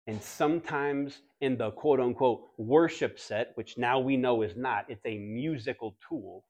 And 0.06 0.22
sometimes 0.22 1.20
in 1.40 1.56
the 1.56 1.70
quote 1.72 2.00
unquote 2.00 2.42
worship 2.58 3.18
set, 3.18 3.52
which 3.56 3.76
now 3.76 3.98
we 3.98 4.16
know 4.16 4.42
is 4.42 4.56
not, 4.56 4.86
it's 4.88 5.04
a 5.04 5.18
musical 5.18 5.96
tool. 6.08 6.44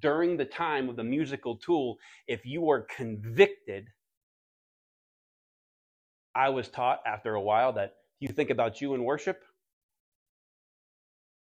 During 0.00 0.36
the 0.36 0.44
time 0.44 0.88
of 0.88 0.96
the 0.96 1.04
musical 1.04 1.56
tool, 1.56 1.98
if 2.28 2.46
you 2.46 2.70
are 2.70 2.82
convicted, 2.82 3.88
I 6.34 6.48
was 6.50 6.68
taught 6.68 7.00
after 7.06 7.34
a 7.34 7.40
while 7.40 7.72
that 7.74 7.94
you 8.20 8.28
think 8.28 8.50
about 8.50 8.80
you 8.80 8.94
in 8.94 9.04
worship, 9.04 9.42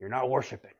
you're 0.00 0.10
not 0.10 0.28
worshiping. 0.28 0.72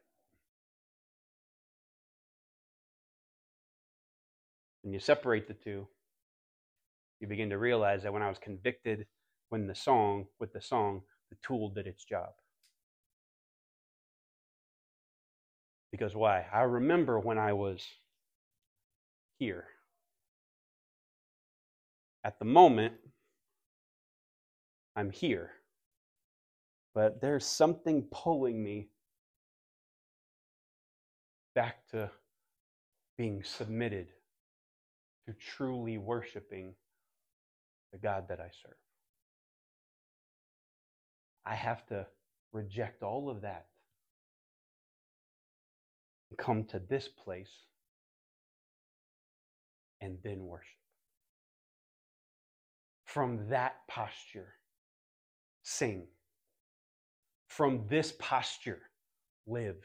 When 4.82 4.92
you 4.92 4.98
separate 4.98 5.48
the 5.48 5.54
two, 5.54 5.88
you 7.20 7.26
begin 7.26 7.48
to 7.50 7.58
realize 7.58 8.02
that 8.02 8.12
when 8.12 8.22
I 8.22 8.28
was 8.28 8.38
convicted 8.38 9.06
when 9.54 9.68
the 9.68 9.74
song, 9.76 10.26
with 10.40 10.52
the 10.52 10.60
song, 10.60 11.00
the 11.30 11.36
tool 11.40 11.68
did 11.68 11.86
its 11.86 12.04
job. 12.04 12.30
Because 15.92 16.16
why? 16.16 16.44
I 16.52 16.62
remember 16.62 17.20
when 17.20 17.38
I 17.38 17.52
was 17.52 17.86
here. 19.38 19.66
At 22.24 22.40
the 22.40 22.44
moment, 22.44 22.94
I'm 24.96 25.10
here. 25.10 25.52
But 26.92 27.20
there's 27.20 27.46
something 27.46 28.08
pulling 28.10 28.60
me 28.60 28.88
back 31.54 31.86
to 31.92 32.10
being 33.16 33.44
submitted 33.44 34.08
to 35.28 35.32
truly 35.34 35.96
worshiping 35.96 36.74
the 37.92 37.98
God 37.98 38.26
that 38.30 38.40
I 38.40 38.50
serve. 38.60 38.83
I 41.46 41.54
have 41.54 41.86
to 41.86 42.06
reject 42.52 43.02
all 43.02 43.28
of 43.28 43.42
that 43.42 43.66
and 46.30 46.38
come 46.38 46.64
to 46.64 46.78
this 46.78 47.08
place 47.08 47.50
and 50.00 50.18
then 50.22 50.44
worship. 50.44 50.68
From 53.04 53.48
that 53.48 53.76
posture, 53.88 54.54
sing. 55.62 56.06
From 57.48 57.84
this 57.88 58.12
posture, 58.18 58.82
live. 59.46 59.76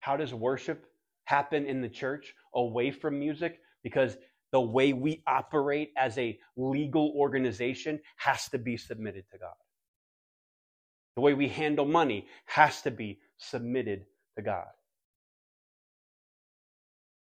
How 0.00 0.16
does 0.16 0.32
worship 0.32 0.86
happen 1.24 1.66
in 1.66 1.82
the 1.82 1.88
church 1.88 2.34
away 2.54 2.90
from 2.90 3.18
music? 3.18 3.60
Because 3.82 4.16
the 4.52 4.60
way 4.60 4.92
we 4.94 5.22
operate 5.26 5.92
as 5.96 6.16
a 6.16 6.38
legal 6.56 7.12
organization 7.16 8.00
has 8.16 8.48
to 8.48 8.58
be 8.58 8.76
submitted 8.76 9.24
to 9.32 9.38
God. 9.38 9.54
The 11.18 11.22
way 11.22 11.34
we 11.34 11.48
handle 11.48 11.84
money 11.84 12.28
has 12.44 12.80
to 12.82 12.92
be 12.92 13.18
submitted 13.38 14.06
to 14.36 14.42
God. 14.44 14.68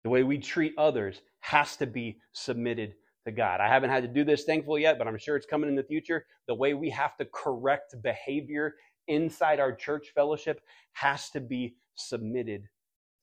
The 0.04 0.10
way 0.10 0.24
we 0.24 0.36
treat 0.36 0.74
others 0.76 1.22
has 1.40 1.74
to 1.76 1.86
be 1.86 2.18
submitted 2.32 2.92
to 3.24 3.32
God. 3.32 3.62
I 3.62 3.68
haven't 3.68 3.88
had 3.88 4.02
to 4.02 4.08
do 4.10 4.24
this 4.24 4.44
thankfully 4.44 4.82
yet, 4.82 4.98
but 4.98 5.08
I'm 5.08 5.16
sure 5.16 5.36
it's 5.36 5.46
coming 5.46 5.70
in 5.70 5.74
the 5.74 5.82
future. 5.82 6.26
The 6.48 6.54
way 6.54 6.74
we 6.74 6.90
have 6.90 7.16
to 7.16 7.24
correct 7.32 7.94
behavior 8.02 8.74
inside 9.06 9.58
our 9.58 9.72
church 9.72 10.08
fellowship 10.14 10.60
has 10.92 11.30
to 11.30 11.40
be 11.40 11.76
submitted 11.94 12.64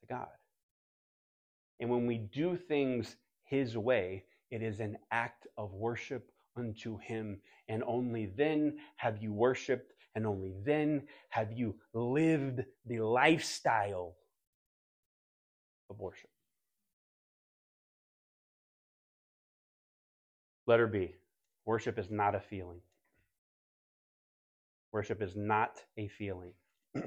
to 0.01 0.07
God. 0.07 0.30
And 1.80 1.91
when 1.91 2.07
we 2.07 2.18
do 2.18 2.57
things 2.57 3.18
His 3.43 3.78
way, 3.78 4.24
it 4.49 4.63
is 4.63 4.80
an 4.80 4.97
act 5.11 5.45
of 5.59 5.74
worship 5.74 6.32
unto 6.57 6.97
Him. 6.97 7.39
And 7.70 7.84
only 7.86 8.32
then 8.36 8.80
have 8.95 9.22
you 9.22 9.32
worshiped 9.32 9.91
and 10.16 10.26
only 10.26 10.53
then 10.66 11.03
have 11.30 11.51
you 11.51 11.76
lived 11.93 12.63
the 12.86 12.99
lifestyle 12.99 14.16
of 15.89 15.99
worship. 15.99 16.30
Letter 20.68 20.88
B 20.88 21.13
worship 21.66 21.99
is 21.99 22.09
not 22.09 22.36
a 22.36 22.39
feeling. 22.39 22.80
Worship 24.91 25.22
is 25.22 25.36
not 25.36 25.82
a 25.97 26.07
feeling. 26.07 26.53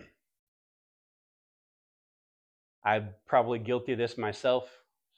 I'm 2.84 3.08
probably 3.26 3.58
guilty 3.58 3.92
of 3.92 3.98
this 3.98 4.18
myself. 4.18 4.68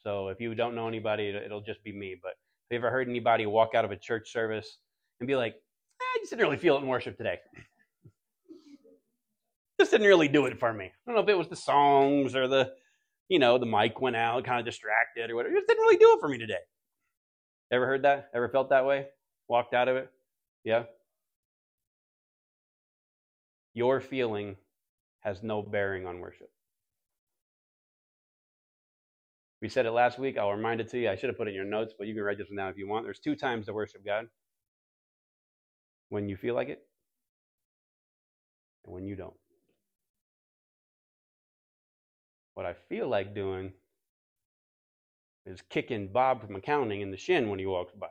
So 0.03 0.29
if 0.29 0.39
you 0.39 0.55
don't 0.55 0.75
know 0.75 0.87
anybody, 0.87 1.29
it'll 1.29 1.61
just 1.61 1.83
be 1.83 1.91
me. 1.91 2.15
But 2.21 2.29
have 2.29 2.35
you 2.71 2.77
ever 2.77 2.89
heard 2.89 3.07
anybody 3.09 3.45
walk 3.45 3.75
out 3.75 3.85
of 3.85 3.91
a 3.91 3.97
church 3.97 4.31
service 4.31 4.77
and 5.19 5.27
be 5.27 5.35
like, 5.35 5.53
eh, 5.53 6.03
I 6.03 6.17
just 6.19 6.31
didn't 6.31 6.45
really 6.45 6.57
feel 6.57 6.77
it 6.77 6.81
in 6.81 6.87
worship 6.87 7.17
today? 7.17 7.39
Just 9.81 9.91
didn't 9.91 10.07
really 10.07 10.27
do 10.27 10.45
it 10.45 10.59
for 10.59 10.71
me. 10.71 10.85
I 10.85 10.91
don't 11.07 11.15
know 11.15 11.23
if 11.23 11.29
it 11.29 11.37
was 11.37 11.47
the 11.47 11.55
songs 11.55 12.35
or 12.35 12.47
the, 12.47 12.71
you 13.29 13.39
know, 13.39 13.57
the 13.57 13.65
mic 13.65 13.99
went 13.99 14.15
out, 14.15 14.45
kind 14.45 14.59
of 14.59 14.65
distracted 14.65 15.31
or 15.31 15.35
whatever. 15.35 15.55
It 15.55 15.59
just 15.59 15.67
didn't 15.67 15.81
really 15.81 15.97
do 15.97 16.13
it 16.13 16.19
for 16.19 16.29
me 16.29 16.37
today. 16.37 16.59
Ever 17.71 17.87
heard 17.87 18.03
that? 18.03 18.29
Ever 18.35 18.47
felt 18.49 18.69
that 18.69 18.85
way? 18.85 19.07
Walked 19.47 19.73
out 19.73 19.87
of 19.87 19.95
it? 19.95 20.11
Yeah? 20.63 20.83
Your 23.73 24.01
feeling 24.01 24.55
has 25.21 25.41
no 25.41 25.63
bearing 25.63 26.05
on 26.05 26.19
worship. 26.19 26.49
We 29.61 29.69
said 29.69 29.85
it 29.85 29.91
last 29.91 30.19
week. 30.19 30.37
I'll 30.37 30.51
remind 30.51 30.81
it 30.81 30.89
to 30.89 30.99
you. 30.99 31.09
I 31.09 31.15
should 31.15 31.29
have 31.29 31.37
put 31.37 31.47
it 31.47 31.51
in 31.51 31.55
your 31.55 31.65
notes, 31.65 31.93
but 31.97 32.07
you 32.07 32.13
can 32.13 32.23
write 32.23 32.37
this 32.37 32.49
down 32.55 32.69
if 32.69 32.77
you 32.77 32.87
want. 32.87 33.05
There's 33.05 33.19
two 33.19 33.35
times 33.35 33.65
to 33.65 33.73
worship 33.73 34.05
God 34.05 34.25
when 36.09 36.29
you 36.29 36.35
feel 36.35 36.55
like 36.55 36.69
it 36.69 36.81
and 38.85 38.93
when 38.93 39.05
you 39.05 39.15
don't. 39.15 39.33
What 42.53 42.65
I 42.65 42.73
feel 42.73 43.07
like 43.07 43.33
doing 43.33 43.71
is 45.45 45.61
kicking 45.69 46.07
Bob 46.07 46.41
from 46.45 46.55
accounting 46.55 47.01
in 47.01 47.11
the 47.11 47.17
shin 47.17 47.49
when 47.49 47.59
he 47.59 47.65
walks 47.65 47.93
by. 47.93 48.07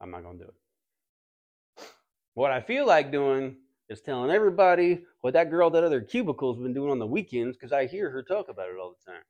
I'm 0.00 0.10
not 0.10 0.22
going 0.22 0.38
to 0.38 0.44
do 0.44 0.50
it. 0.50 0.56
What 2.34 2.50
I 2.50 2.60
feel 2.60 2.86
like 2.86 3.12
doing 3.12 3.56
is 3.88 4.00
telling 4.00 4.30
everybody 4.30 5.04
what 5.20 5.34
that 5.34 5.50
girl 5.50 5.70
that 5.70 5.84
other 5.84 6.00
cubicle's 6.00 6.58
been 6.58 6.74
doing 6.74 6.90
on 6.90 6.98
the 6.98 7.06
weekends 7.06 7.56
because 7.56 7.72
I 7.72 7.86
hear 7.86 8.10
her 8.10 8.22
talk 8.22 8.48
about 8.48 8.68
it 8.68 8.76
all 8.80 8.94
the 8.98 9.12
time. 9.12 9.22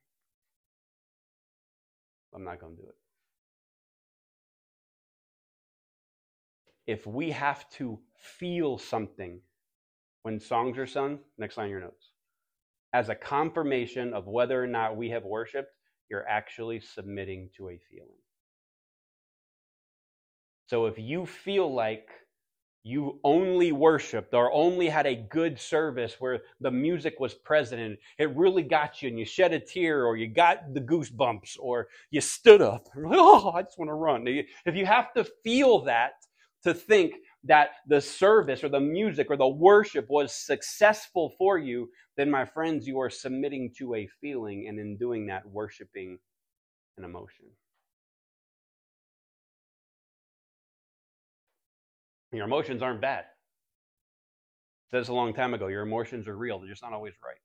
I'm 2.33 2.43
not 2.43 2.59
going 2.59 2.75
to 2.75 2.81
do 2.81 2.87
it. 2.87 2.95
If 6.87 7.07
we 7.07 7.31
have 7.31 7.69
to 7.71 7.99
feel 8.17 8.77
something 8.77 9.39
when 10.25 10.39
songs 10.39 10.75
are 10.79 10.87
sung, 10.87 11.19
next 11.37 11.55
line 11.55 11.69
your 11.69 11.79
notes, 11.79 12.09
as 12.93 13.09
a 13.09 13.15
confirmation 13.15 14.11
of 14.11 14.25
whether 14.25 14.61
or 14.61 14.65
not 14.65 14.97
we 14.97 15.07
have 15.11 15.23
worshiped, 15.23 15.69
you're 16.09 16.27
actually 16.27 16.79
submitting 16.79 17.47
to 17.55 17.69
a 17.69 17.79
feeling. 17.91 18.17
So 20.65 20.87
if 20.87 20.97
you 20.97 21.27
feel 21.27 21.71
like 21.71 22.09
you 22.83 23.19
only 23.23 23.71
worshiped 23.71 24.33
or 24.33 24.51
only 24.51 24.89
had 24.89 25.05
a 25.05 25.13
good 25.15 25.59
service 25.59 26.15
where 26.17 26.41
the 26.59 26.71
music 26.71 27.19
was 27.19 27.35
present 27.35 27.79
and 27.79 27.95
it 28.17 28.35
really 28.35 28.63
got 28.63 29.03
you 29.03 29.09
and 29.09 29.19
you 29.19 29.25
shed 29.25 29.53
a 29.53 29.59
tear 29.59 30.05
or 30.05 30.17
you 30.17 30.27
got 30.27 30.73
the 30.73 30.81
goosebumps 30.81 31.55
or 31.59 31.87
you 32.09 32.21
stood 32.21 32.61
up 32.61 32.87
oh 33.11 33.51
i 33.55 33.63
just 33.63 33.79
want 33.79 33.89
to 33.89 33.95
run 33.95 34.25
if 34.27 34.75
you 34.75 34.85
have 34.85 35.11
to 35.13 35.23
feel 35.43 35.83
that 35.83 36.13
to 36.63 36.75
think 36.75 37.15
that 37.45 37.69
the 37.87 38.01
service 38.01 38.63
or 38.63 38.69
the 38.69 38.79
music 38.79 39.27
or 39.29 39.37
the 39.37 39.47
worship 39.47 40.07
was 40.09 40.33
successful 40.35 41.33
for 41.37 41.57
you 41.57 41.89
then 42.17 42.31
my 42.31 42.45
friends 42.45 42.87
you 42.87 42.99
are 42.99 43.09
submitting 43.09 43.71
to 43.77 43.95
a 43.95 44.07
feeling 44.21 44.67
and 44.67 44.79
in 44.79 44.97
doing 44.97 45.27
that 45.27 45.45
worshiping 45.47 46.19
an 46.97 47.05
emotion 47.05 47.45
Your 52.31 52.45
emotions 52.45 52.81
aren't 52.81 53.01
bad. 53.01 53.25
I 53.25 53.47
said 54.91 55.01
this 55.01 55.07
a 55.09 55.13
long 55.13 55.33
time 55.33 55.53
ago. 55.53 55.67
Your 55.67 55.83
emotions 55.83 56.27
are 56.27 56.37
real, 56.37 56.59
they're 56.59 56.69
just 56.69 56.83
not 56.83 56.93
always 56.93 57.13
right. 57.23 57.37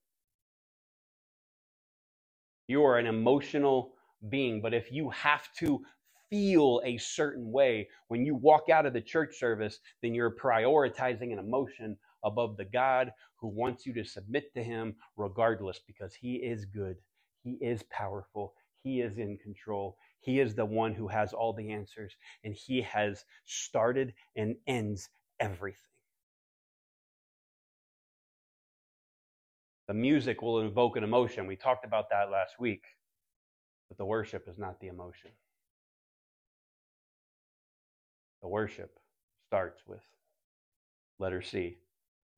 You 2.69 2.85
are 2.85 2.99
an 2.99 3.07
emotional 3.07 3.93
being, 4.29 4.61
but 4.61 4.75
if 4.75 4.93
you 4.93 5.11
have 5.11 5.49
to 5.59 5.83
feel 6.31 6.81
a 6.85 6.97
certain 6.99 7.51
way 7.51 7.89
when 8.09 8.25
you 8.25 8.35
walk 8.35 8.69
out 8.71 8.87
of 8.87 8.93
the 8.93 9.01
church 9.01 9.39
service, 9.39 9.81
then 10.03 10.15
you're 10.15 10.35
prioritizing 10.37 11.33
an 11.33 11.39
emotion 11.39 11.97
above 12.25 12.57
the 12.57 12.65
God 12.65 13.13
who 13.37 13.49
wants 13.49 13.85
you 13.85 13.93
to 13.95 14.05
submit 14.05 14.55
to 14.55 14.63
Him 14.63 14.95
regardless 15.17 15.81
because 15.87 16.15
He 16.15 16.37
is 16.37 16.65
good, 16.65 16.97
He 17.43 17.59
is 17.61 17.83
powerful, 17.91 18.55
He 18.83 19.01
is 19.01 19.19
in 19.19 19.37
control, 19.39 19.97
he 20.21 20.39
is 20.39 20.55
the 20.55 20.65
one 20.65 20.95
who 20.95 21.09
has 21.09 21.33
all 21.33 21.53
the 21.53 21.73
answers, 21.73 22.15
and 22.45 22.55
He 22.55 22.83
has 22.83 23.25
started 23.47 24.15
and 24.37 24.57
ends 24.67 25.09
everything. 25.41 25.79
The 29.89 29.95
music 29.95 30.41
will 30.43 30.61
invoke 30.61 30.97
an 30.97 31.05
emotion. 31.05 31.47
We 31.47 31.57
talked 31.57 31.85
about 31.85 32.11
that 32.11 32.31
last 32.31 32.61
week, 32.61 32.85
but 33.89 33.99
the 33.99 34.05
worship 34.05 34.47
is 34.47 34.59
not 34.59 34.79
the 34.79 34.87
emotion. 34.87 35.31
The 38.43 38.49
worship 38.49 38.99
starts 39.49 39.83
with 39.87 40.03
letter 41.19 41.43
C. 41.43 41.79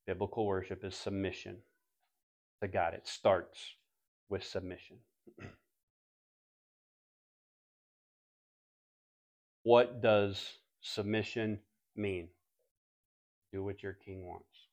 Biblical 0.07 0.46
worship 0.46 0.84
is 0.84 0.96
submission 0.96 1.59
to 2.61 2.68
God. 2.68 2.94
It 2.94 3.07
starts 3.07 3.76
with 4.28 4.44
submission. 4.44 4.96
What 9.64 10.03
does 10.03 10.55
submission 10.80 11.61
mean? 11.94 12.28
Do 13.53 13.62
what 13.62 13.82
your 13.82 13.92
king 13.92 14.26
wants. 14.26 14.66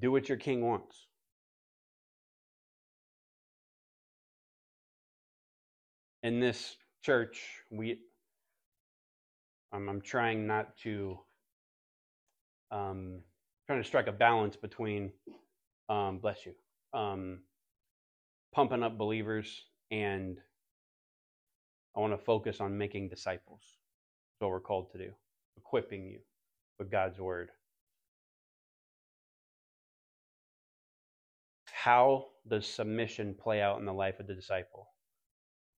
Do 0.00 0.10
what 0.10 0.30
your 0.30 0.38
king 0.38 0.64
wants. 0.66 1.06
In 6.22 6.40
this 6.40 6.76
church, 7.02 7.42
we 7.70 7.98
I'm, 9.72 9.88
I'm 9.88 10.00
trying 10.00 10.46
not 10.46 10.76
to 10.78 11.18
um, 12.70 13.20
trying 13.66 13.82
to 13.82 13.86
strike 13.86 14.06
a 14.06 14.12
balance 14.12 14.56
between 14.56 15.12
um, 15.88 16.18
bless 16.18 16.46
you 16.46 16.52
um, 16.98 17.40
pumping 18.54 18.82
up 18.82 18.98
believers 18.98 19.64
and 19.90 20.38
I 21.96 22.00
want 22.00 22.12
to 22.12 22.24
focus 22.24 22.60
on 22.60 22.78
making 22.78 23.08
disciples. 23.08 23.62
That's 23.62 24.46
what 24.46 24.50
we're 24.50 24.60
called 24.60 24.92
to 24.92 24.98
do, 24.98 25.10
equipping 25.56 26.06
you 26.06 26.20
with 26.78 26.90
God's 26.90 27.18
word. 27.18 27.50
How 31.66 32.26
does 32.48 32.66
submission 32.66 33.34
play 33.34 33.60
out 33.60 33.78
in 33.80 33.86
the 33.86 33.92
life 33.92 34.20
of 34.20 34.26
the 34.26 34.34
disciple? 34.34 34.88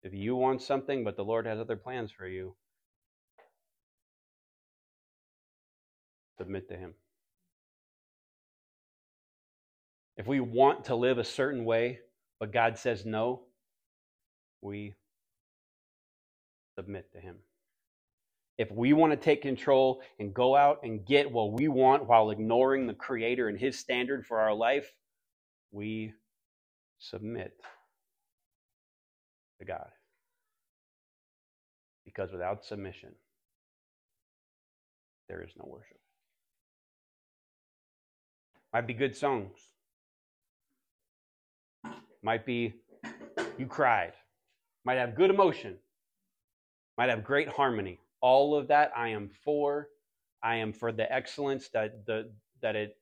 If 0.04 0.14
you 0.14 0.36
want 0.36 0.62
something, 0.62 1.04
but 1.04 1.16
the 1.16 1.24
Lord 1.24 1.46
has 1.46 1.60
other 1.60 1.76
plans 1.76 2.12
for 2.12 2.28
you, 2.28 2.56
submit 6.38 6.70
to 6.70 6.76
Him. 6.76 6.94
If 10.18 10.28
we 10.28 10.40
want 10.40 10.86
to 10.86 10.96
live 10.96 11.18
a 11.18 11.24
certain 11.24 11.66
way, 11.66 12.00
but 12.40 12.52
God 12.52 12.78
says 12.78 13.06
no, 13.06 13.44
we 14.62 14.96
submit 16.78 17.12
to 17.14 17.20
Him. 17.20 17.38
If 18.58 18.72
we 18.72 18.94
want 18.94 19.12
to 19.12 19.18
take 19.18 19.42
control 19.42 20.02
and 20.20 20.34
go 20.34 20.56
out 20.56 20.80
and 20.84 21.06
get 21.06 21.32
what 21.32 21.54
we 21.54 21.68
want 21.68 22.08
while 22.08 22.32
ignoring 22.32 22.88
the 22.88 22.94
Creator 22.94 23.50
and 23.50 23.60
His 23.60 23.78
standard 23.78 24.26
for 24.26 24.40
our 24.40 24.54
life, 24.54 24.94
we 25.72 26.14
submit 27.00 27.54
to 29.62 29.66
God. 29.66 29.90
Because 32.06 32.32
without 32.32 32.66
submission, 32.66 33.12
there 35.30 35.42
is 35.42 35.52
no 35.58 35.66
worship. 35.66 36.00
Might 38.74 38.88
be 38.88 38.94
good 38.94 39.16
songs. 39.16 39.58
Might 42.22 42.46
be 42.46 42.74
you 43.58 43.66
cried. 43.66 44.14
Might 44.84 44.98
have 44.98 45.16
good 45.16 45.30
emotion 45.30 45.78
might 47.02 47.10
have 47.10 47.24
great 47.24 47.48
harmony. 47.48 48.00
All 48.22 48.56
of 48.56 48.68
that 48.68 48.92
I 48.96 49.10
am 49.10 49.32
for. 49.44 49.90
I 50.44 50.58
am 50.58 50.72
for 50.72 50.92
the 50.92 51.12
excellence 51.12 51.70
that 51.70 52.06
the 52.06 52.32
that 52.62 52.76
it 52.76 52.98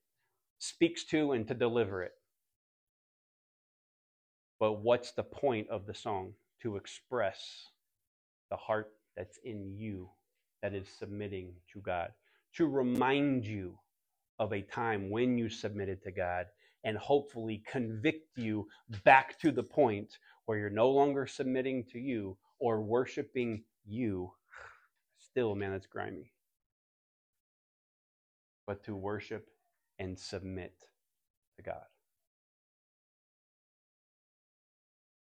speaks 0.60 1.04
to 1.08 1.34
and 1.34 1.46
to 1.50 1.54
deliver 1.54 2.04
it. 2.04 2.14
But 4.60 4.82
what's 4.82 5.12
the 5.12 5.24
point 5.24 5.70
of 5.70 5.86
the 5.86 5.94
song? 5.94 6.34
To 6.64 6.76
express 6.78 7.66
the 8.50 8.58
heart 8.58 8.92
that's 9.16 9.40
in 9.44 9.76
you 9.78 10.10
that 10.62 10.74
is 10.74 10.88
submitting 11.00 11.54
to 11.74 11.82
God. 11.82 12.10
To 12.56 12.68
remind 12.68 13.46
you 13.46 13.78
of 14.40 14.54
a 14.54 14.62
time 14.62 15.10
when 15.10 15.38
you 15.38 15.50
submitted 15.50 16.02
to 16.04 16.12
God 16.12 16.48
and 16.84 16.98
hopefully 16.98 17.64
convict 17.70 18.38
you 18.38 18.68
back 19.04 19.40
to 19.40 19.52
the 19.52 19.64
point 19.64 20.18
where 20.46 20.58
you're 20.58 20.70
no 20.70 20.90
longer 20.90 21.28
submitting 21.28 21.86
to 21.92 22.00
you 22.00 22.38
or 22.60 22.82
worshiping 22.82 23.64
you, 23.86 24.32
still, 25.20 25.56
man, 25.56 25.72
that's 25.72 25.88
grimy. 25.88 26.32
But 28.68 28.84
to 28.86 28.96
worship 28.96 29.48
and 30.00 30.18
submit 30.18 30.74
to 31.58 31.64
God. 31.64 31.84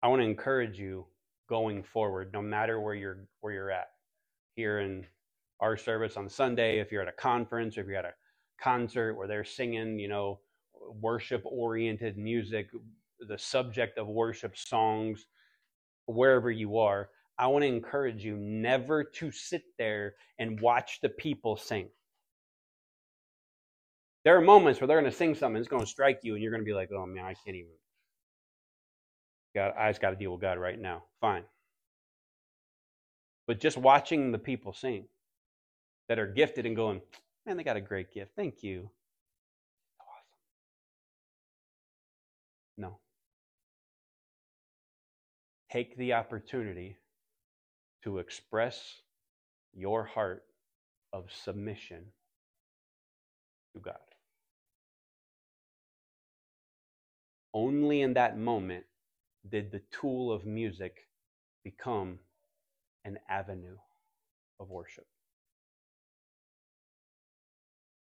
I 0.03 0.09
want 0.09 0.21
to 0.23 0.27
encourage 0.27 0.79
you 0.79 1.07
going 1.49 1.83
forward, 1.83 2.33
no 2.33 2.43
matter 2.43 2.81
where 2.81 2.95
you're 2.95 3.27
where 3.41 3.53
you're 3.53 3.71
at. 3.71 3.89
Here 4.55 4.81
in 4.81 5.07
our 5.61 5.77
service 5.77 6.17
on 6.17 6.29
Sunday, 6.29 6.79
if 6.81 6.91
you're 6.91 7.03
at 7.03 7.09
a 7.09 7.13
conference 7.13 7.77
or 7.77 7.83
if 7.83 7.87
you're 7.87 7.97
at 7.97 8.05
a 8.05 8.15
concert 8.61 9.15
where 9.15 9.29
they're 9.29 9.45
singing, 9.45 9.99
you 9.99 10.09
know, 10.09 10.41
worship 11.01 11.43
oriented 11.45 12.17
music, 12.17 12.69
the 13.21 13.39
subject 13.39 13.99
of 13.99 14.07
worship 14.07 14.57
songs, 14.57 15.27
wherever 16.07 16.51
you 16.51 16.79
are, 16.79 17.11
I 17.39 17.47
want 17.49 17.63
to 17.63 17.69
encourage 17.69 18.25
you 18.25 18.37
never 18.37 19.05
to 19.05 19.31
sit 19.31 19.63
there 19.79 20.15
and 20.39 20.61
watch 20.61 21.01
the 21.03 21.11
people 21.11 21.57
sing. 21.57 21.89
There 24.25 24.37
are 24.37 24.41
moments 24.41 24.81
where 24.81 24.89
they're 24.89 25.01
going 25.01 25.11
to 25.11 25.17
sing 25.17 25.35
something, 25.35 25.61
it's 25.61 25.69
going 25.69 25.85
to 25.85 25.89
strike 25.89 26.21
you, 26.23 26.35
and 26.35 26.43
you're 26.43 26.51
going 26.51 26.63
to 26.63 26.67
be 26.67 26.75
like, 26.75 26.91
oh 26.93 27.07
man, 27.07 27.25
I 27.25 27.35
can't 27.35 27.57
even. 27.57 27.71
God, 29.57 29.73
I 29.79 29.89
just 29.89 30.03
got 30.03 30.11
to 30.11 30.17
deal 30.17 30.33
with 30.33 30.43
God 30.43 30.59
right 30.59 30.79
now. 30.79 31.05
Fine. 31.19 31.45
But 33.47 33.59
just 33.59 33.79
watching 33.79 34.31
the 34.31 34.39
people 34.39 34.75
sing 34.75 35.07
that 36.11 36.19
are 36.19 36.27
gifted 36.27 36.67
and 36.67 36.77
going, 36.77 37.01
man, 37.47 37.57
they 37.57 37.65
got 37.65 37.79
a 37.79 37.81
great 37.81 38.13
gift. 38.13 38.33
Thank 38.37 38.63
you. 38.63 38.91
Awesome. 39.99 40.27
No. 42.77 42.99
Take 45.73 45.97
the 45.97 46.13
opportunity 46.13 46.99
to 48.05 48.19
express 48.19 49.01
your 49.73 50.05
heart 50.05 50.45
of 51.15 51.33
submission 51.33 52.05
to 53.75 53.81
God. 53.81 53.95
Only 57.55 58.03
in 58.03 58.13
that 58.15 58.37
moment 58.37 58.85
did 59.51 59.71
the 59.73 59.83
tool 59.93 60.33
of 60.33 60.45
music 60.47 61.09
become 61.65 62.19
an 63.05 63.19
avenue 63.29 63.77
of 64.61 64.71
worship. 64.71 65.07